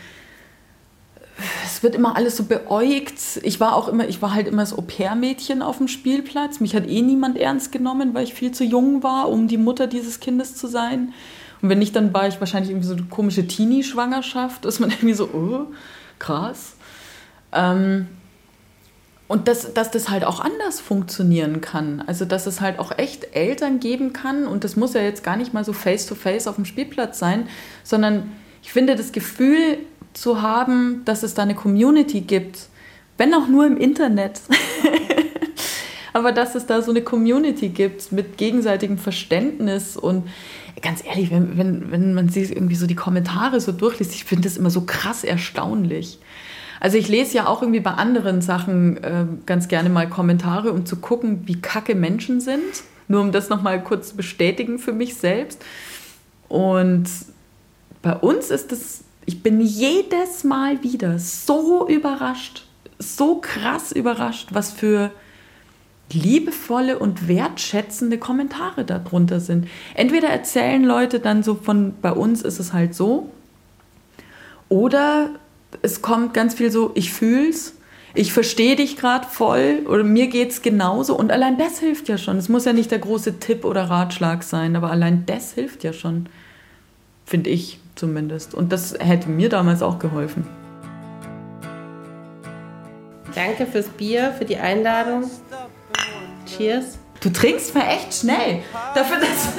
es 1.64 1.84
wird 1.84 1.94
immer 1.94 2.16
alles 2.16 2.38
so 2.38 2.46
beäugt. 2.46 3.20
Ich 3.44 3.60
war 3.60 3.76
auch 3.76 3.88
immer, 3.88 4.08
ich 4.08 4.24
war 4.24 4.34
halt 4.34 4.48
immer 4.48 4.64
das 4.64 4.76
Au-pair-Mädchen 4.76 5.62
auf 5.62 5.78
dem 5.78 5.88
Spielplatz. 5.88 6.60
Mich 6.60 6.76
hat 6.76 6.90
eh 6.90 7.04
niemand 7.04 7.38
ernst 7.38 7.72
genommen, 7.72 8.16
weil 8.16 8.24
ich 8.24 8.34
viel 8.34 8.52
zu 8.52 8.64
jung 8.64 9.04
war, 9.04 9.30
um 9.30 9.48
die 9.48 9.60
Mutter 9.60 9.86
dieses 9.86 10.20
Kindes 10.20 10.56
zu 10.56 10.66
sein. 10.66 11.14
Und 11.64 11.70
wenn 11.70 11.80
nicht, 11.80 11.96
dann 11.96 12.14
war 12.14 12.28
ich 12.28 12.42
wahrscheinlich 12.42 12.72
irgendwie 12.72 12.88
so 12.88 12.94
eine 12.94 13.04
komische 13.04 13.48
Teenie-Schwangerschaft, 13.48 14.66
dass 14.66 14.80
man 14.80 14.90
irgendwie 14.92 15.14
so, 15.14 15.30
oh, 15.30 15.74
krass. 16.20 16.76
Ähm, 17.54 18.08
und 19.30 19.48
dass, 19.48 19.74
dass 19.74 19.90
das 19.90 20.10
halt 20.10 20.26
auch 20.26 20.42
anders 20.42 20.82
funktionieren 20.82 21.62
kann. 21.62 22.04
Also, 22.06 22.26
dass 22.26 22.48
es 22.48 22.60
halt 22.60 22.80
auch 22.80 22.98
echt 22.98 23.34
Eltern 23.34 23.80
geben 23.80 24.12
kann. 24.12 24.46
Und 24.46 24.66
das 24.66 24.76
muss 24.76 24.94
ja 24.94 25.02
jetzt 25.02 25.24
gar 25.24 25.38
nicht 25.38 25.54
mal 25.54 25.64
so 25.64 25.72
face-to-face 25.72 26.44
-face 26.44 26.50
auf 26.50 26.56
dem 26.56 26.66
Spielplatz 26.66 27.18
sein, 27.18 27.48
sondern 27.84 28.30
ich 28.62 28.74
finde 28.74 28.98
das 28.98 29.14
Gefühl 29.14 29.78
zu 30.12 30.42
haben, 30.42 31.04
dass 31.06 31.24
es 31.24 31.34
da 31.34 31.44
eine 31.44 31.56
Community 31.56 32.22
gibt, 32.22 32.68
wenn 33.18 33.34
auch 33.34 33.48
nur 33.48 33.66
im 33.66 33.78
Internet. 33.78 34.42
Aber 36.14 36.34
dass 36.34 36.56
es 36.56 36.66
da 36.66 36.82
so 36.82 36.92
eine 36.92 37.02
Community 37.02 37.70
gibt 37.70 38.12
mit 38.12 38.38
gegenseitigem 38.38 38.98
Verständnis 38.98 39.96
und 39.96 40.28
ganz 40.82 41.04
ehrlich, 41.06 41.32
wenn, 41.32 41.58
wenn, 41.58 41.92
wenn 41.92 42.14
man 42.14 42.30
sich 42.30 42.52
irgendwie 42.52 42.76
so 42.76 42.88
die 42.88 42.96
Kommentare 42.96 43.60
so 43.60 43.72
durchliest, 43.72 44.14
ich 44.14 44.26
finde 44.26 44.48
das 44.48 44.58
immer 44.58 44.70
so 44.70 44.82
krass 44.82 45.24
erstaunlich. 45.24 46.20
Also 46.80 46.98
ich 46.98 47.08
lese 47.08 47.38
ja 47.38 47.48
auch 47.48 47.62
irgendwie 47.62 47.80
bei 47.80 47.92
anderen 47.92 48.42
Sachen 48.42 49.02
äh, 49.04 49.26
ganz 49.46 49.68
gerne 49.70 49.90
mal 49.90 50.10
Kommentare, 50.10 50.74
um 50.74 50.86
zu 50.86 50.98
gucken, 50.98 51.44
wie 51.46 51.62
kacke 51.62 51.96
Menschen 51.96 52.42
sind. 52.42 52.84
Nur 53.08 53.22
um 53.22 53.32
das 53.32 53.50
nochmal 53.50 53.84
kurz 53.84 54.10
zu 54.10 54.18
bestätigen 54.18 54.80
für 54.80 54.94
mich 54.94 55.16
selbst. 55.16 55.64
Und 56.50 57.06
bei 58.02 58.16
uns 58.16 58.50
ist 58.50 58.72
es, 58.72 59.04
ich 59.26 59.44
bin 59.44 59.62
jedes 59.62 60.44
Mal 60.44 60.84
wieder 60.84 61.20
so 61.20 61.88
überrascht, 61.88 62.66
so 63.00 63.36
krass 63.40 63.92
überrascht, 63.92 64.50
was 64.52 64.72
für 64.72 65.12
liebevolle 66.14 67.00
und 67.00 67.28
wertschätzende 67.28 68.18
Kommentare 68.18 68.86
darunter 68.86 69.40
sind. 69.40 69.68
Entweder 69.96 70.30
erzählen 70.30 70.84
Leute 70.84 71.20
dann 71.20 71.44
so 71.44 71.56
von, 71.56 71.94
bei 72.02 72.12
uns 72.12 72.42
ist 72.42 72.60
es 72.60 72.74
halt 72.74 72.96
so, 72.96 73.30
oder 74.70 75.30
es 75.82 76.02
kommt 76.02 76.34
ganz 76.34 76.56
viel 76.56 76.72
so, 76.72 76.92
ich 76.96 77.12
fühl's, 77.12 77.76
ich 78.16 78.32
verstehe 78.32 78.76
dich 78.76 78.98
gerade 78.98 79.28
voll 79.28 79.82
oder 79.88 80.04
mir 80.04 80.28
geht's 80.28 80.62
genauso 80.62 81.18
und 81.18 81.32
allein 81.32 81.58
das 81.58 81.80
hilft 81.80 82.10
ja 82.10 82.18
schon. 82.18 82.38
Es 82.38 82.48
muss 82.48 82.66
ja 82.66 82.74
nicht 82.74 82.92
der 82.92 83.00
große 83.00 83.40
Tipp 83.40 83.66
oder 83.66 83.90
Ratschlag 83.90 84.44
sein, 84.44 84.76
aber 84.76 84.92
allein 84.92 85.26
das 85.26 85.54
hilft 85.54 85.84
ja 85.84 85.94
schon, 85.94 86.28
finde 87.26 87.50
ich 87.50 87.80
zumindest. 87.96 88.54
Und 88.54 88.72
das 88.72 88.94
hätte 89.00 89.30
mir 89.30 89.50
damals 89.50 89.82
auch 89.82 89.98
geholfen. 89.98 90.48
Danke 93.36 93.66
fürs 93.66 93.88
Bier, 93.88 94.34
für 94.38 94.46
die 94.46 94.58
Einladung. 94.58 95.24
Cheers. 96.58 96.98
Du 97.22 97.32
trinkst 97.32 97.74
mal 97.74 97.88
echt 97.88 98.14
schnell. 98.14 98.64
Dafür, 98.94 99.18
dass 99.20 99.54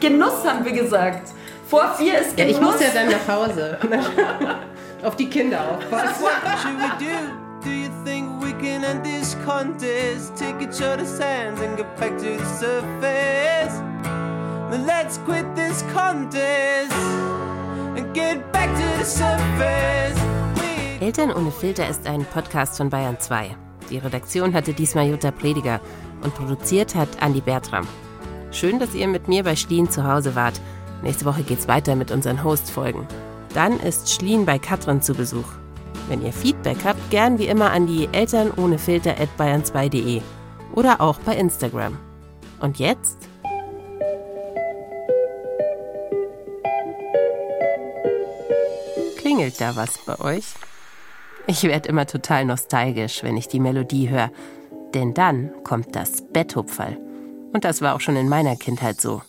Genuss 0.00 0.44
haben 0.44 0.64
wir 0.64 0.72
gesagt. 0.72 1.30
Vor 1.68 1.94
vier 1.96 2.18
ist 2.18 2.36
Genuss. 2.36 2.38
Ja, 2.38 2.46
ich 2.46 2.60
muss 2.60 2.80
ja 2.80 2.88
dann 2.92 3.08
nach 3.08 3.28
Hause. 3.28 3.78
Auf 5.04 5.14
die 5.16 5.28
Kinder 5.28 5.60
aufpassen. 5.60 6.24
We 6.24 7.04
do? 7.04 7.38
Do 7.64 7.70
you 7.70 7.88
think 8.04 8.28
we 8.40 8.52
can 8.52 8.84
end 8.84 9.04
this 9.04 9.36
contest? 9.44 10.36
Take 10.36 10.62
each 10.62 10.80
other's 10.80 11.20
hands 11.20 11.60
and 11.60 11.76
get 11.76 11.86
back 11.98 12.16
to 12.18 12.24
the 12.24 12.44
surface. 12.58 13.80
Then 14.70 14.86
let's 14.86 15.18
quit 15.24 15.44
this 15.54 15.84
contest 15.94 16.92
and 17.96 18.12
get 18.14 18.52
back 18.52 18.68
to 18.74 18.98
the 18.98 19.04
surface. 19.04 20.18
We 20.56 21.04
Eltern 21.06 21.32
ohne 21.32 21.50
Filter 21.52 21.88
ist 21.88 22.06
ein 22.06 22.24
Podcast 22.24 22.76
von 22.76 22.90
Bayern 22.90 23.18
2. 23.18 23.56
Die 23.90 23.98
Redaktion 23.98 24.52
hatte 24.54 24.72
diesmal 24.72 25.08
Jutta 25.08 25.30
Prediger 25.30 25.80
und 26.22 26.34
produziert 26.34 26.94
hat 26.94 27.22
Andi 27.22 27.40
Bertram. 27.40 27.86
Schön, 28.50 28.78
dass 28.78 28.94
ihr 28.94 29.08
mit 29.08 29.28
mir 29.28 29.44
bei 29.44 29.56
Schlien 29.56 29.90
zu 29.90 30.04
Hause 30.04 30.34
wart. 30.34 30.60
Nächste 31.02 31.24
Woche 31.24 31.42
geht's 31.42 31.68
weiter 31.68 31.96
mit 31.96 32.10
unseren 32.10 32.42
Host-Folgen. 32.42 33.06
Dann 33.54 33.78
ist 33.80 34.10
Schlien 34.10 34.44
bei 34.46 34.58
Katrin 34.58 35.02
zu 35.02 35.14
Besuch. 35.14 35.48
Wenn 36.08 36.24
ihr 36.24 36.32
Feedback 36.32 36.78
habt, 36.84 37.10
gern 37.10 37.38
wie 37.38 37.46
immer 37.46 37.70
an 37.70 37.86
die 37.86 38.08
Eltern 38.12 38.50
ohne 38.56 38.78
Filter 38.78 39.12
at 39.12 39.28
bayern2.de 39.38 40.22
oder 40.74 41.00
auch 41.00 41.18
bei 41.20 41.36
Instagram. 41.36 41.98
Und 42.60 42.78
jetzt? 42.78 43.18
Klingelt 49.18 49.60
da 49.60 49.76
was 49.76 49.98
bei 50.06 50.18
euch? 50.20 50.44
Ich 51.46 51.62
werde 51.62 51.88
immer 51.88 52.06
total 52.06 52.44
nostalgisch, 52.44 53.22
wenn 53.22 53.36
ich 53.36 53.48
die 53.48 53.60
Melodie 53.60 54.08
höre. 54.08 54.30
Denn 54.94 55.14
dann 55.14 55.50
kommt 55.64 55.94
das 55.94 56.22
Betthupferl. 56.32 56.98
Und 57.52 57.64
das 57.64 57.82
war 57.82 57.94
auch 57.94 58.00
schon 58.00 58.16
in 58.16 58.28
meiner 58.28 58.56
Kindheit 58.56 59.00
so. 59.00 59.22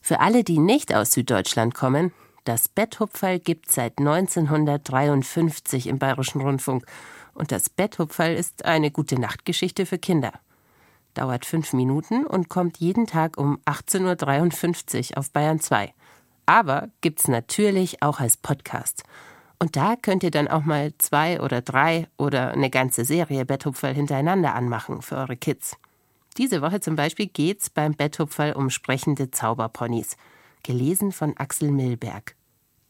Für 0.00 0.20
alle, 0.20 0.44
die 0.44 0.58
nicht 0.58 0.94
aus 0.94 1.12
Süddeutschland 1.12 1.74
kommen, 1.74 2.12
das 2.44 2.68
Betthupferl 2.68 3.38
gibt 3.38 3.70
seit 3.70 3.98
1953 3.98 5.86
im 5.86 5.98
Bayerischen 5.98 6.40
Rundfunk. 6.40 6.84
Und 7.34 7.52
das 7.52 7.68
Betthupferl 7.68 8.34
ist 8.34 8.64
eine 8.64 8.90
gute 8.90 9.20
Nachtgeschichte 9.20 9.86
für 9.86 9.98
Kinder. 9.98 10.32
Dauert 11.14 11.44
fünf 11.44 11.72
Minuten 11.72 12.26
und 12.26 12.48
kommt 12.48 12.78
jeden 12.78 13.06
Tag 13.06 13.36
um 13.36 13.58
18.53 13.66 15.12
Uhr 15.12 15.18
auf 15.18 15.30
Bayern 15.30 15.60
2. 15.60 15.92
Aber 16.46 16.88
gibt's 17.00 17.28
natürlich 17.28 18.02
auch 18.02 18.20
als 18.20 18.36
Podcast. 18.36 19.04
Und 19.62 19.76
da 19.76 19.94
könnt 19.94 20.22
ihr 20.22 20.30
dann 20.30 20.48
auch 20.48 20.64
mal 20.64 20.92
zwei 20.96 21.40
oder 21.40 21.60
drei 21.60 22.08
oder 22.16 22.52
eine 22.52 22.70
ganze 22.70 23.04
Serie 23.04 23.44
Betthupferl 23.44 23.94
hintereinander 23.94 24.54
anmachen 24.54 25.02
für 25.02 25.16
eure 25.16 25.36
Kids. 25.36 25.76
Diese 26.38 26.62
Woche 26.62 26.80
zum 26.80 26.96
Beispiel 26.96 27.26
geht's 27.26 27.68
beim 27.68 27.94
Betthupferl 27.94 28.54
um 28.54 28.70
sprechende 28.70 29.30
Zauberponys 29.30 30.16
gelesen 30.62 31.12
von 31.12 31.36
Axel 31.36 31.70
Milberg. 31.70 32.34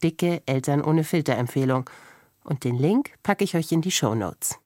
Dicke 0.01 0.41
Eltern 0.45 0.81
ohne 0.81 1.03
Filter 1.03 1.35
Empfehlung. 1.35 1.89
Und 2.43 2.63
den 2.63 2.77
Link 2.77 3.11
packe 3.21 3.43
ich 3.43 3.55
euch 3.55 3.71
in 3.71 3.81
die 3.81 3.91
Show 3.91 4.15
Notes. 4.15 4.57